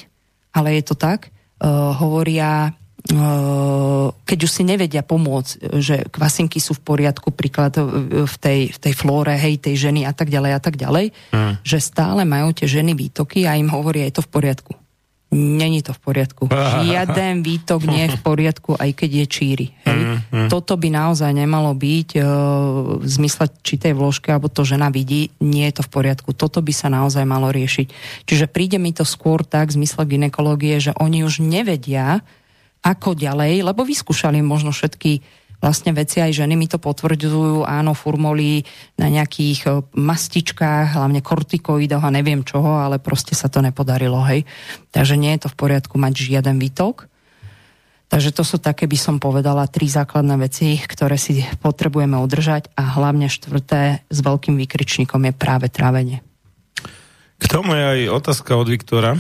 [0.55, 1.29] ale je to tak, e,
[1.67, 2.71] hovoria,
[4.23, 8.93] keď už si nevedia pomôcť, že kvasinky sú v poriadku, príklad v tej, v tej
[8.95, 11.53] flóre, hej, tej ženy a tak ďalej a tak ďalej, hmm.
[11.67, 14.73] že stále majú tie ženy výtoky a im hovoria, je to v poriadku.
[15.34, 16.43] Není to v poriadku.
[16.85, 19.65] Žiaden výtok nie je v poriadku, aj keď je číry.
[19.84, 19.99] Hej?
[19.99, 20.49] Mm, mm.
[20.53, 22.21] Toto by naozaj nemalo byť e,
[23.01, 26.38] v zmysle či tej vložky, alebo to žena vidí, nie je to v poriadku.
[26.38, 27.88] Toto by sa naozaj malo riešiť.
[28.30, 32.21] Čiže príde mi to skôr tak v zmysle ginekológie, že oni už nevedia,
[32.84, 35.23] ako ďalej, lebo vyskúšali možno všetky
[35.64, 38.68] vlastne veci aj ženy mi to potvrdzujú, áno, furmolí
[38.99, 44.43] na nejakých e, mastičkách, hlavne kortikoidoch a neviem čoho, ale proste sa to nepodarilo, hej.
[44.91, 47.07] Takže nie je to v poriadku mať žiaden výtok.
[48.11, 52.99] Takže to sú také, by som povedala, tri základné veci, ktoré si potrebujeme udržať a
[52.99, 56.19] hlavne štvrté s veľkým výkričníkom je práve trávenie.
[57.39, 59.18] K tomu je aj otázka od Viktora,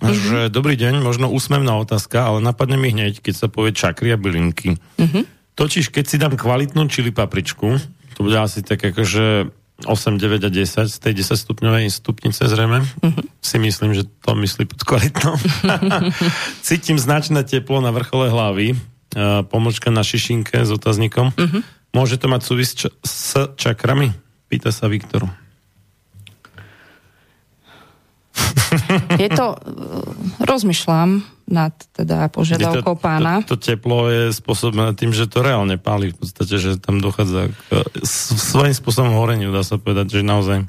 [0.00, 0.26] mm-hmm.
[0.30, 4.18] že dobrý deň, možno úsmevná otázka, ale napadne mi hneď, keď sa povie čakry a
[4.18, 4.80] bylinky.
[4.98, 5.24] Mm-hmm.
[5.54, 7.78] Totiž, keď si dám kvalitnú čili papričku,
[8.14, 9.50] to bude asi tak akože
[9.82, 12.86] 8, 9 a 10 z tej 10 stupňovej stupnice zrejme.
[12.86, 13.22] Uh-huh.
[13.42, 15.34] Si myslím, že to myslí pod kvalitnou.
[16.66, 21.34] Cítim značné teplo na vrchole hlavy, uh, pomočka na šišinke s otazníkom.
[21.34, 21.60] Uh-huh.
[21.90, 24.14] Môže to mať súvisť č- s čakrami?
[24.46, 25.26] Pýta sa Viktor.
[29.22, 29.56] Je to,
[30.42, 33.44] rozmýšľam nad teda požiadavkou to, pána.
[33.44, 37.52] To, to teplo je spôsobené tým, že to reálne páli v podstate, že tam dochádza
[37.52, 37.56] k
[38.40, 40.64] svojím spôsobom horeniu, dá sa povedať, že naozaj.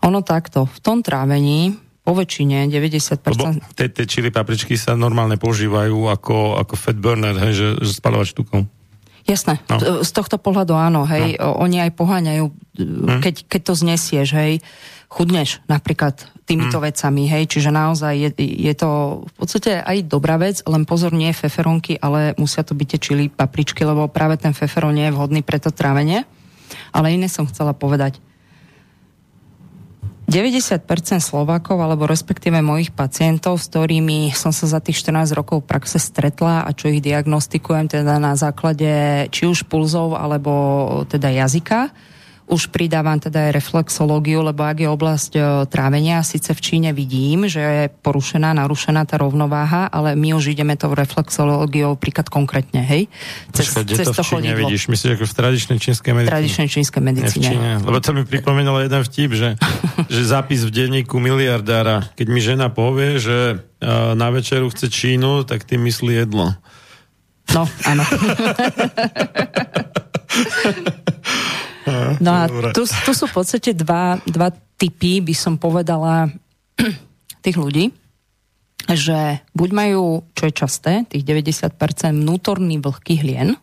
[0.00, 1.76] Ono takto, v tom trávení
[2.08, 3.20] po väčšine 90%...
[3.36, 7.92] Lebo tie, tie čili papričky sa normálne používajú ako, ako fat burner, hej, že, že
[8.00, 8.64] spalovač tukov.
[9.28, 10.00] Jasné, no.
[10.00, 11.60] z tohto pohľadu áno, hej, no.
[11.60, 13.20] oni aj poháňajú, hm.
[13.20, 14.64] keď, keď to znesieš, hej,
[15.08, 16.86] chudneš napríklad týmito hmm.
[16.88, 21.32] vecami, hej, čiže naozaj je, je to v podstate aj dobrá vec, len pozor, nie
[21.36, 25.40] feferonky, ale musia to byť tie čili papričky, lebo práve ten feferon nie je vhodný
[25.44, 26.24] pre to trávenie.
[26.92, 28.20] Ale iné som chcela povedať.
[30.28, 30.84] 90%
[31.24, 36.68] Slovákov, alebo respektíve mojich pacientov, s ktorými som sa za tých 14 rokov praxe stretla
[36.68, 40.52] a čo ich diagnostikujem teda na základe či už pulzov, alebo
[41.08, 41.88] teda jazyka,
[42.48, 47.44] už pridávam teda aj reflexológiu, lebo ak je oblasť e, trávenia, síce v Číne vidím,
[47.44, 53.12] že je porušená, narušená tá rovnováha, ale my už ideme tou reflexológiou príklad konkrétne, hej?
[53.52, 54.60] Cez, Počkaj, cez to v Číne chodidlo.
[54.64, 54.82] vidíš?
[54.88, 56.32] Myslíš ako v tradičnej čínskej medicíne?
[56.32, 57.44] Tradičnej čínskej medicíne.
[57.44, 57.68] v Číne.
[57.84, 59.60] Lebo to mi pripomenulo jeden vtip, že,
[60.12, 65.44] že zápis v denníku miliardára, keď mi žena povie, že uh, na večeru chce Čínu,
[65.44, 66.56] tak tým myslí jedlo.
[67.52, 68.04] No, áno.
[72.20, 72.42] No a
[72.72, 76.30] tu, tu sú v podstate dva, dva typy, by som povedala,
[77.44, 77.90] tých ľudí,
[78.88, 81.76] že buď majú, čo je časté, tých 90%
[82.14, 83.58] vnútorný vlhký hlien,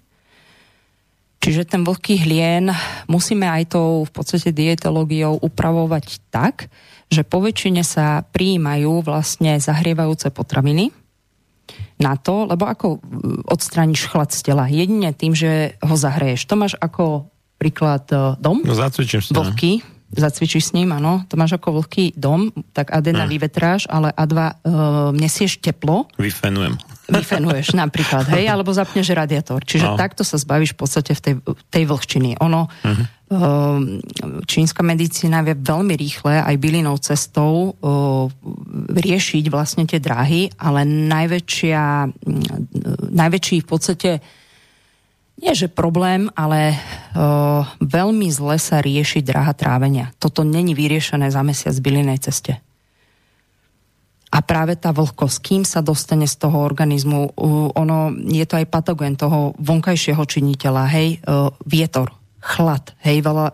[1.42, 2.70] čiže ten vlhký hlien
[3.10, 6.70] musíme aj tou v podstate dietológiou upravovať tak,
[7.10, 10.90] že po väčšine sa prijímajú vlastne zahrievajúce potraviny,
[11.96, 13.00] na to, lebo ako
[13.48, 14.68] odstrániš chlad z tela?
[14.68, 16.44] Jedine tým, že ho zahreješ.
[16.52, 18.62] To máš ako príklad e, dom.
[18.62, 19.84] No zacvičím s Vlhký,
[20.16, 21.28] zacvičíš s ním, áno.
[21.28, 23.30] To máš ako vlhký dom, tak A1 hmm.
[23.30, 24.52] vyvetráš, ale A2 uh, e,
[25.18, 26.08] nesieš teplo.
[26.16, 26.80] Vyfenujem.
[27.12, 29.62] Vyfenuješ napríklad, hej, alebo zapneš radiátor.
[29.66, 29.98] Čiže no.
[30.00, 31.34] takto sa zbavíš v podstate v tej,
[31.70, 32.40] tej vlhčiny.
[32.40, 32.96] Ono, uh-huh.
[32.96, 33.80] uh,
[34.48, 37.76] čínska medicína vie veľmi rýchle aj bylinou cestou
[38.90, 41.84] riešiť vlastne tie dráhy, ale najväčšia,
[43.12, 44.12] najväčší v podstate
[45.36, 50.16] nie že problém, ale o, veľmi zle sa rieši dráha trávenia.
[50.20, 52.64] Toto není vyriešené za mesiac v bylinej ceste.
[54.36, 57.40] A práve tá vlhkosť, kým sa dostane z toho organizmu,
[57.72, 61.24] ono, je to aj patogen toho vonkajšieho činiteľa, hej,
[61.64, 62.12] vietor,
[62.46, 62.94] chlad.
[63.02, 63.54] Hej, veľa e,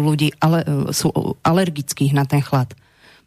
[0.00, 0.66] ľudí ale, e,
[0.96, 1.12] sú
[1.44, 2.72] alergických na ten chlad.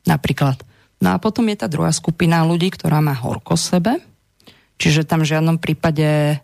[0.09, 0.57] Napríklad.
[0.97, 4.01] No a potom je tá druhá skupina ľudí, ktorá má horko sebe.
[4.81, 6.41] Čiže tam v žiadnom prípade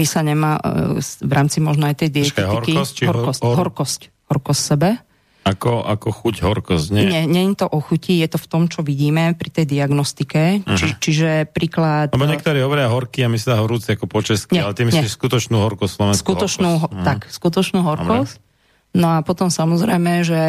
[0.00, 2.72] by sa nemá e, v rámci možno aj tej dietetiky...
[2.72, 3.56] horkosť, horkosť, hor...
[3.60, 4.00] horkosť,
[4.32, 4.90] horkosť sebe
[5.40, 7.04] ako, ako chuť, horkosť, nie?
[7.08, 10.60] Nie, nie je to o chuti, je to v tom, čo vidíme pri tej diagnostike.
[10.60, 10.76] Uh-huh.
[10.76, 12.12] Či, čiže príklad...
[12.12, 15.08] Lebo niektorí hovoria horký a my sa horúci ako po česky, nie, ale ty myslíš
[15.08, 15.16] nie.
[15.16, 16.92] skutočnú horkosť, slovenskú skutočnú, horkosť.
[16.92, 17.08] Uh-huh.
[17.08, 18.34] Tak, skutočnú horkosť.
[18.36, 18.48] Dobre.
[18.90, 20.40] No a potom samozrejme, že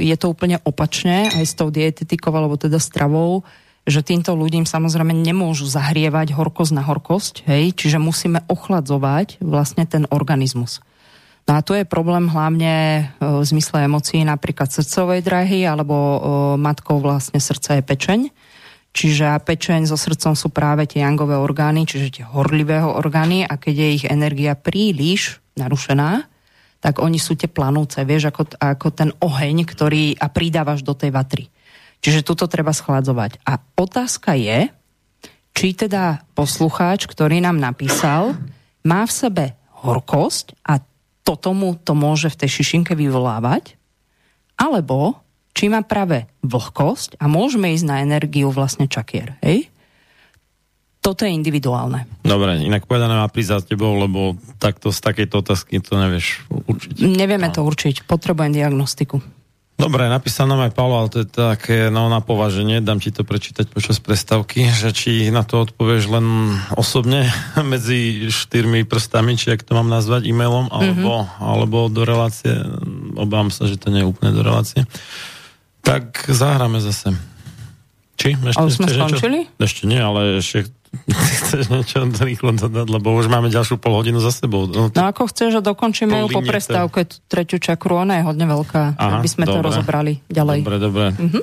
[0.00, 3.44] je to úplne opačne aj s tou dietetikou, alebo teda stravou,
[3.84, 10.08] že týmto ľuďom samozrejme nemôžu zahrievať horkosť na horkosť, hej, čiže musíme ochladzovať vlastne ten
[10.08, 10.80] organizmus.
[11.44, 16.18] No a tu je problém hlavne e, v zmysle emócií napríklad srdcovej drahy alebo e,
[16.56, 18.20] matkou vlastne srdca je pečeň.
[18.94, 23.60] Čiže a pečeň so srdcom sú práve tie jangové orgány, čiže tie horlivého orgány a
[23.60, 26.24] keď je ich energia príliš narušená,
[26.80, 31.10] tak oni sú tie planúce, vieš, ako, ako ten oheň, ktorý a pridávaš do tej
[31.12, 31.44] vatry.
[32.04, 33.40] Čiže tuto treba schladzovať.
[33.48, 34.68] A otázka je,
[35.56, 38.36] či teda poslucháč, ktorý nám napísal,
[38.84, 39.44] má v sebe
[39.80, 40.84] horkosť a
[41.24, 43.80] toto mu to môže v tej šišinke vyvolávať,
[44.60, 45.24] alebo
[45.56, 49.40] či má práve vlhkosť a môžeme ísť na energiu vlastne čakier.
[49.40, 49.72] Hej?
[51.00, 52.04] Toto je individuálne.
[52.24, 57.00] Dobre, inak povedané má prísť za tebou, lebo takto z takejto otázky to nevieš určiť.
[57.00, 57.54] Nevieme no.
[57.54, 59.20] to určiť, potrebujem diagnostiku.
[59.74, 63.26] Dobre, napísal nám aj Paolo, ale to je také no, na považenie, dám ti to
[63.26, 66.26] prečítať počas prestávky, že či na to odpovieš len
[66.78, 67.26] osobne
[67.72, 71.42] medzi štyrmi prstami, či ak to mám nazvať e-mailom, alebo, mm-hmm.
[71.42, 72.54] alebo do relácie,
[73.18, 74.86] obávam sa, že to nie je úplne do relácie.
[75.82, 77.18] Tak zahráme zase.
[78.14, 78.38] Či?
[78.38, 79.38] Ešte, ale sme skončili?
[79.58, 80.70] Ešte nie, ale ešte
[81.44, 84.66] chceš niečo rýchlo dodať, lebo už máme ďalšiu pol hodinu za sebou.
[84.66, 88.98] No, no ako chceš, že dokončíme ju po prestávke, tretiu čakru, ona je hodne veľká,
[88.98, 89.54] Aha, aby sme dobre.
[89.54, 90.58] to rozobrali ďalej.
[90.62, 91.06] Dobre, dobre.
[91.14, 91.42] Uh-huh.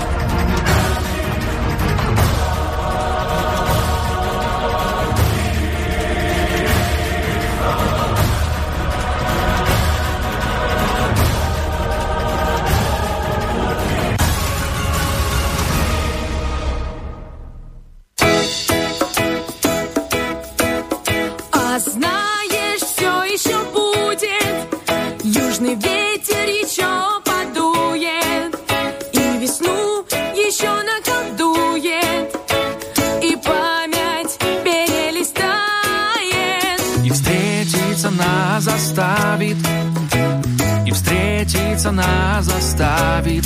[41.89, 43.45] Нас заставит.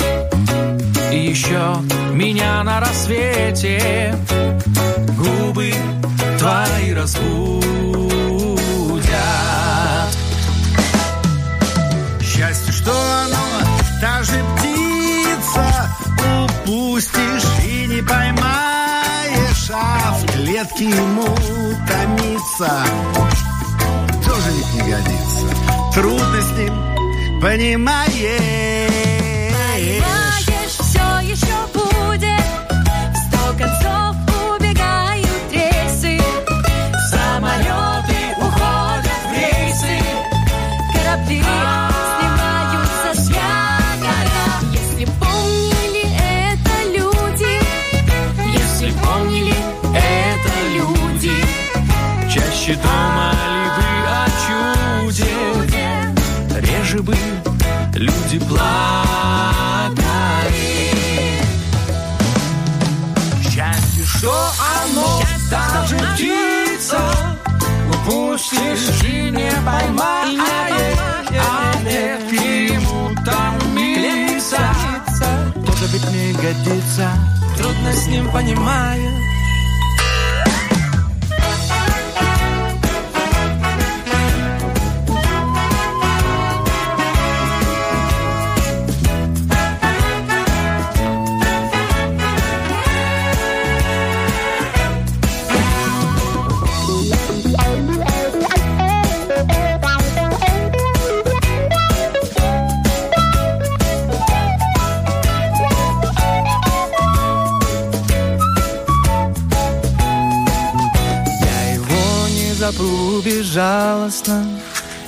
[1.10, 1.76] Еще
[2.12, 4.14] меня на рассвете
[5.16, 5.72] Губы
[6.38, 7.62] твои разбудят.
[12.20, 13.46] Счастье, что оно,
[14.00, 15.88] та же птица.
[16.44, 21.26] Упустишь и не поймаешь А в клетке ему
[21.86, 22.84] томиться
[24.24, 25.46] Тоже ведь не годится.
[25.94, 26.85] Трудно с ним.
[27.40, 28.75] Понимаешь,
[68.56, 70.38] Сижи, не поймай,
[71.38, 74.58] а ответ ему а там милится.
[75.54, 77.10] Тоже ведь не годится,
[77.56, 79.35] трудно с ним понимая.
[113.26, 114.46] Безжалостно,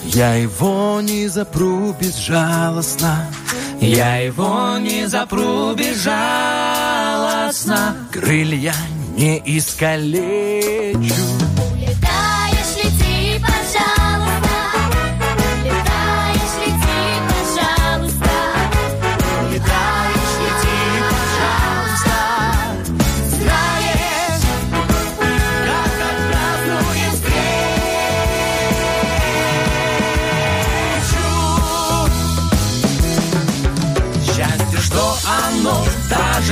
[0.05, 3.31] я его не запру безжалостно,
[3.81, 6.19] я его не запру безжалостно,
[8.11, 8.75] крылья
[9.17, 11.28] не искалечу.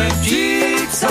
[0.06, 1.08] Даже птица,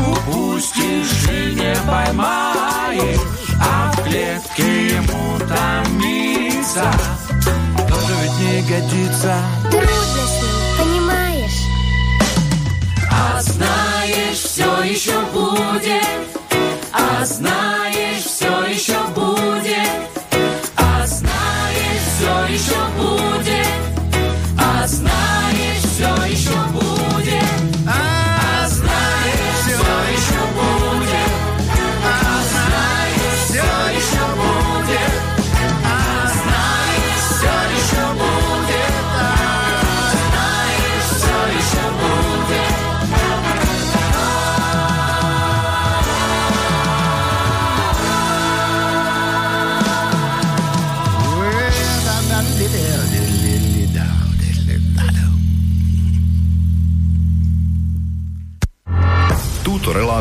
[0.00, 3.20] упустишь и не поймаешь,
[3.60, 6.90] а в клетке ему томится.
[7.88, 9.36] Тоже ведь не годится.
[9.70, 11.62] Трудно с ним, понимаешь?
[13.10, 16.02] А знаешь, все еще будет,
[16.92, 18.97] а знаешь, все еще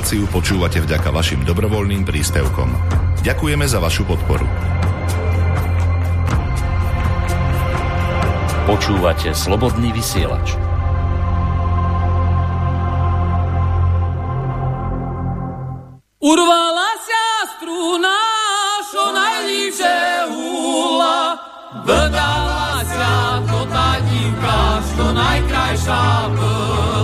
[0.08, 2.72] reláciu počúvate vďaka vašim dobrovoľným príspevkom.
[3.28, 4.48] Ďakujeme za vašu podporu.
[8.72, 10.56] Počúvate slobodný vysielač.
[16.24, 17.26] Urvala sa
[17.60, 18.16] struna,
[18.88, 19.98] čo najlíže
[20.32, 21.36] hula.
[21.84, 26.97] Vydala sa to tá dívka, čo najkrajšia bola.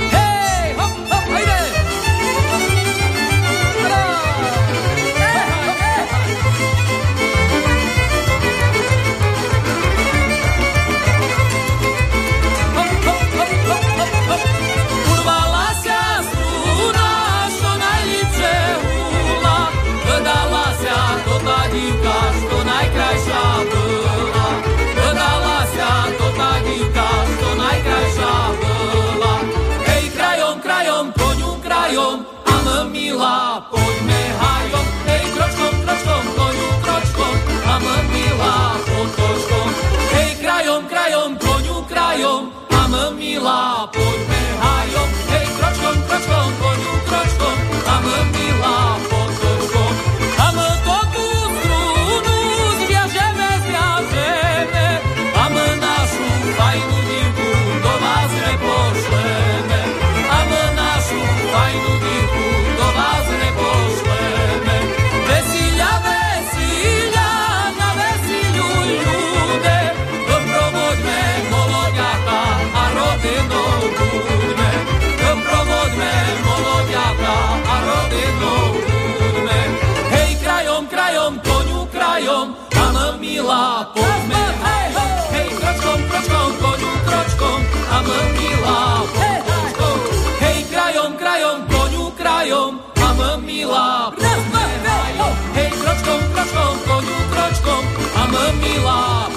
[93.73, 95.35] Milá, poďme hajom.
[95.57, 97.83] Hej, kročkom, kročkom, konju kročkom,
[98.21, 99.33] a me milá,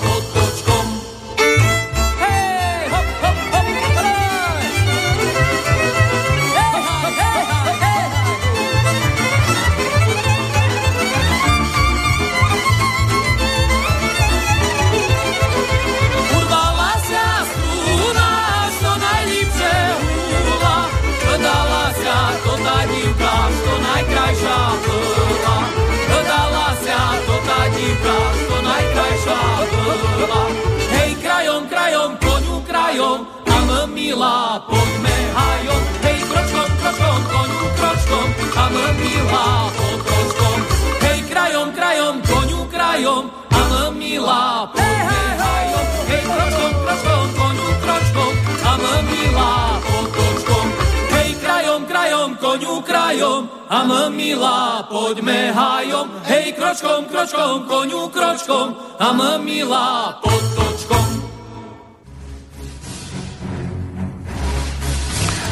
[34.15, 40.59] milá, poďme hajom, hej, kročkom, kročkom, koniu, kročkom, a m milá, potočkom,
[41.03, 43.61] hej, krajom, krajom, koniu, krajom, a
[43.91, 48.33] m milá, poďme hajom, hej, kročkom, kročkom, koniu, kročkom,
[48.63, 49.51] a m milá,
[49.83, 50.67] potočkom,
[51.11, 58.79] hej, krajom, krajom, koniu, krajom, a m milá, poďme hajom, hej, kročkom, kročkom, koniu, kročkom,
[58.95, 61.04] a m milá, potočkom.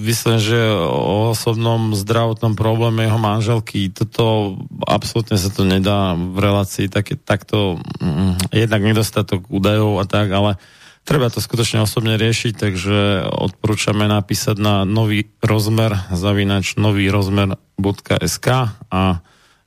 [0.06, 3.90] myslím, že o osobnom zdravotnom probléme jeho manželky.
[3.90, 10.30] Toto absolútne sa to nedá v relácii také, takto mm, jednak nedostatok údajov a tak,
[10.30, 10.54] ale
[11.02, 18.48] treba to skutočne osobne riešiť, takže odporúčame napísať na nový rozmer zavinač nový rozmer.sk
[18.88, 19.02] a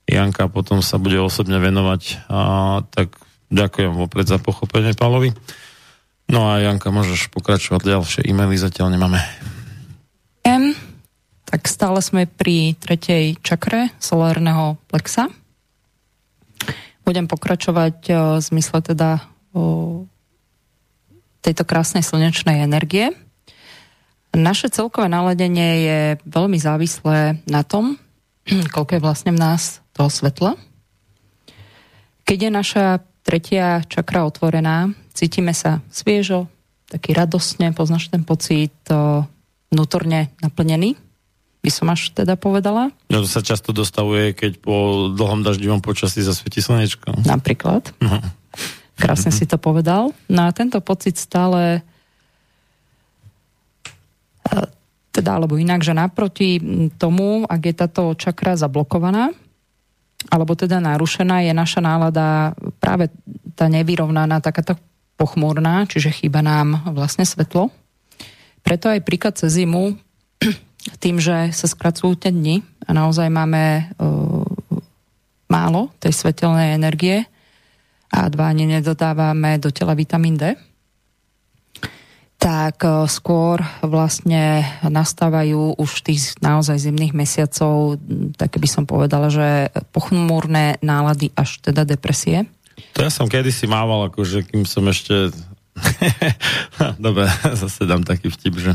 [0.07, 2.31] Janka potom sa bude osobne venovať.
[2.31, 2.39] A,
[2.87, 3.19] tak
[3.51, 5.35] ďakujem vopred za pochopenie Pálovi.
[6.31, 9.19] No a Janka, môžeš pokračovať ďalšie e-maily, zatiaľ nemáme.
[10.47, 10.75] M,
[11.47, 15.27] tak stále sme pri tretej čakre solárneho plexa.
[17.07, 19.23] Budem pokračovať o, v zmysle teda
[21.41, 23.15] tejto krásnej slnečnej energie.
[24.35, 27.95] Naše celkové naladenie je veľmi závislé na tom,
[28.75, 30.53] koľko je vlastne v nás toho svetla.
[32.27, 32.85] Keď je naša
[33.25, 36.45] tretia čakra otvorená, cítime sa sviežo,
[36.87, 38.71] taký radostne, poznáš ten pocit
[39.67, 40.95] vnútorne naplnený,
[41.59, 42.95] by som až teda povedala.
[43.11, 47.27] No to sa často dostavuje, keď po dlhom daždivom počasí zasvieti slnečko.
[47.27, 47.91] Napríklad.
[47.99, 48.23] No.
[49.01, 50.15] Krásne si to povedal.
[50.31, 51.83] No a tento pocit stále
[54.47, 54.57] e,
[55.11, 56.61] teda, alebo inak, že naproti
[56.95, 59.35] tomu, ak je táto čakra zablokovaná,
[60.25, 63.13] alebo teda narušená, je naša nálada práve
[63.53, 64.73] tá nevyrovnaná, takáto
[65.17, 67.69] pochmúrna, čiže chýba nám vlastne svetlo.
[68.61, 69.97] Preto aj príklad cez zimu,
[71.03, 74.45] tým, že sa skracujú tie dni a naozaj máme uh,
[75.49, 77.25] málo tej svetelnej energie
[78.13, 80.55] a dva ani nedodávame do tela vitamín D,
[82.37, 87.97] tak e, skôr vlastne nastávajú už tých naozaj zimných mesiacov,
[88.37, 92.45] tak by som povedala, že pochmúrne nálady až teda depresie.
[92.93, 95.33] To ja som kedysi mával, akože kým som ešte...
[97.01, 97.25] Dobre,
[97.61, 98.73] zase dám taký vtip, že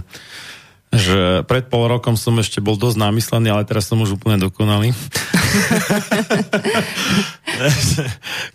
[0.93, 4.93] že pred pol rokom som ešte bol dosť námyslený, ale teraz som už úplne dokonalý.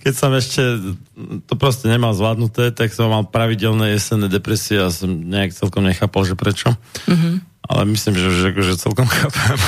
[0.04, 0.62] Keď som ešte
[1.46, 6.26] to proste nemal zvládnuté, tak som mal pravidelné jesenné depresie a som nejak celkom nechápal,
[6.26, 6.74] že prečo.
[7.06, 7.36] Mm-hmm.
[7.68, 9.60] Ale myslím, že, že akože celkom chápem.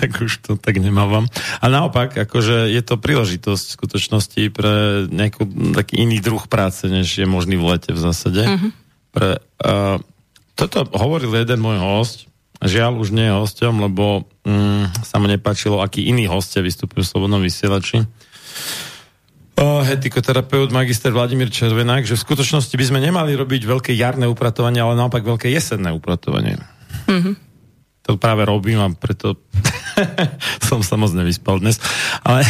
[0.00, 1.26] tak už to tak nemávam.
[1.60, 7.08] A naopak, akože je to príležitosť v skutočnosti pre nejaký taký iný druh práce, než
[7.16, 8.44] je možný v lete v zásade.
[8.44, 8.70] Mm-hmm.
[9.10, 9.98] Pre, uh,
[10.54, 12.29] toto hovoril jeden môj host,
[12.60, 17.08] Žiaľ, už nie je hostom, lebo mm, sa mu nepáčilo, akí iní hostia vystupujú v
[17.08, 18.04] Slobodnom vysielači.
[19.56, 24.80] Uh, etikoterapeut magister Vladimír Červenák, že v skutočnosti by sme nemali robiť veľké jarné upratovanie,
[24.84, 26.60] ale naopak veľké jesenné upratovanie.
[27.08, 27.34] Mm-hmm.
[28.08, 29.40] To práve robím a preto
[30.68, 31.80] som sa moc nevyspal dnes.
[32.28, 32.44] Ale...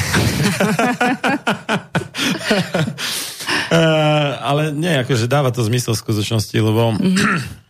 [3.70, 7.69] uh, ale nie, akože dáva to zmysel v skutočnosti, lebo mm-hmm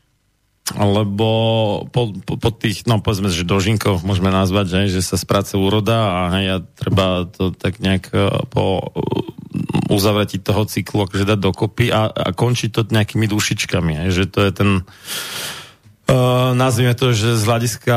[0.78, 1.28] lebo
[1.90, 5.96] po, po, po tých, no povedzme, že dožinkoch môžeme nazvať, že, že sa spráce úroda
[5.96, 8.94] a hej, a treba to tak nejak e, po
[9.90, 14.46] uzavretí toho cyklu akože dať dokopy a, a končí to nejakými dušičkami, hej, že to
[14.46, 14.70] je ten
[16.54, 17.96] nazvime to, že z hľadiska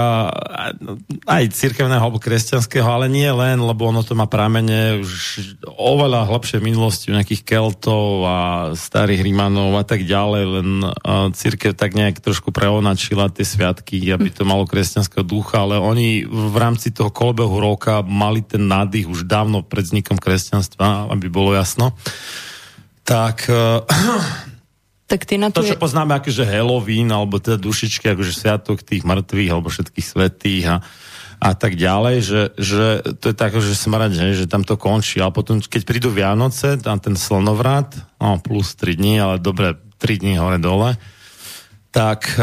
[1.26, 6.62] aj cirkevného alebo kresťanského, ale nie len, lebo ono to má pramene už oveľa hlbšie
[6.62, 8.40] minulosti u nejakých Keltov a
[8.78, 14.30] starých Rímanov a tak ďalej, len uh, církev tak nejak trošku preonačila tie sviatky, aby
[14.30, 19.26] to malo kresťanského ducha, ale oni v rámci toho kolbehu roka mali ten nádych už
[19.26, 21.98] dávno pred vznikom kresťanstva, aby bolo jasno.
[23.04, 23.84] Tak uh,
[25.04, 25.84] Tak ty na to, to čo je...
[25.84, 30.76] poznáme akože Halloween, alebo teda dušičky, akože sviatok tých mŕtvych, alebo všetkých svetých a,
[31.44, 32.86] a tak ďalej, že, že
[33.20, 35.20] to je tak, že smrať, že, že tam to končí.
[35.20, 40.24] A potom, keď prídu Vianoce, tam ten slnovrat, no plus 3 dní, ale dobre, 3
[40.24, 40.96] dní hore dole,
[41.94, 42.40] tak,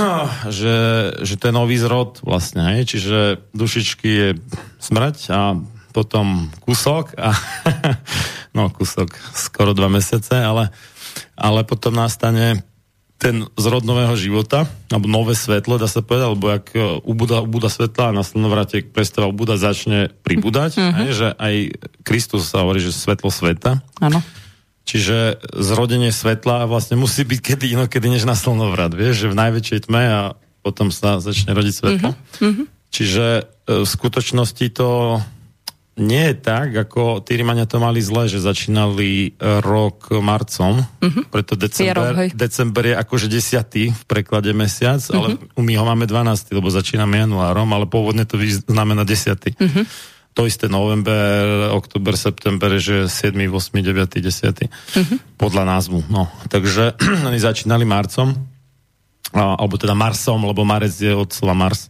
[0.58, 0.76] že,
[1.20, 2.88] že to je nový zrod vlastne, hej?
[2.88, 4.28] čiže dušičky je
[4.80, 5.60] smrť a
[5.92, 7.30] potom kúsok a
[8.56, 10.72] no kúsok skoro dva mesiace, ale
[11.34, 12.62] ale potom nastane
[13.14, 16.66] ten zrod nového života, alebo nové svetlo, dá sa povedať, alebo ak
[17.06, 20.98] ubúda, ubúda svetla a na slnovrate prestáva ubúdať, začne pribúdať, mm-hmm.
[20.98, 21.54] hej, že aj
[22.02, 23.80] Kristus sa hovorí, že svetlo sveta.
[24.02, 24.20] Áno.
[24.84, 29.80] Čiže zrodenie svetla vlastne musí byť kedy inokedy než na slnovrat, vieš, že v najväčšej
[29.88, 30.20] tme a
[30.60, 32.10] potom sa začne rodiť svetlo.
[32.12, 32.66] Mm-hmm.
[32.92, 33.42] Čiže e,
[33.82, 35.18] v skutočnosti to
[35.94, 41.24] nie je tak, ako tí Rímania to mali zle, že začínali e, rok marcom, uh-huh.
[41.30, 43.94] preto december, december je akože 10.
[43.94, 45.14] v preklade mesiac, uh-huh.
[45.14, 46.50] ale my ho máme 12.
[46.50, 48.34] lebo začíname januárom, ale pôvodne to
[48.66, 49.54] znamená 10.
[49.54, 49.86] Uh-huh.
[50.34, 54.66] To isté november, oktober, september, že 7, 8, 9, 10.
[54.66, 55.18] Uh-huh.
[55.38, 56.02] Podľa názvu.
[56.10, 56.26] No.
[56.50, 56.98] Takže
[57.30, 58.34] oni začínali marcom,
[59.30, 61.86] alebo teda marsom, lebo marec je od slova Mars.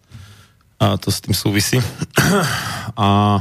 [0.77, 1.81] A to s tým súvisí.
[3.01, 3.41] a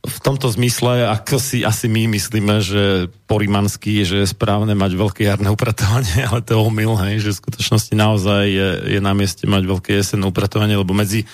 [0.00, 4.96] v tomto zmysle, ako si asi my myslíme, že po rímansky, že je správne mať
[4.96, 9.12] veľké jarné upratovanie, ale to je omyl, hej, že v skutočnosti naozaj je, je na
[9.12, 11.28] mieste mať veľké jesenné upratovanie, lebo medzi,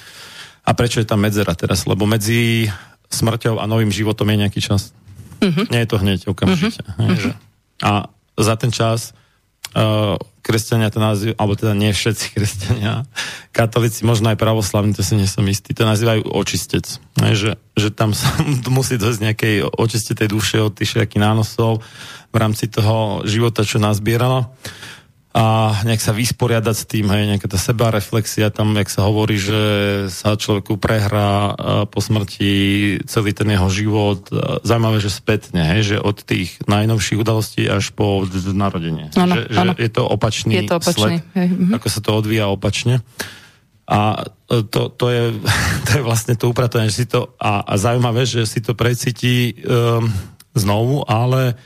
[0.66, 2.66] a prečo je tam medzera teraz, lebo medzi
[3.06, 4.90] smrťou a novým životom je nejaký čas.
[5.38, 5.64] Uh-huh.
[5.70, 6.82] Nie je to hneď okamžite.
[6.82, 7.06] Uh-huh.
[7.06, 7.32] Hej, že?
[7.86, 9.15] A za ten čas
[10.40, 13.04] kresťania to nazývajú, alebo teda nie všetci kresťania,
[13.50, 16.86] katolíci, možno aj pravoslavní, to si nie som istý, to nazývajú očistec.
[17.20, 18.30] Ne, že, že tam sa
[18.72, 21.84] musí dosť nejakej očistitej duše od tých všetkých nánosov
[22.30, 24.52] v rámci toho života, čo nazbierala
[25.36, 29.60] a nejak sa vysporiadať s tým, hej, nejaká tá sebareflexia, tam, jak sa hovorí, že
[30.08, 31.52] sa človeku prehrá
[31.92, 32.52] po smrti
[33.04, 34.32] celý ten jeho život.
[34.64, 38.24] Zaujímavé, že spätne, hej, že od tých najnovších udalostí až po
[38.56, 39.12] narodenie.
[39.12, 41.20] Ano, že, že je to opačný, je to opačný.
[41.20, 41.48] sled, hej.
[41.52, 41.72] Mhm.
[41.76, 43.04] ako sa to odvíja opačne.
[43.86, 45.24] A to, to, je,
[45.84, 49.52] to je vlastne to upratovanie, že si to, a, a zaujímavé, že si to precíti
[49.68, 50.08] um,
[50.56, 51.60] znovu, ale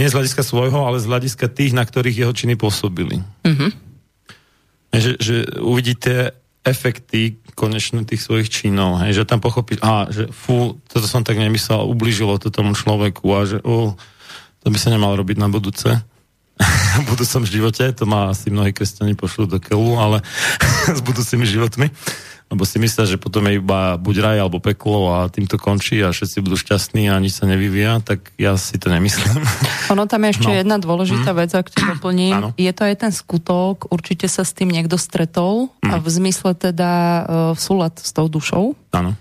[0.00, 3.20] nie z hľadiska svojho, ale z hľadiska tých, na ktorých jeho činy pôsobili.
[3.44, 3.70] Mm-hmm.
[4.96, 6.32] Že, že uvidíte
[6.64, 11.36] efekty konečne tých svojich činov, hej, že tam pochopí, a že fú, toto som tak
[11.36, 13.92] nemyslel, ubližilo to tomu človeku a že oh,
[14.64, 15.88] to by sa nemalo robiť na budúce
[17.00, 20.18] v budúcom živote, to má asi mnohí kresťani pošlú do keľu, ale
[20.96, 21.92] s budúcimi životmi
[22.50, 26.02] lebo si myslia, že potom je iba buď raj alebo peklo a tým to končí
[26.02, 29.38] a všetci budú šťastní a nič sa nevyvíja, tak ja si to nemyslím.
[29.94, 30.58] Ono tam je ešte no.
[30.58, 31.38] jedna dôležitá mm.
[31.38, 32.34] vec, ak to doplním.
[32.34, 32.48] Áno.
[32.58, 35.92] Je to aj ten skutok, určite sa s tým niekto stretol Mm.
[35.92, 37.24] a v zmysle teda uh,
[37.56, 38.76] v súlad s tou dušou.
[38.92, 39.16] Áno.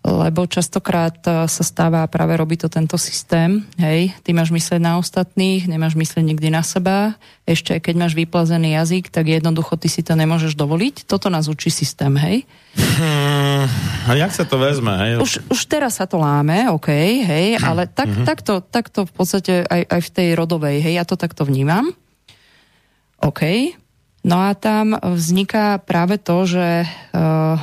[0.00, 4.96] Lebo častokrát e, sa stáva práve robí to tento systém, hej, ty máš myslieť na
[4.96, 10.00] ostatných, nemáš myslieť nikdy na seba, ešte keď máš vyplazený jazyk, tak jednoducho ty si
[10.00, 12.48] to nemôžeš dovoliť, toto nás učí systém, hej.
[12.72, 13.68] Hmm,
[14.08, 15.12] a jak sa to vezme, hej?
[15.20, 16.88] Už, už teraz sa to láme, OK,
[17.20, 18.24] hej, ale tak, Mhm.
[18.24, 21.92] takto, takto v podstate aj, aj v tej rodovej, hej, ja to takto vnímam.
[23.20, 23.76] OK.
[24.24, 27.56] No a tam vzniká práve to, že uh,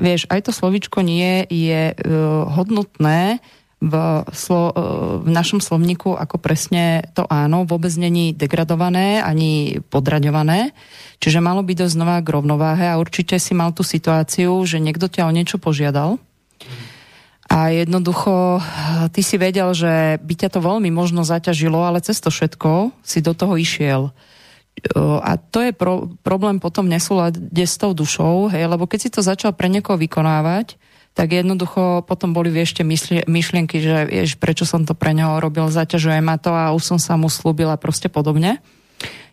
[0.00, 3.44] vieš, aj to slovičko nie je uh, hodnotné
[3.80, 3.94] v,
[4.32, 4.74] slo, uh,
[5.20, 10.72] v našom slovníku ako presne to áno, vôbec není degradované ani podraďované,
[11.20, 15.06] čiže malo by dosť znova k rovnováhe a určite si mal tú situáciu, že niekto
[15.06, 16.16] ťa o niečo požiadal
[17.50, 18.62] a jednoducho
[19.10, 23.18] ty si vedel, že by ťa to veľmi možno zaťažilo, ale cez to všetko si
[23.18, 24.14] do toho išiel.
[24.96, 29.20] A to je pro, problém potom nesúlade s tou dušou, hej, lebo keď si to
[29.20, 30.80] začal pre niekoho vykonávať,
[31.12, 32.86] tak jednoducho potom boli ešte
[33.26, 36.98] myšlienky, že vieš, prečo som to pre neho robil, zaťažuje ma to a už som
[37.02, 38.62] sa mu slúbila proste podobne.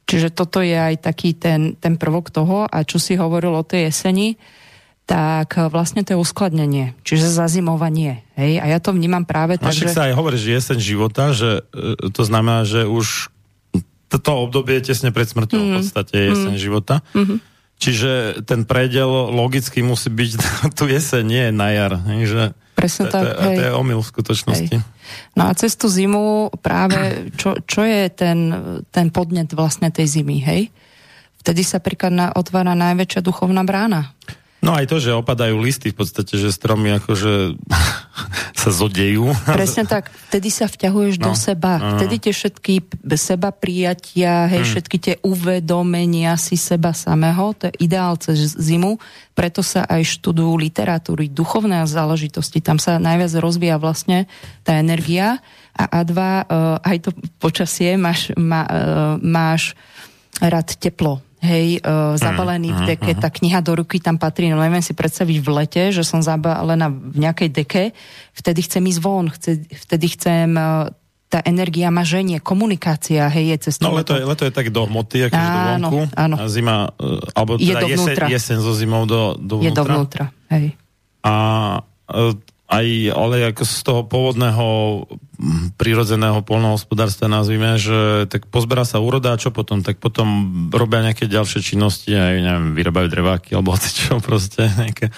[0.07, 3.91] Čiže toto je aj taký ten, ten prvok toho a čo si hovoril o tej
[3.91, 4.39] jeseni,
[5.07, 8.27] tak vlastne to je uskladnenie, čiže zazimovanie.
[8.35, 8.59] Hej?
[8.59, 9.87] A ja to vnímam práve A tak, že...
[9.87, 13.31] sa aj hovorí, že jeseň života, že e, to znamená, že už
[14.07, 15.67] toto obdobie tesne pred smrťou Mhm.
[15.67, 16.95] v podstate je jeseň života.
[17.77, 20.31] Čiže ten predel logicky musí byť
[20.77, 21.93] tu jeseň, nie na jar.
[22.01, 24.75] Že Presne to, to, tak, to, to je omyl v skutočnosti.
[25.33, 28.53] No a cez tú zimu práve, čo, čo je ten,
[28.89, 30.61] ten podnet vlastne tej zimy, hej?
[31.41, 34.13] Vtedy sa príklad otvára najväčšia duchovná brána.
[34.57, 37.55] No aj to, že opadajú listy v podstate, že stromy akože
[38.61, 39.29] sa zodejú.
[39.45, 41.77] Presne tak, vtedy sa vťahuješ No, do seba.
[41.77, 42.01] áno.
[42.01, 42.73] Vtedy tie všetky
[43.15, 44.71] seba prijatia, hej, Hmm.
[44.73, 48.97] všetky tie uvedomenia si seba samého, to je ideál cez zimu,
[49.37, 54.25] preto sa aj študujú literatúry, duchovné záležitosti, tam sa najviac rozvíja vlastne
[54.65, 55.37] tá energia
[55.77, 56.41] a A2, uh,
[56.81, 58.73] aj to počasie, máš, má, uh,
[59.21, 59.77] máš
[60.41, 64.83] rád teplo, hej, uh, zabalený v deke, tá kniha do ruky tam patrí, no neviem
[64.83, 67.83] si predstaviť v lete, že som zabalená v nejakej deke,
[68.35, 70.91] vtedy chcem ísť von, chce, vtedy chcem, uh,
[71.27, 74.71] tá energia ma ženie, komunikácia, hej, je cez to No leto je, leto je tak
[74.71, 75.99] do hmoty, akože do vonku.
[76.15, 76.35] áno.
[76.39, 78.25] A zima, e, alebo Je teda jeseň, dovnútra.
[78.31, 80.71] jeseň so zimou do, do je dovnútra, hej.
[81.27, 81.33] A
[82.07, 82.31] e,
[82.67, 84.67] aj, ale ako z toho pôvodného
[85.39, 89.79] mm, prírodzeného polnohospodárstva nazvime, že tak pozberá sa úroda a čo potom?
[89.79, 90.27] Tak potom
[90.67, 93.71] robia nejaké ďalšie činnosti, aj neviem, vyrábajú dreváky alebo
[94.03, 95.15] čo proste, nejaké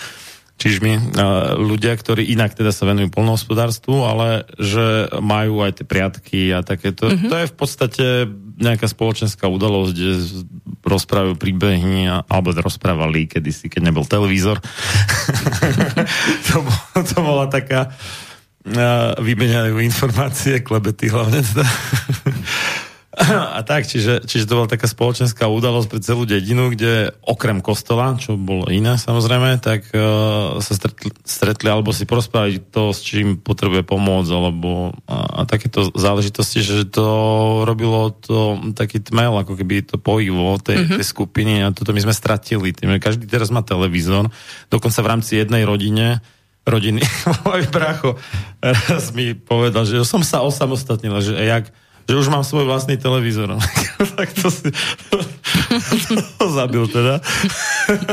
[0.60, 1.16] čižmy.
[1.58, 7.10] Ľudia, ktorí inak teda sa venujú polnohospodárstvu, ale že majú aj tie priatky a takéto.
[7.10, 7.30] Mm-hmm.
[7.32, 8.06] To je v podstate
[8.60, 10.12] nejaká spoločenská udalosť, kde
[10.84, 14.60] rozprávajú príbehy, alebo rozprávali kedysi, keď nebol televízor.
[16.52, 21.66] to, bol, to bola taká uh, vymeniajú informácie, klebety hlavne teda.
[23.58, 28.14] A tak, čiže, čiže to bola taká spoločenská udalosť pre celú dedinu, kde okrem kostola,
[28.22, 33.42] čo bolo iné samozrejme, tak uh, sa stretli, stretli alebo si porozprávali to, s čím
[33.42, 37.10] potrebuje pomôcť, alebo a, a takéto záležitosti, že to
[37.66, 40.98] robilo to taký tmel, ako keby to pojivo tej, mm-hmm.
[41.02, 42.78] tej skupiny a toto my sme stratili.
[42.78, 44.30] Tým, každý teraz má televízor,
[44.70, 46.22] dokonca v rámci jednej rodine
[46.62, 47.02] rodiny.
[47.50, 48.22] Môj bracho
[48.62, 51.74] raz mi povedal, že som sa osamostatnil, že jak
[52.10, 53.54] že už mám svoj vlastný televízor.
[54.18, 54.74] tak to si
[56.42, 57.22] to zabil teda.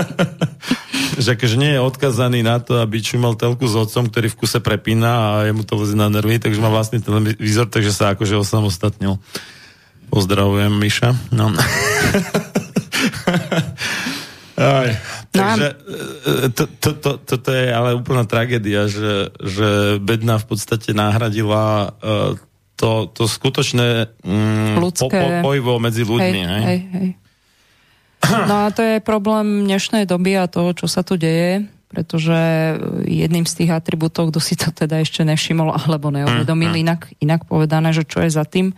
[1.25, 4.61] že akože nie je odkazaný na to, aby čumal telku s otcom, ktorý v kuse
[4.61, 9.17] prepína a jemu to lezí na nervy, takže má vlastný televízor, takže sa akože osamostatnil.
[10.13, 11.17] Pozdravujem, Miša.
[11.33, 11.57] No.
[14.57, 14.89] Aj,
[15.37, 20.97] takže e, to, to, to, toto je ale úplná tragédia, že, že bedna v podstate
[20.97, 22.41] nahradila uh,
[22.77, 25.41] to, to skutočné mm, po, po, Ľudské.
[25.41, 26.41] pojivo medzi ľuďmi.
[26.45, 26.65] hej, hej?
[26.65, 27.11] hej, hej.
[28.27, 32.37] No a to je problém dnešnej doby a toho, čo sa tu deje, pretože
[33.07, 37.47] jedným z tých atribútov, kto si to teda ešte nevšimol alebo neuvedomil, Mm, inak, inak
[37.47, 38.75] povedané, že čo je za tým,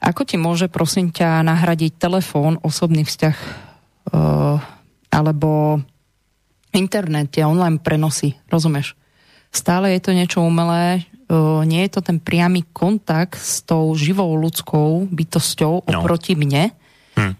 [0.00, 3.36] ako ti môže, prosím ťa, nahradiť telefón, osobný vzťah
[4.16, 4.56] uh,
[5.12, 5.82] alebo
[6.72, 8.96] internet, tie online prenosy, rozumieš?
[9.52, 11.04] Stále je to niečo umelé,
[11.62, 16.02] nie je to ten priamy kontakt s tou živou ľudskou bytosťou No.
[16.02, 16.74] oproti mne,
[17.18, 17.34] Hm.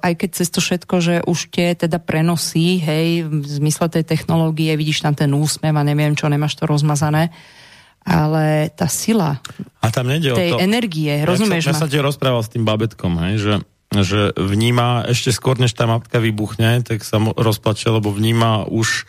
[0.00, 4.72] Aj keď cez to všetko, že už tie teda prenosy, hej, v zmysle tej technológie,
[4.74, 7.28] vidíš tam ten úsmev a neviem čo, nemáš to rozmazané,
[8.00, 9.44] ale tá sila
[9.84, 10.58] A tam tej to...
[10.58, 11.80] energie, Ja rozumieš ja ma?
[11.84, 13.54] som ti rozprával s tým babetkom, hej, že,
[13.92, 19.04] že vníma, ešte skôr než tá matka vybuchne, tak sa rozplače, lebo vníma už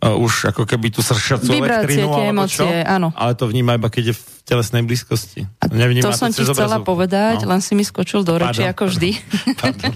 [0.00, 3.12] uh, už ako keby tú sršacú Vibrácie, elektrínu, tie emócie, áno.
[3.16, 5.46] ale to vníma iba keď je v telesnej blízkosti.
[5.62, 6.88] A Nevníma to som ti chcela obrazovku.
[6.88, 7.54] povedať, No.
[7.54, 8.72] len si mi skočil do reči, Pardon.
[8.74, 9.10] ako vždy.
[9.60, 9.92] Pardon.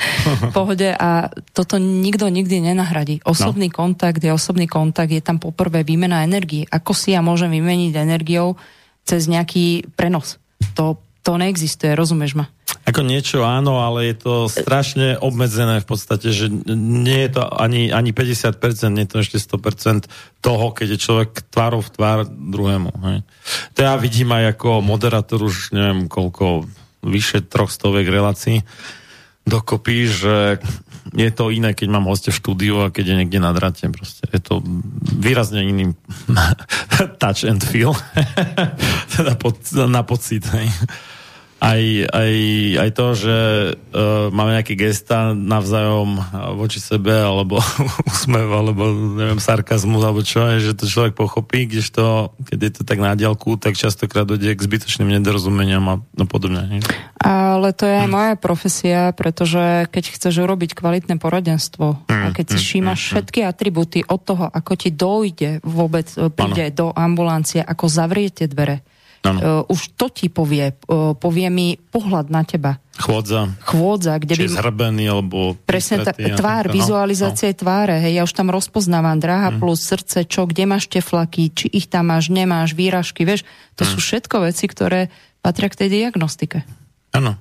[0.56, 3.22] pohode a toto nikto nikdy nenahradí.
[3.22, 3.74] Osobný no.
[3.74, 6.66] kontakt je osobný kontakt, je tam poprvé výmena energii.
[6.66, 8.58] Ako si ja môžem vymeniť energiou
[9.06, 10.42] cez nejaký prenos?
[10.74, 12.50] To, to neexistuje, rozumieš ma?
[12.82, 17.94] Ako niečo áno, ale je to strašne obmedzené v podstate, že nie je to ani,
[17.94, 18.58] ani 50%,
[18.90, 20.10] nie je to ešte 100%
[20.42, 22.90] toho, keď je človek tvárou v tvár druhému.
[23.06, 23.18] Hej.
[23.78, 26.66] To ja vidím aj ako moderátor už neviem koľko,
[27.06, 28.66] vyše troch stovek relácií
[29.42, 30.36] dokopy, že
[31.12, 33.84] je to iné, keď mám hostia v štúdiu a keď je niekde na drate.
[33.90, 34.62] Proste je to
[35.18, 35.98] výrazne iný
[37.22, 37.92] touch and feel.
[39.18, 39.58] teda pod,
[39.90, 40.46] na pocit.
[40.46, 40.70] Hej.
[41.62, 42.32] Aj, aj,
[42.74, 43.36] aj to, že
[43.78, 46.24] uh, máme nejaké gesta navzájom uh,
[46.58, 47.62] voči sebe, alebo
[48.10, 52.82] úsmev, alebo neviem, sarkazmus, alebo čo, je, že to človek pochopí, kdežto, keď je to
[52.82, 56.66] tak na diálku, tak častokrát dojde k zbytočným nedorozumeniam a no podobne.
[56.66, 56.80] Nie?
[57.22, 62.56] Ale to je aj moja profesia, pretože keď chceš urobiť kvalitné poradenstvo a keď si
[62.58, 68.50] všímaš všetky atributy od toho, ako ti dojde vôbec, e, príde do ambulancie, ako zavriete
[68.50, 68.82] dvere,
[69.22, 72.82] Uh, už to ti povie, uh, povie mi pohľad na teba.
[72.98, 74.58] Chôdza, Chôdza, kde či by...
[74.58, 75.54] zhrbený, alebo...
[75.62, 80.50] Presne tá, tvár, no, vizualizácie tváre, hej, ja už tam rozpoznávam dráha plus srdce, čo,
[80.50, 83.46] kde máš teflaky, či ich tam máš, nemáš, výražky, vieš,
[83.78, 85.06] to sú všetko veci, ktoré
[85.38, 86.66] patria k tej diagnostike.
[87.14, 87.38] Áno.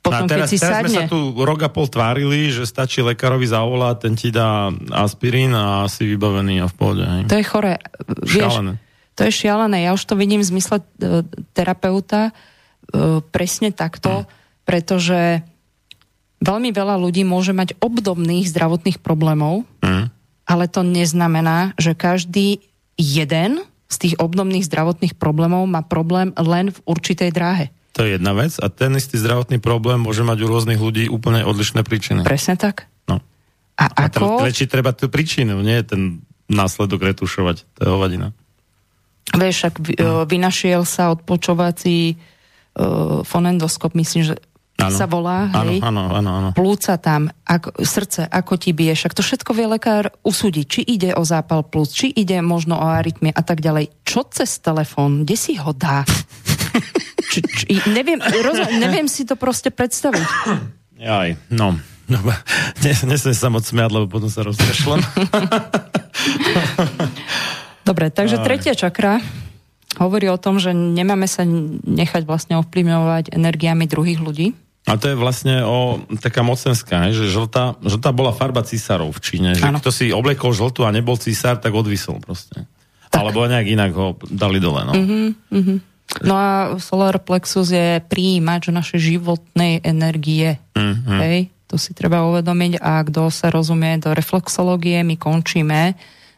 [0.00, 2.48] Potom, no a teraz, keď si teraz sme sadne, sa tu rok a pol tvárili,
[2.48, 7.04] že stačí lekárovi zavolať, ten ti dá aspirín a si vybavený a v pohode.
[7.04, 7.22] Hej.
[7.28, 7.76] to je chore.
[8.24, 8.80] Vieš.
[9.20, 9.84] To je šialené.
[9.84, 10.84] Ja už to vidím v zmysle e,
[11.52, 14.24] terapeuta e, presne takto,
[14.64, 15.44] pretože
[16.40, 20.08] veľmi veľa ľudí môže mať obdobných zdravotných problémov, Mm.
[20.48, 22.64] ale to neznamená, že každý
[22.96, 23.60] jeden
[23.92, 27.68] z tých obdobných zdravotných problémov má problém len v určitej dráhe.
[27.98, 31.44] To je jedna vec a ten istý zdravotný problém môže mať u rôznych ľudí úplne
[31.44, 32.24] odlišné príčiny.
[32.24, 32.88] Presne tak.
[33.04, 33.20] No.
[33.76, 37.68] A A treba, ako, reči, treba tú príčinu, nie ten následok retušovať.
[37.76, 38.32] To je hovadina.
[39.36, 40.02] Vieš, ak vy, Hm.
[40.02, 42.16] e, vynašiel sa odpočovací
[42.78, 44.34] uh, fonendoskop, myslím, že
[44.80, 44.96] Áno.
[44.96, 45.84] sa volá, hej?
[45.84, 46.48] áno, áno, áno.
[46.56, 51.12] plúca tam, ako, srdce, ako ti bije, však to všetko vie lekár usúdiť, či ide
[51.12, 53.92] o zápal plúc, či ide možno o arytmie a tak ďalej.
[54.08, 56.08] Čo cez telefón, kde si ho dá?
[57.30, 60.28] či, či, neviem, rozum, neviem si to proste predstaviť.
[61.04, 61.76] Aj, no.
[62.08, 62.18] no
[62.84, 65.04] nes, nesmiem sa moc smiať, lebo potom sa rozprešlem.
[67.90, 69.18] Dobre, takže tretia čakra
[69.98, 74.54] hovorí o tom, že nemáme sa nechať vlastne ovplyvňovať energiami druhých ľudí.
[74.86, 79.20] A to je vlastne o, taká mocenská, hej, že žltá, žltá bola farba císarov v
[79.20, 79.50] Číne.
[79.58, 82.64] Že kto si obliekol žltú a nebol císar, tak odvisol proste.
[83.10, 83.26] Tak.
[83.26, 84.86] Alebo nejak inak ho dali dole.
[84.86, 84.94] No.
[84.94, 85.78] Mm-hmm.
[86.26, 86.48] No a
[86.78, 90.62] solar plexus je príjimač našej životnej energie.
[90.78, 91.18] Mhm.
[91.18, 95.94] Hej, to si treba uvedomiť a kto sa rozumie do reflexológie, my končíme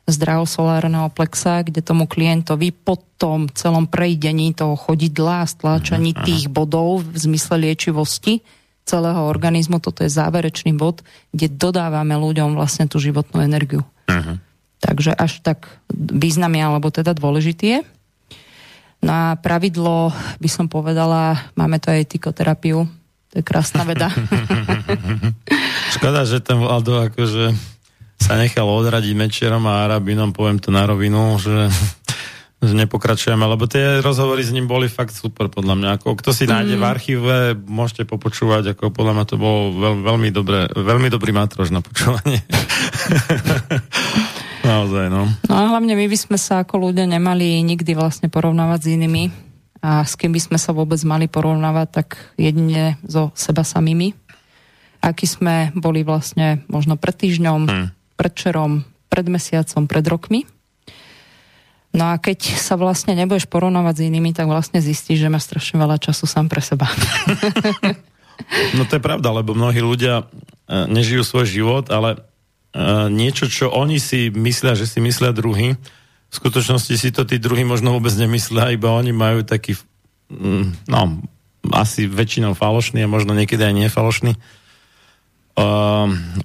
[0.06, 6.22] zdravo solárneho plexa, kde tomu klientovi po tom celom prejdení toho chodidla a stláčaní Mhm,
[6.26, 8.42] tých bodov v zmysle liečivosti
[8.82, 13.86] celého organizmu, toto je záverečný bod, kde dodávame ľuďom vlastne tú životnú energiu.
[14.10, 14.42] Mhm.
[14.82, 17.80] Takže až tak významný, alebo teda dôležitý je.
[19.02, 20.10] No a pravidlo,
[20.42, 22.90] by som povedala, máme to aj tykoterapiu,
[23.30, 24.10] to je krásna veda.
[25.94, 27.54] Škoda, že ten Vlado akože
[28.22, 31.66] sa nechal odradiť mečerom a arabinom, poviem to na rovinu, že,
[32.64, 35.88] že nepokračujeme, lebo tie rozhovory s ním boli fakt super podľa mňa.
[35.98, 40.28] Ako, kto si nájde v archíve, môžete popočúvať, ako podľa mňa to bolo veľ, veľmi,
[40.30, 42.46] dobré, veľmi dobrý mátrož na počúvanie.
[44.62, 45.26] Naozaj, no.
[45.50, 49.24] No a hlavne my by sme sa ako ľudia nemali nikdy vlastne porovnávať s inými
[49.82, 52.08] a s kým by sme sa vôbec mali porovnávať, tak
[52.38, 54.14] jedine so seba samými.
[55.02, 57.90] Aký sme boli vlastne možno pred týždňom, Hmm.
[58.22, 60.46] Predčerom, pred mesiacom, pred rokmi.
[61.90, 65.82] No a keď sa vlastne nebudeš porovnávať s inými, tak vlastne zistíš, že máš strašne
[65.82, 66.86] veľa času sám pre seba.
[68.74, 72.18] No to je pravda, lebo mnohí ľudia e, nežijú svoj život, ale e,
[73.06, 77.62] niečo, čo oni si myslia, že si myslia druhý, v skutočnosti si to tí druhí
[77.62, 79.78] možno vôbec nemyslia, iba oni majú taký,
[80.32, 81.22] mm, no,
[81.70, 84.32] asi väčšinou falošný a možno niekedy aj nefalošný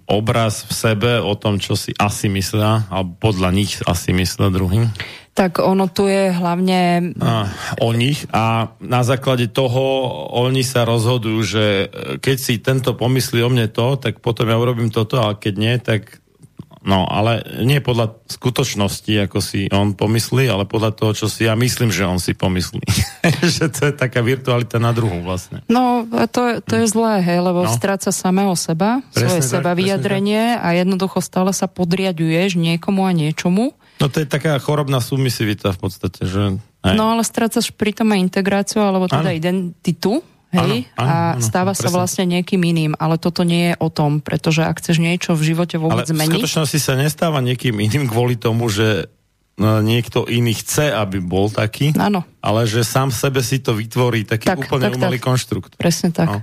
[0.07, 4.91] obraz v sebe o tom, čo si asi myslia, alebo podľa nich asi myslia druhý.
[5.37, 7.45] Tak ono tu je hlavne a,
[7.77, 8.25] o nich.
[8.33, 11.65] A na základe toho oni sa rozhodujú, že
[12.17, 15.77] keď si tento pomyslí o mne to, tak potom ja urobím toto, ale keď nie,
[15.77, 16.19] tak
[16.87, 21.53] no, ale nie podľa skutočnosti, ako si on pomyslí, ale podľa toho, čo si ja
[21.53, 22.79] myslím, že on si pomyslí.
[23.59, 25.61] že to je taká virtualita na druhú vlastne.
[25.67, 27.69] No, to, je- to je zlé, hej, lebo No.
[27.69, 33.11] stráca samého seba, Presne svoje tak, seba vyjadrenie a jednoducho stále sa podriaduješ niekomu a
[33.11, 33.75] niečomu.
[33.97, 36.55] No to je taká chorobná submisivita v podstate, že...
[36.85, 36.93] Hej.
[36.93, 39.35] No ale strácaš pritom aj integráciu, alebo teda Áno.
[39.35, 40.21] identitu,
[40.57, 41.95] hej, Áno, áno, a áno, stáva sa presne.
[41.95, 45.77] vlastne niekým iným, ale toto nie je o tom, pretože ak chceš niečo v živote
[45.77, 49.07] Ale vôbec v zmeniť, skutočnosti sa nestáva niekým iným kvôli tomu, že
[49.55, 53.73] no, niekto iný chce, aby bol taký, áno, ale že sám v sebe si to
[53.73, 55.25] vytvorí taký Tak, úplne tak, umelý tak.
[55.25, 55.71] konštrukt.
[55.77, 56.27] presne tak.
[56.29, 56.39] No.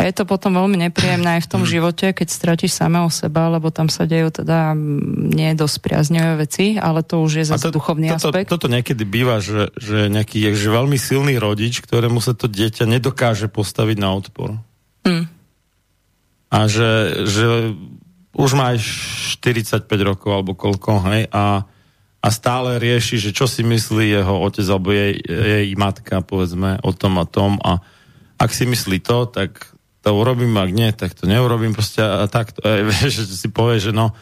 [0.00, 3.68] A je to potom veľmi nepríjemné aj v tom živote, keď stratíš samého seba, lebo
[3.68, 8.08] tam sa dejú teda mm, nie dosť priaznivé veci, ale to už je zase duchovný
[8.16, 8.48] toto, aspekt.
[8.48, 12.88] Toto niekedy býva, že, že nejaký je, že veľmi silný rodič, ktorému sa to dieťa
[12.88, 14.56] nedokáže postaviť na odpor.
[15.04, 15.28] Hm.
[16.48, 17.76] A že, že
[18.32, 18.80] už má aj
[19.36, 21.68] 45 rokov alebo koľko, hej, a,
[22.24, 26.96] a stále rieši, že čo si myslí jeho otec alebo jej, jej matka, povedzme, o
[26.96, 27.84] tom a tom a
[28.40, 29.69] ak si myslí to, tak
[30.00, 33.92] to urobím, ak nie, tak to neurobím proste a tak, e, že si povie, že
[33.92, 34.16] no,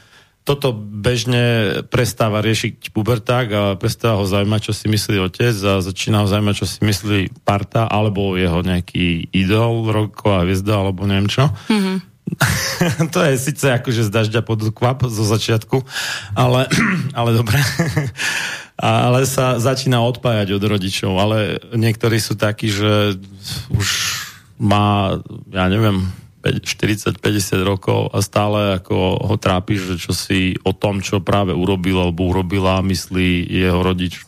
[0.48, 6.24] toto bežne prestáva riešiť puberták a prestáva ho zaujímať, čo si myslí otec a začína
[6.24, 11.52] ho zaujímať, čo si myslí parta alebo jeho nejaký idol, roková hviezda alebo neviem čo.
[11.68, 12.08] Mhm.
[13.14, 15.84] to je síce akože z dažďa pod kvap zo začiatku,
[16.32, 16.68] ale,
[17.18, 17.60] ale dobre.
[18.78, 23.18] ale sa začína odpájať od rodičov, ale niektorí sú takí, že
[23.72, 23.88] už
[24.58, 25.16] má,
[25.50, 26.06] ja neviem,
[26.42, 27.18] 40-50
[27.66, 32.30] rokov a stále ako ho trápi, že čo si o tom, čo práve urobil alebo
[32.30, 34.22] urobila, myslí jeho rodič.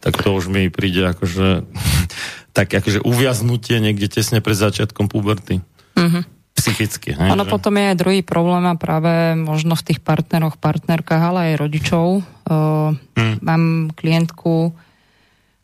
[0.00, 1.64] Tak to už mi príde akože
[2.56, 5.64] tak akože uviaznutie niekde tesne pred začiatkom puberty.
[5.96, 6.40] Mhm.
[6.50, 7.16] Psychicky.
[7.16, 7.52] Hej, Ono že?
[7.56, 12.06] potom je aj druhý problém a práve možno v tých partneroch, partnerkách, ale aj rodičov.
[12.44, 13.36] Uh, Hm.
[13.44, 13.62] Mám
[13.94, 14.74] klientku,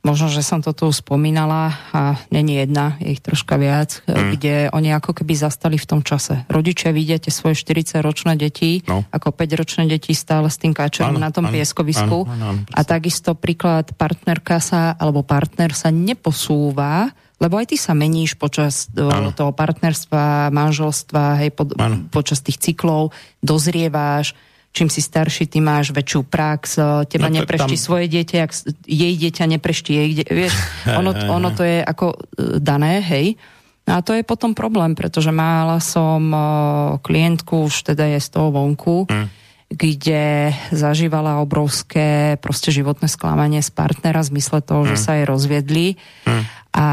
[0.07, 4.31] možno, že som to tu spomínala a není jedna, je ich troška viac, Hm.
[4.33, 6.47] kde oni ako keby zastali v tom čase.
[6.47, 9.03] Rodičia vidia tie svoje 40-ročné deti, No.
[9.11, 12.23] ako 5-ročné deti stále s tým káčerom na tom áno, pieskovisku.
[12.23, 17.77] áno, áno, áno, a takisto príklad partnerka sa, alebo partner sa neposúva, lebo aj ty
[17.77, 19.29] sa meníš počas o, Áno.
[19.29, 21.75] toho partnerstva, manželstva, hej, pod,
[22.09, 23.13] počas tých cyklov,
[23.45, 24.33] dozrieváš,
[24.77, 28.37] čím si starší, ty máš väčšiu prax, o, teba No tak nepreští tam- svoje dieťa,
[28.39, 30.53] jak, s- jej dieťa nepreští jej, de- vieš,
[31.01, 32.17] ono, ono to je ako e,
[32.59, 33.41] dané, hej.
[33.87, 36.45] A to je potom problém, pretože mala som o,
[37.01, 39.27] klientku, už teda je z toho vonku, Hm.
[39.67, 40.23] kde
[40.71, 44.89] zažívala obrovské proste životné sklamanie z partnera v zmysle toho, Hm.
[44.93, 45.87] že sa jej rozviedli.
[46.77, 46.87] A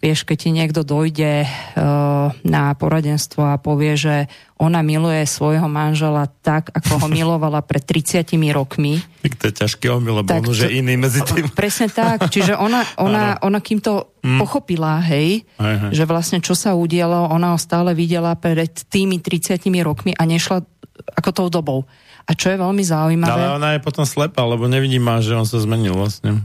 [0.00, 6.24] vieš, keď ti niekto dojde uh, na poradenstvo a povie, že ona miluje svojho manžela
[6.40, 8.24] tak, ako ho milovala pred 30
[8.56, 11.52] rokmi, Tak to je ťažké omyl, lebo on už je iný medzi tým.
[11.52, 12.32] Presne tak.
[12.32, 15.90] Čiže ona, ona, ona kým to pochopila, hej, Hej, hej.
[15.92, 20.64] že vlastne čo sa udialo, ona ho stále videla pred tými 30 rokmi a nešla
[21.12, 21.84] ako tou dobou.
[22.26, 23.36] A čo je veľmi zaujímavé...
[23.36, 26.42] Ale ona je potom slepá, lebo nevidí ma, že on sa zmenil vlastne.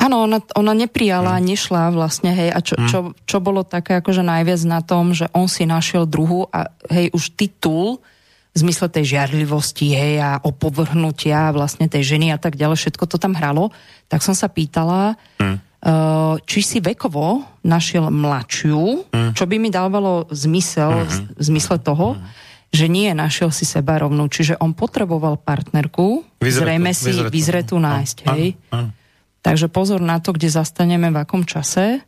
[0.00, 1.44] Áno, ona, ona neprijala, Hm.
[1.44, 5.44] nešla vlastne, hej, a čo, čo, čo bolo také akože najviac na tom, že on
[5.44, 8.00] si našiel druhu a hej, už titul
[8.50, 13.16] v zmysle tej žiarlivosti, hej, a opovrhnutia vlastne tej ženy a tak ďalej, všetko to
[13.16, 13.70] tam hralo,
[14.06, 15.56] tak som sa pýtala, Hm.
[15.80, 19.32] uh, či si vekovo našiel mladšiu, Hm.
[19.32, 22.16] čo by mi dávalo zmysel v v zmysle toho,
[22.70, 27.30] že nie našiel si seba rovnú, čiže on potreboval partnerku, Vyzretú, zrejme si vyzretú.
[27.30, 28.48] vyzretú nájsť, Áno, hej.
[28.70, 28.88] áno.
[29.40, 32.04] Takže pozor na to, kde zastaneme, v akom čase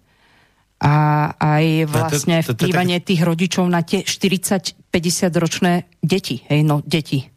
[0.83, 0.95] a
[1.39, 4.91] aj vlastne vplývanie tých rodičov na tie 40-50
[5.39, 5.73] ročné
[6.03, 7.31] deti, hej, no deti.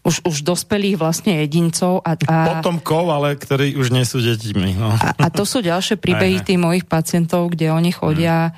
[0.00, 4.80] Už, už dospelých vlastne jedincov a, a, Potomkov, ale ktorí už nie sú deťmi.
[4.80, 4.96] No.
[4.96, 8.56] a, a to sú ďalšie príbehy tých mojich pacientov, kde oni chodia,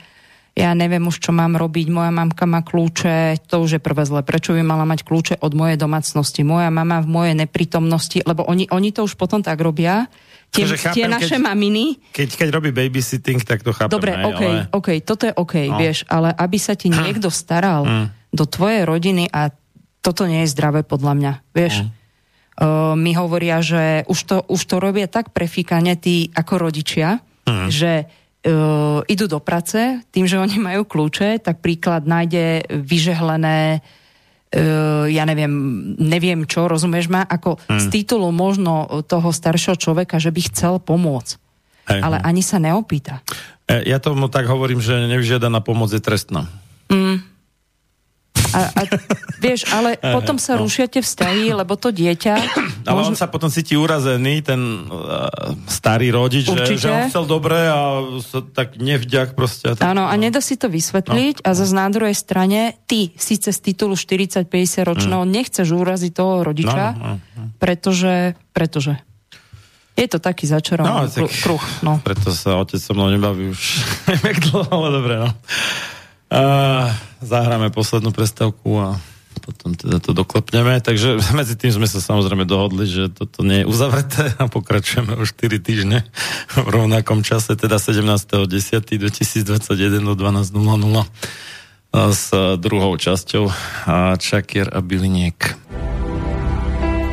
[0.53, 4.21] ja neviem už, čo mám robiť, moja mamka má kľúče, to už je prvé zle.
[4.21, 6.45] Prečo by mala mať kľúče od mojej domácnosti?
[6.45, 10.13] Moja mama v mojej neprítomnosti, lebo oni, oni to už potom tak robia,
[10.53, 13.89] tie, Akože chápem, tie naše keď- maminy, Keď, keď robí babysitting, tak to chápem.
[13.91, 14.61] Dobre, hej, OK, ale...
[14.69, 15.81] OK, toto je OK, No.
[15.81, 19.49] vieš, ale aby sa ti niekto staral do tvojej rodiny a
[20.05, 21.89] toto nie je zdravé podľa mňa, vieš.
[22.53, 27.17] Uh, mi hovoria, že už to, už to robia tak prefíkane tí ako rodičia,
[27.73, 28.05] že
[28.45, 34.02] uh, idú do práce, tým, že oni majú kľúče, tak príklad nájde vyžehlené uh,
[35.09, 35.53] ja neviem,
[35.97, 41.41] neviem čo, rozumieš ma, ako z titulu možno toho staršieho človeka, že by chcel pomôcť.
[41.89, 43.25] Hej, Ale ani sa neopýta.
[43.67, 46.47] E, Ja tomu tak hovorím, že nevyžiadaná pomoc je trestná.
[48.53, 48.83] A, a
[49.37, 50.65] vieš, ale potom sa no.
[50.65, 52.35] rušia tie vzťahy, lebo to dieťa...
[52.89, 55.31] Ale on sa potom cíti urazený, ten uh,
[55.67, 56.83] starý rodič, že, Určite.
[56.83, 57.79] že on chcel dobre a
[58.19, 59.79] sa tak nevďak proste.
[59.79, 61.45] Tak, Áno, a nedá si to vysvetliť No.
[61.47, 64.51] a zase na druhej strane ty síce z titulu 40-50
[64.83, 66.99] ročného nechceš uraziť toho rodiča, Mm.
[66.99, 68.99] No, no, pretože, pretože
[69.93, 71.65] je to taký začarovaný No, tak- kru- kruh.
[71.81, 71.93] No.
[72.03, 73.63] Preto sa otec so mnou nebaví už
[74.51, 75.29] dlho, ale dobre, no.
[76.33, 76.89] Uh,
[77.21, 78.97] zahráme poslednú prestávku a
[79.45, 80.81] potom teda to doklepneme.
[80.81, 85.37] Takže medzi tým sme sa samozrejme dohodli, že toto nie je uzavreté a pokračujeme už
[85.37, 86.09] 4 týždne
[86.57, 90.57] v rovnakom čase, teda 17.10.2021 do 12.00.
[91.93, 92.27] s
[92.57, 93.53] druhou časťou
[93.85, 95.37] a Čakier a Biliniek.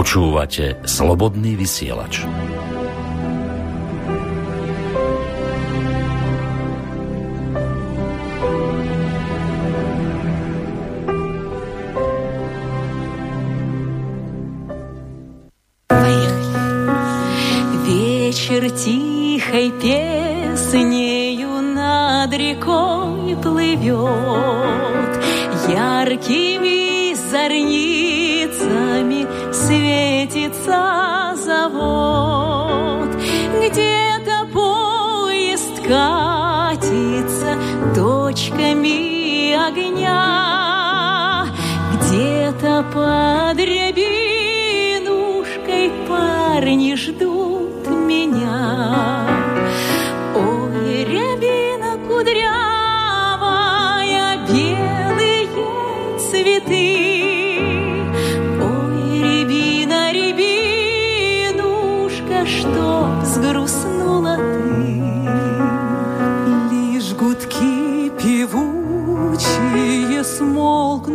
[0.00, 2.26] Počúvate Slobodný vysielač.
[17.86, 25.12] Вечер тихой песнею над рекой плывет,
[25.68, 29.19] Яркими зорницами
[29.71, 33.09] светится завод.
[33.57, 37.57] Где-то поезд катится
[37.95, 41.47] точками огня,
[41.93, 43.57] Где-то под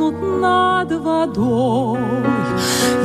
[0.07, 1.99] смолкнут над водой.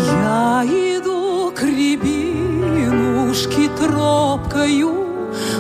[0.08, 5.08] Я иду к рябинушке тропкою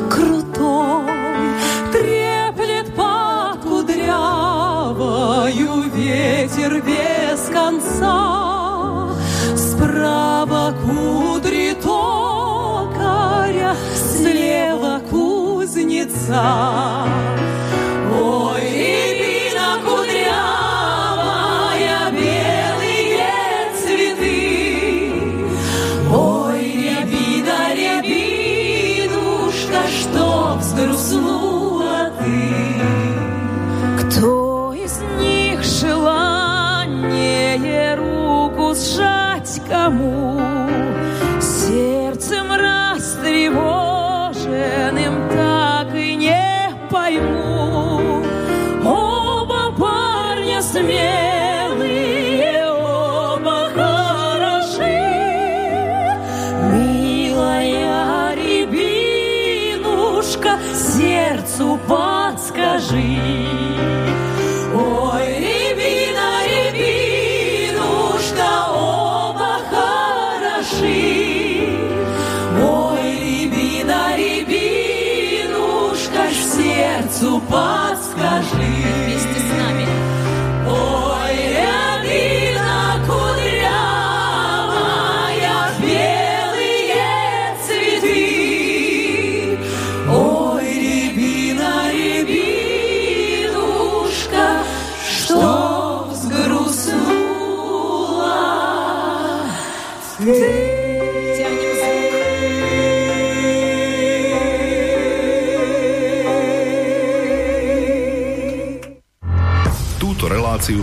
[0.09, 1.05] крутой.
[1.91, 4.63] Треплет под кудрявою
[5.93, 9.09] ветер без конца.
[9.55, 17.00] Справа кудри токаря, слева кузнеца.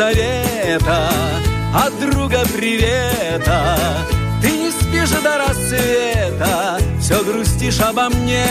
[0.00, 1.10] Лизавета
[1.74, 3.76] от друга привета.
[4.40, 8.46] Ты не спишь до рассвета, все грустишь обо мне.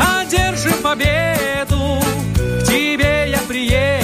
[0.00, 2.02] Одержим победу,
[2.34, 4.03] к тебе я приеду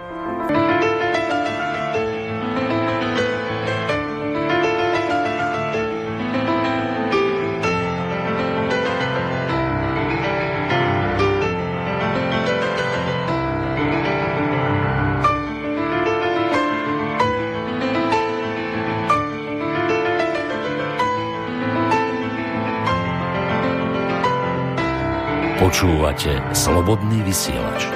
[25.81, 27.89] Počúvate Slobodný vysielač.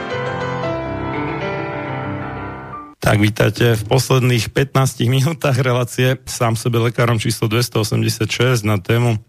[2.97, 9.21] Tak vítajte v posledných 15 minútach relácie sám sebe lekárom číslo 286 na tému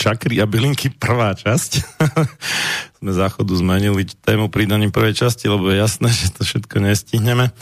[0.00, 2.00] čakry a bylinky prvá časť.
[3.04, 7.52] Sme záchodu zmenili tému pridaním prvej časti, lebo je jasné, že to všetko nestihneme.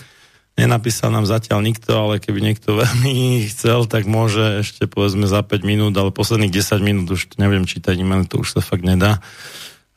[0.55, 5.66] Nenapísal nám zatiaľ nikto, ale keby niekto veľmi chcel, tak môže ešte povedzme za 5
[5.66, 9.19] minút, ale posledných 10 minút už neviem čítať e to už sa fakt nedá.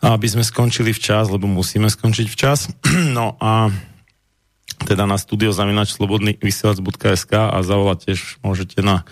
[0.06, 2.70] Aby sme skončili včas, lebo musíme skončiť včas.
[3.18, 3.74] No a
[4.86, 9.08] teda na studio zavinač slobodný vysielač.sk a zavolať tiež môžete na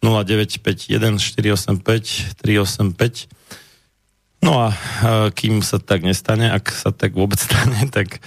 [0.00, 3.28] 0951 485 385
[4.40, 4.76] No a e,
[5.36, 8.24] kým sa tak nestane, ak sa tak vôbec stane, tak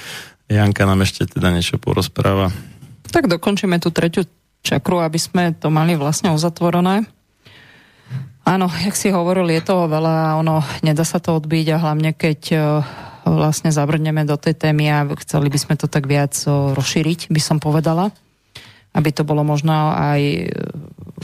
[0.49, 2.53] Janka nám ešte teda niečo porozpráva.
[3.09, 4.25] Tak dokončíme tú tretiu
[4.61, 7.09] čakru, aby sme to mali vlastne uzatvorené.
[8.43, 12.39] Áno, jak si hovoril, je toho veľa, ono, nedá sa to odbiť a hlavne keď
[12.51, 12.57] e,
[13.23, 17.39] vlastne zabrneme do tej témy a chceli by sme to tak viac e, rozšíriť, by
[17.39, 18.11] som povedala,
[18.91, 20.47] aby to bolo možno aj e,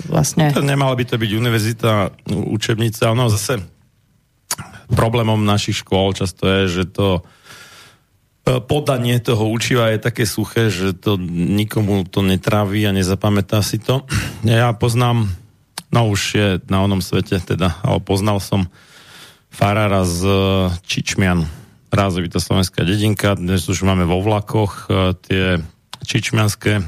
[0.07, 0.55] vlastne...
[0.63, 1.91] Nemala by to byť univerzita,
[2.55, 3.67] učebnica, ono zase
[4.95, 7.21] problémom našich škôl často je, že to
[8.65, 14.09] podanie toho učiva je také suché, že to nikomu to netrávi a nezapamätá si to.
[14.41, 15.29] Ja poznám
[15.89, 18.69] no už je na onom svete, teda, ale poznal som
[19.49, 20.39] farára z e,
[20.85, 21.49] Čičmian,
[21.89, 25.43] rázovita slovenská dedinka, dnes už máme vo vlakoch e, tie
[26.05, 26.85] čičmianské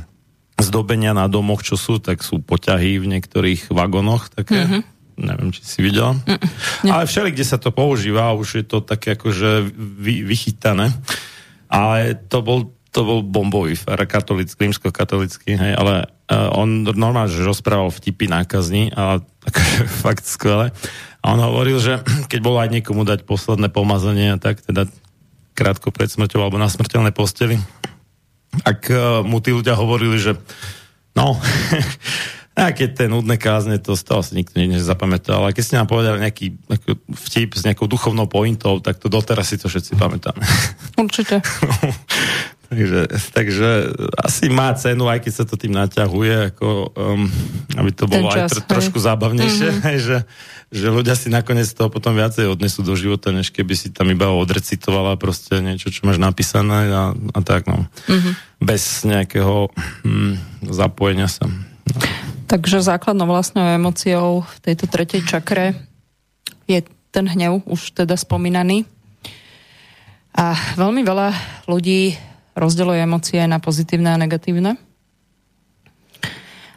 [0.62, 4.82] zdobenia na domoch, čo sú, tak sú poťahy v niektorých vagonoch, také, mm-hmm.
[5.26, 6.14] neviem, či si videla.
[6.14, 6.90] Mm-mm.
[6.94, 10.94] Ale všeli, kde sa to používa, už je to také akože vy, vychytané.
[11.72, 12.60] Ale to bol
[12.92, 18.92] to bol bombový fer, katolický, rímsko-katolický, hej, ale uh, on normálne, že rozprával vtipy nákazní
[18.92, 20.76] a akože fakt skvelé.
[21.24, 24.92] A on hovoril, že keď bolo aj niekomu dať posledné pomazanie, tak teda
[25.56, 27.60] krátko pred smrťou alebo na smrteľnej posteli,
[28.68, 30.36] ak uh, mu tí ľudia hovorili, že
[31.16, 31.40] no,
[32.60, 35.80] a keď tie nudné kázne, to z toho si nikto nič nezapamätal, ale keď ste
[35.80, 36.60] nám povedali nejaký
[37.16, 40.44] vtip s nejakou duchovnou pointou, tak to doteraz si to všetci pamätáme.
[41.04, 41.40] Určite.
[42.72, 43.70] Takže, takže
[44.16, 47.28] asi má cenu, aj keď sa to tým naťahuje, ako, um,
[47.76, 50.00] aby to bolo čas, aj tr- trošku zábavnejšie, mm-hmm.
[50.00, 50.24] že,
[50.72, 54.32] že ľudia si nakoniec toho potom viacej odnesú do života, než keby si tam iba
[54.32, 57.92] odrecitovala proste niečo, čo máš napísané a, a tak, no.
[58.08, 58.34] Mm-hmm.
[58.64, 59.68] Bez nejakého
[60.08, 60.40] hm,
[60.72, 61.52] zapojenia sa.
[61.52, 61.60] No.
[62.48, 65.76] Takže základnou vlastnou emóciou v tejto tretej čakre
[66.72, 68.88] je ten hnev, už teda spomínaný.
[70.32, 71.36] A veľmi veľa
[71.68, 74.76] ľudí rozdeľuje emócie na pozitívne a negatívne.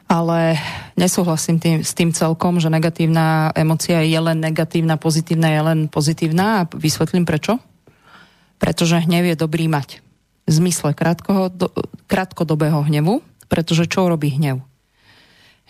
[0.05, 0.61] Ale
[1.01, 6.45] nesúhlasím tým, s tým celkom, že negatívna emócia je len negatívna, pozitívna je len pozitívna
[6.63, 7.59] a vysvetlím prečo.
[8.61, 10.05] Pretože hnev je dobrý mať.
[10.45, 11.73] V zmysle krátkoho, do,
[12.07, 14.61] krátkodobého hnevu, pretože čo robí hnev?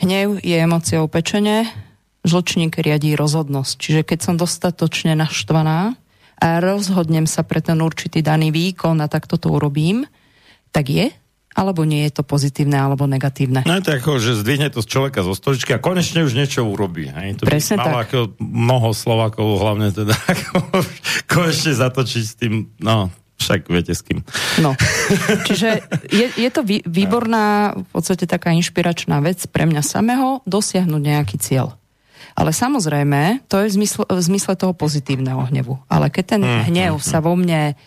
[0.03, 1.71] Hnev je emóciou pečenie,
[2.27, 3.73] žlčník riadí rozhodnosť.
[3.79, 5.95] Čiže keď som dostatočne naštvaná
[6.39, 10.07] a rozhodnem sa pre ten určitý daný výkon a takto to urobím,
[10.75, 11.07] tak je?
[11.55, 13.63] Alebo nie je to pozitívne alebo negatívne?
[13.63, 16.67] No je to ako, že zdvihne to z človeka zo stoličky a konečne už niečo
[16.67, 17.07] urobí.
[17.07, 17.39] Hej?
[17.39, 18.11] To Presne tak.
[18.11, 20.83] ako mnoho Slovákov, hlavne teda ako
[21.31, 24.23] konečne zatočiť s tým, no však viete s kým.
[24.63, 24.73] No.
[25.47, 31.03] Čiže je, je to vý, výborná, v podstate taká inšpiračná vec pre mňa samého dosiahnuť
[31.03, 31.77] nejaký cieľ.
[32.35, 35.79] Ale samozrejme, to je v zmysle, v zmysle toho pozitívneho hnevu.
[35.87, 37.79] Ale keď ten Mm, hnev sa vo mne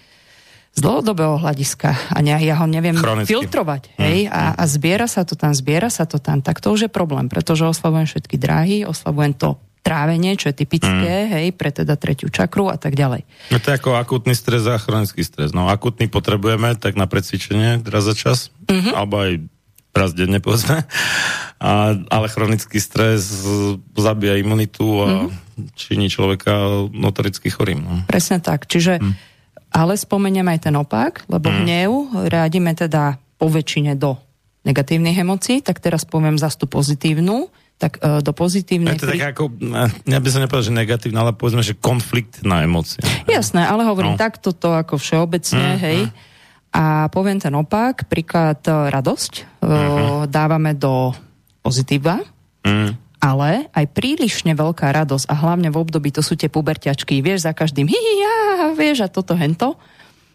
[0.72, 3.28] z dlhodobého hľadiska a ne, ja ho neviem Chronicky.
[3.28, 6.86] filtrovať, hej, a, a zbiera sa to tam, zbiera sa to tam, tak to už
[6.86, 11.96] je problém, pretože oslavujem všetky dráhy, oslavujem to trávenie, čo je typické, hej, pre teda
[11.96, 13.26] tretiu čakru a tak ďalej.
[13.50, 15.50] No to je ako akutný stres a chronický stres.
[15.50, 18.92] No akutný potrebujeme tak na precvičenie raz za čas, Mhm.
[18.94, 19.32] alebo aj
[19.98, 20.86] raz denne povedzme.
[21.58, 21.72] A,
[22.08, 23.42] ale chronický stres
[23.92, 25.28] zabíja imunitu a Mhm.
[25.74, 26.54] činí človeka
[26.88, 27.82] notoricky chorým.
[27.82, 27.94] No.
[28.06, 28.64] Presne tak.
[28.64, 29.02] Čiže,
[29.70, 31.92] ale spomeniem aj ten opak, lebo hnev
[32.26, 34.22] rádime teda po väčšine do
[34.64, 38.98] negatívnych emócií, tak teraz poviem zase tú pozitívnu, tak e, do Je pozitívnej...
[38.98, 43.00] to tak ako, eh, ja by som nepovedal, že negatívne, ale povedzme, že konfliktná emócia.
[43.28, 44.20] Jasné, ale hovorím No.
[44.20, 46.00] takto to ako všeobecne, Mm, hej.
[46.78, 49.44] A poviem ten opak, príklad e, radosť e,
[50.30, 51.10] dávame do
[51.60, 52.22] pozitíva,
[52.62, 53.00] Mm.
[53.18, 57.56] ale aj prílišne veľká radosť a hlavne v období, to sú tie puberťačky, vieš, za
[57.56, 58.38] každým hi, ja,
[58.76, 59.80] vieš, a toto, hento,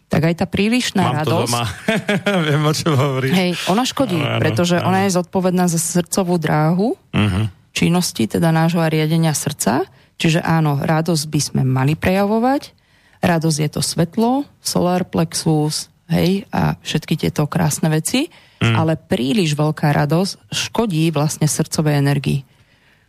[0.09, 1.53] tak aj tá prílišná Mám to radosť...
[1.53, 1.63] doma.
[2.49, 3.33] Viem, o čom hovoríš.
[3.33, 4.89] Hej, ona škodí, áno, pretože áno.
[4.89, 7.53] ona je zodpovedná za srdcovú dráhu Mhm.
[7.69, 9.85] činnosti, teda nášho riadenia srdca.
[10.17, 12.73] Čiže áno, radosť by sme mali prejavovať.
[13.21, 18.29] Radosť je to svetlo, solar plexus, hej, a všetky tieto krásne veci.
[18.61, 18.75] Mm.
[18.79, 22.45] Ale príliš veľká radosť škodí vlastne srdcovej energii.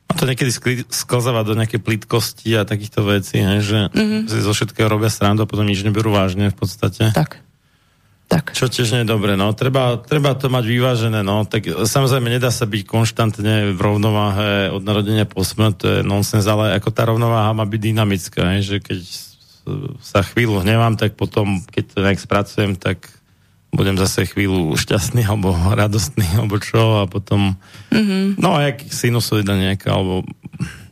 [0.05, 0.53] A to niekedy
[0.93, 4.29] sklzáva do nejakej plitkosti a takýchto vecí, hej, že Mhm.
[4.29, 7.15] si zo všetkého robia srandu a potom nič neberú vážne v podstate.
[7.15, 7.41] Tak.
[8.25, 8.57] Tak.
[8.57, 9.53] Čo tiež nie je dobre, no.
[9.53, 11.45] Treba, treba to mať vyvážené, no.
[11.45, 16.49] Tak samozrejme nedá sa byť konštantne v rovnováhe od narodenia po smrť, to je nonsens,
[16.49, 18.99] ale ako tá rovnováha má byť dynamická, hej, že keď
[20.05, 23.09] sa chvíľu hnevám, tak potom, keď to nejak spracujem, tak
[23.75, 27.59] budem zase chvíľu šťastný alebo radostný alebo čo a potom
[27.95, 28.43] Mhm.
[28.43, 30.27] No a jak sinusoida nejaká, alebo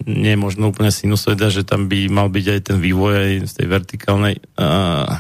[0.07, 3.53] nie je možno úplne sinusoida, že tam by mal byť aj ten vývoj aj z
[3.59, 5.19] tej vertikálnej uh,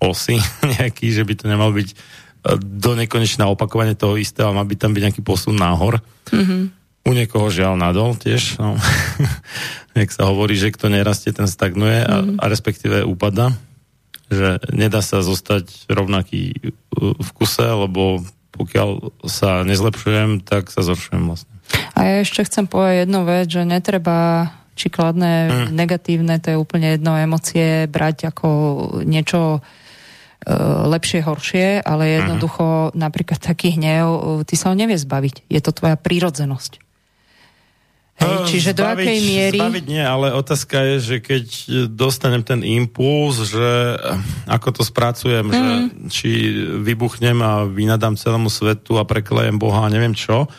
[0.00, 0.40] osy
[0.80, 1.92] nejaký, že by to nemal byť
[2.56, 6.00] do nekonečná opakovanie toho istého, a má by tam byť nejaký posun náhor.
[6.32, 6.77] Mhm.
[7.08, 8.76] U niekoho žiaľ nadol tiež, no.
[10.00, 13.56] jak sa hovorí, že kto nerastie, ten stagnuje a, a respektíve upada
[14.28, 18.20] že nedá sa zostať rovnaký uh, v kuse, lebo
[18.52, 21.48] pokiaľ sa nezlepšujem, tak sa zhoršujem vlastne.
[21.96, 25.66] A ja ešte chcem povedať jednu vec, že netreba či kladné, Hm.
[25.72, 28.48] negatívne, to je úplne jedno, emócie brať ako
[29.08, 29.64] niečo
[30.38, 30.54] e,
[30.86, 31.84] lepšie, horšie, Mhm.
[31.88, 35.48] ale jednoducho napríklad taký hnev, e, ty sa ho nevie zbaviť.
[35.48, 36.78] Je to tvoja prírodzenosť.
[38.18, 39.58] Hej, čiže do Zbaviť- akej miery...
[39.62, 41.44] Zbaviť nie, ale otázka je, že keď
[41.86, 43.94] dostanem ten impuls, že
[44.50, 45.54] ako to spracujem, mm.
[45.54, 45.64] že
[46.10, 46.30] či
[46.82, 50.50] vybuchnem a vynadám celému svetu a preklejem Boha a neviem čo,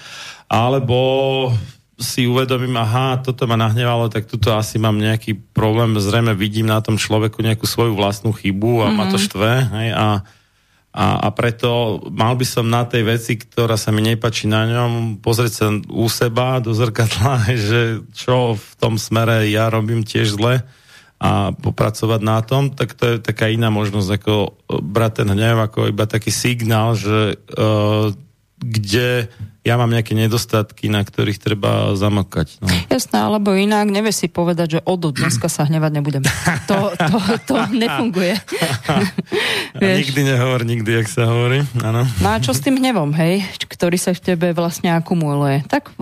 [0.47, 1.51] alebo
[1.99, 6.79] si uvedomím, aha, toto ma nahnevalo, tak tuto asi mám nejaký problém, zrejme vidím na
[6.79, 8.95] tom človeku nejakú svoju vlastnú chybu a mm-hmm.
[8.95, 10.23] ma to štve, hej, a
[10.89, 15.21] a, a preto mal by som na tej veci, ktorá sa mi nepačí na ňom,
[15.21, 20.65] pozrieť sa u seba do zrkadla, že čo v tom smere ja robím tiež zle
[21.19, 25.59] a popracovať na tom, tak to je taká iná možnosť, ako e, brať ten hnev
[25.67, 28.07] ako iba taký signál, že uh,
[28.59, 29.27] kde
[29.69, 32.57] ja mám nejaké nedostatky, na ktorých treba zamokať.
[32.57, 32.67] No.
[32.89, 36.23] Jasné, alebo inak, nevie si povedať, že od dneska sa hnevať nebudem.
[36.65, 38.33] To, to, to nefunguje.
[39.77, 41.61] Nikdy nehovor, nikdy, jak sa hovorí.
[41.85, 42.01] Áno.
[42.17, 45.61] No a čo s tým hnevom, hej, ktorý sa v tebe vlastne akumuluje?
[45.69, 45.93] Tak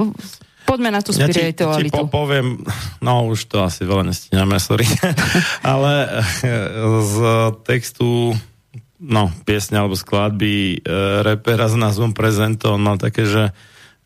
[0.63, 1.95] poďme na tú Ja ti, ti spiritualitu.
[1.95, 2.59] po, poviem,
[3.03, 4.83] no už to asi veľa nestíňame, sorry,
[5.63, 6.23] ale
[7.03, 7.15] z
[7.63, 8.35] textu
[8.99, 10.77] no, piesne alebo skladby e,
[11.21, 13.53] repera s názvom Prezento, mal také, že,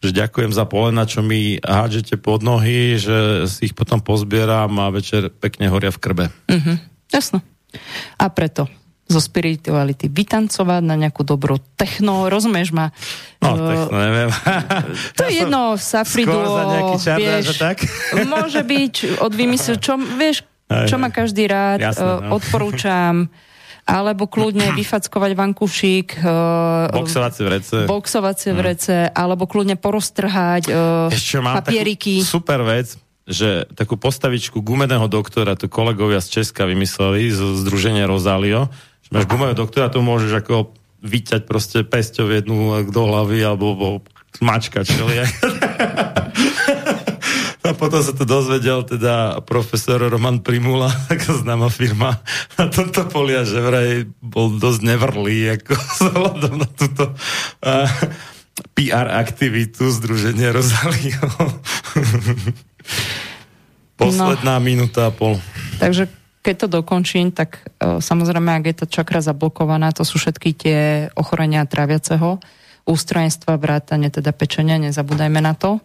[0.04, 4.92] že ďakujem za polena, čo mi hádžete pod nohy, že si ich potom pozbieram a
[4.92, 6.26] večer pekne horia v krbe.
[6.52, 6.74] Mhm,
[7.12, 7.40] jasno.
[8.20, 8.68] A preto
[9.12, 12.96] zo spirituality vytancovať na nejakú dobrú techno, rozumieš ma?
[13.44, 14.32] No, to neviem.
[15.20, 16.40] To je jedno, Safridu,
[17.20, 17.84] vieš, tak?
[18.32, 22.40] môže byť od vymyslu, čo, vieš, Hej, čo má každý rád, Jasné, eh, no.
[22.40, 23.14] odporúčam,
[23.92, 27.76] alebo kľudne vyfackovať vankušík, eh, Boxovacie vrece.
[27.84, 32.24] boxovacie vrece, alebo kľudne poroztrhať eh, Ešte mám papieriky.
[32.24, 32.96] super vec,
[33.28, 38.72] že takú postavičku gumeného doktora, to kolegovia z Česka vymysleli, z Združenia Rosalio,
[39.04, 40.72] že máš gumeného doktora, to môžeš ako
[41.02, 43.90] vyťať proste pesťou jednu do hlavy alebo bo,
[44.40, 45.22] mačka, čili.
[47.82, 52.22] Potom sa to dozvedel teda profesor Roman Primula, taká známa firma
[52.54, 57.90] na tomto poli a že vraj bol dosť nevrlý ako vzhľadom na túto uh,
[58.78, 61.26] PR aktivitu Združenia Rosalio.
[63.98, 64.66] Posledná no.
[64.66, 65.42] minúta a pol.
[65.82, 66.06] Takže
[66.46, 70.80] keď to dokončím, tak uh, samozrejme, ak je tá čakra zablokovaná, to sú všetky tie
[71.18, 72.38] ochorenia tráviaceho
[72.86, 75.82] ústrojenstva, vrátane teda pečenia, nezabúdajme na to.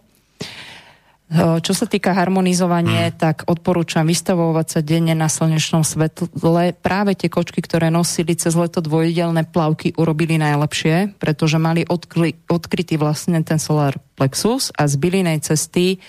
[1.27, 3.15] Čo sa týka harmonizovanie, hmm.
[3.19, 6.31] tak odporúčam vystavovať sa denne na slnečnom svetle.
[6.79, 12.95] Práve tie kočky, ktoré nosili cez leto dvojdelné plavky, urobili najlepšie, pretože mali odkli, odkrytý
[12.95, 15.99] vlastne ten solar plexus a z bylinej cesty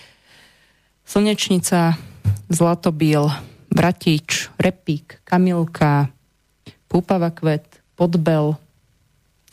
[1.03, 1.99] slnečnica,
[2.47, 3.27] zlatobil,
[3.75, 6.15] Vratič, Repík, Kamilka,
[6.87, 8.55] Púpava kvet, Podbel,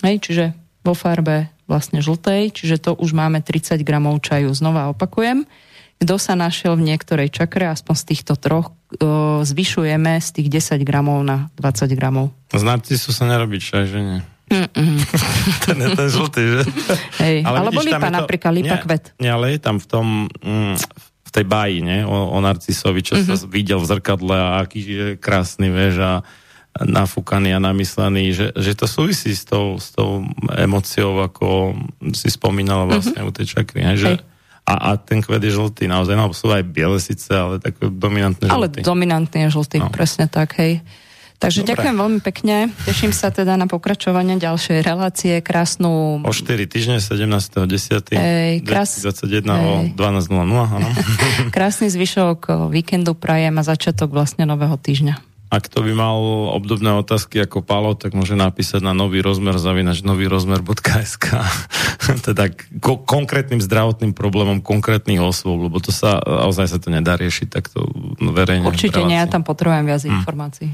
[0.06, 0.46] hej, čiže
[0.86, 4.52] vo farbe vlastne žltej, čiže to už máme 30 gramov čaju.
[4.52, 5.44] Znova opakujem,
[5.96, 10.82] kto sa našiel v niektorej čakre, aspoň z týchto troch, o, zvyšujeme z tých 10
[10.82, 12.36] gramov na 20 gramov.
[12.50, 14.20] Z narcisu sa nerobí čaj, že nie?
[15.66, 16.62] ten je ten žltý, že?
[17.18, 19.04] Hej, ale alebo vidíš, lipa to- napríklad, lipa nie, kvet.
[19.18, 20.76] Nie, ale je tam v tom, mm,
[21.26, 22.00] v tej báji, nie?
[22.04, 23.26] O, o Narcisovi, čo Mhm.
[23.26, 26.12] sa videl v zrkadle a aký je krásny, vieš, a
[26.78, 31.72] nafúkaný a namyslený, že, že to súvisí s tou, s tou emóciou, ako
[32.12, 34.10] si spomínala vlastne u tej čakry, hej, že.
[34.12, 34.20] Hej.
[34.66, 38.46] a, a ten kvet je žltý, naozaj, no sú aj biele síce, ale tak dominantne
[38.46, 38.80] Ale žltý.
[38.82, 39.88] dominantný je žltý, No.
[39.88, 40.82] presne tak, hej.
[41.36, 41.70] Takže Dobre.
[41.70, 42.56] ďakujem veľmi pekne.
[42.82, 45.36] Teším sa teda na pokračovanie ďalšej relácie.
[45.40, 48.16] Krásnu O 4 týždne, 17.10.
[48.16, 49.92] Ej, krás- 2021 o Ej.
[49.94, 50.32] 12.00,
[50.72, 50.88] áno.
[51.54, 55.35] Krásny zvyšok o, víkendu prajem a začiatok vlastne nového týždňa.
[55.54, 56.18] Ak to by mal
[56.58, 61.26] obdobné otázky ako Palo, tak môže napísať na nový rozmer zavinač nový rozmer.sk
[62.28, 62.50] teda
[62.82, 67.86] ko- konkrétnym zdravotným problémom konkrétnych osôb, lebo to sa, naozaj sa to nedá riešiť takto
[68.20, 68.66] verejne.
[68.68, 70.12] Určite nie, ja tam potrebujem viac Hm.
[70.22, 70.70] informácií.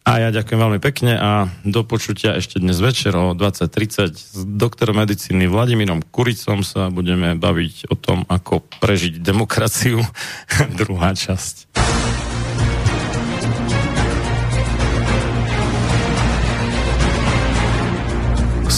[0.00, 1.30] A ja ďakujem veľmi pekne a
[1.62, 7.92] do počutia ešte dnes večer o 20.30 s doktorom medicíny Vladimírom Kuricom sa budeme baviť
[7.92, 10.00] o tom, ako prežiť demokraciu.
[10.80, 11.68] Druhá časť.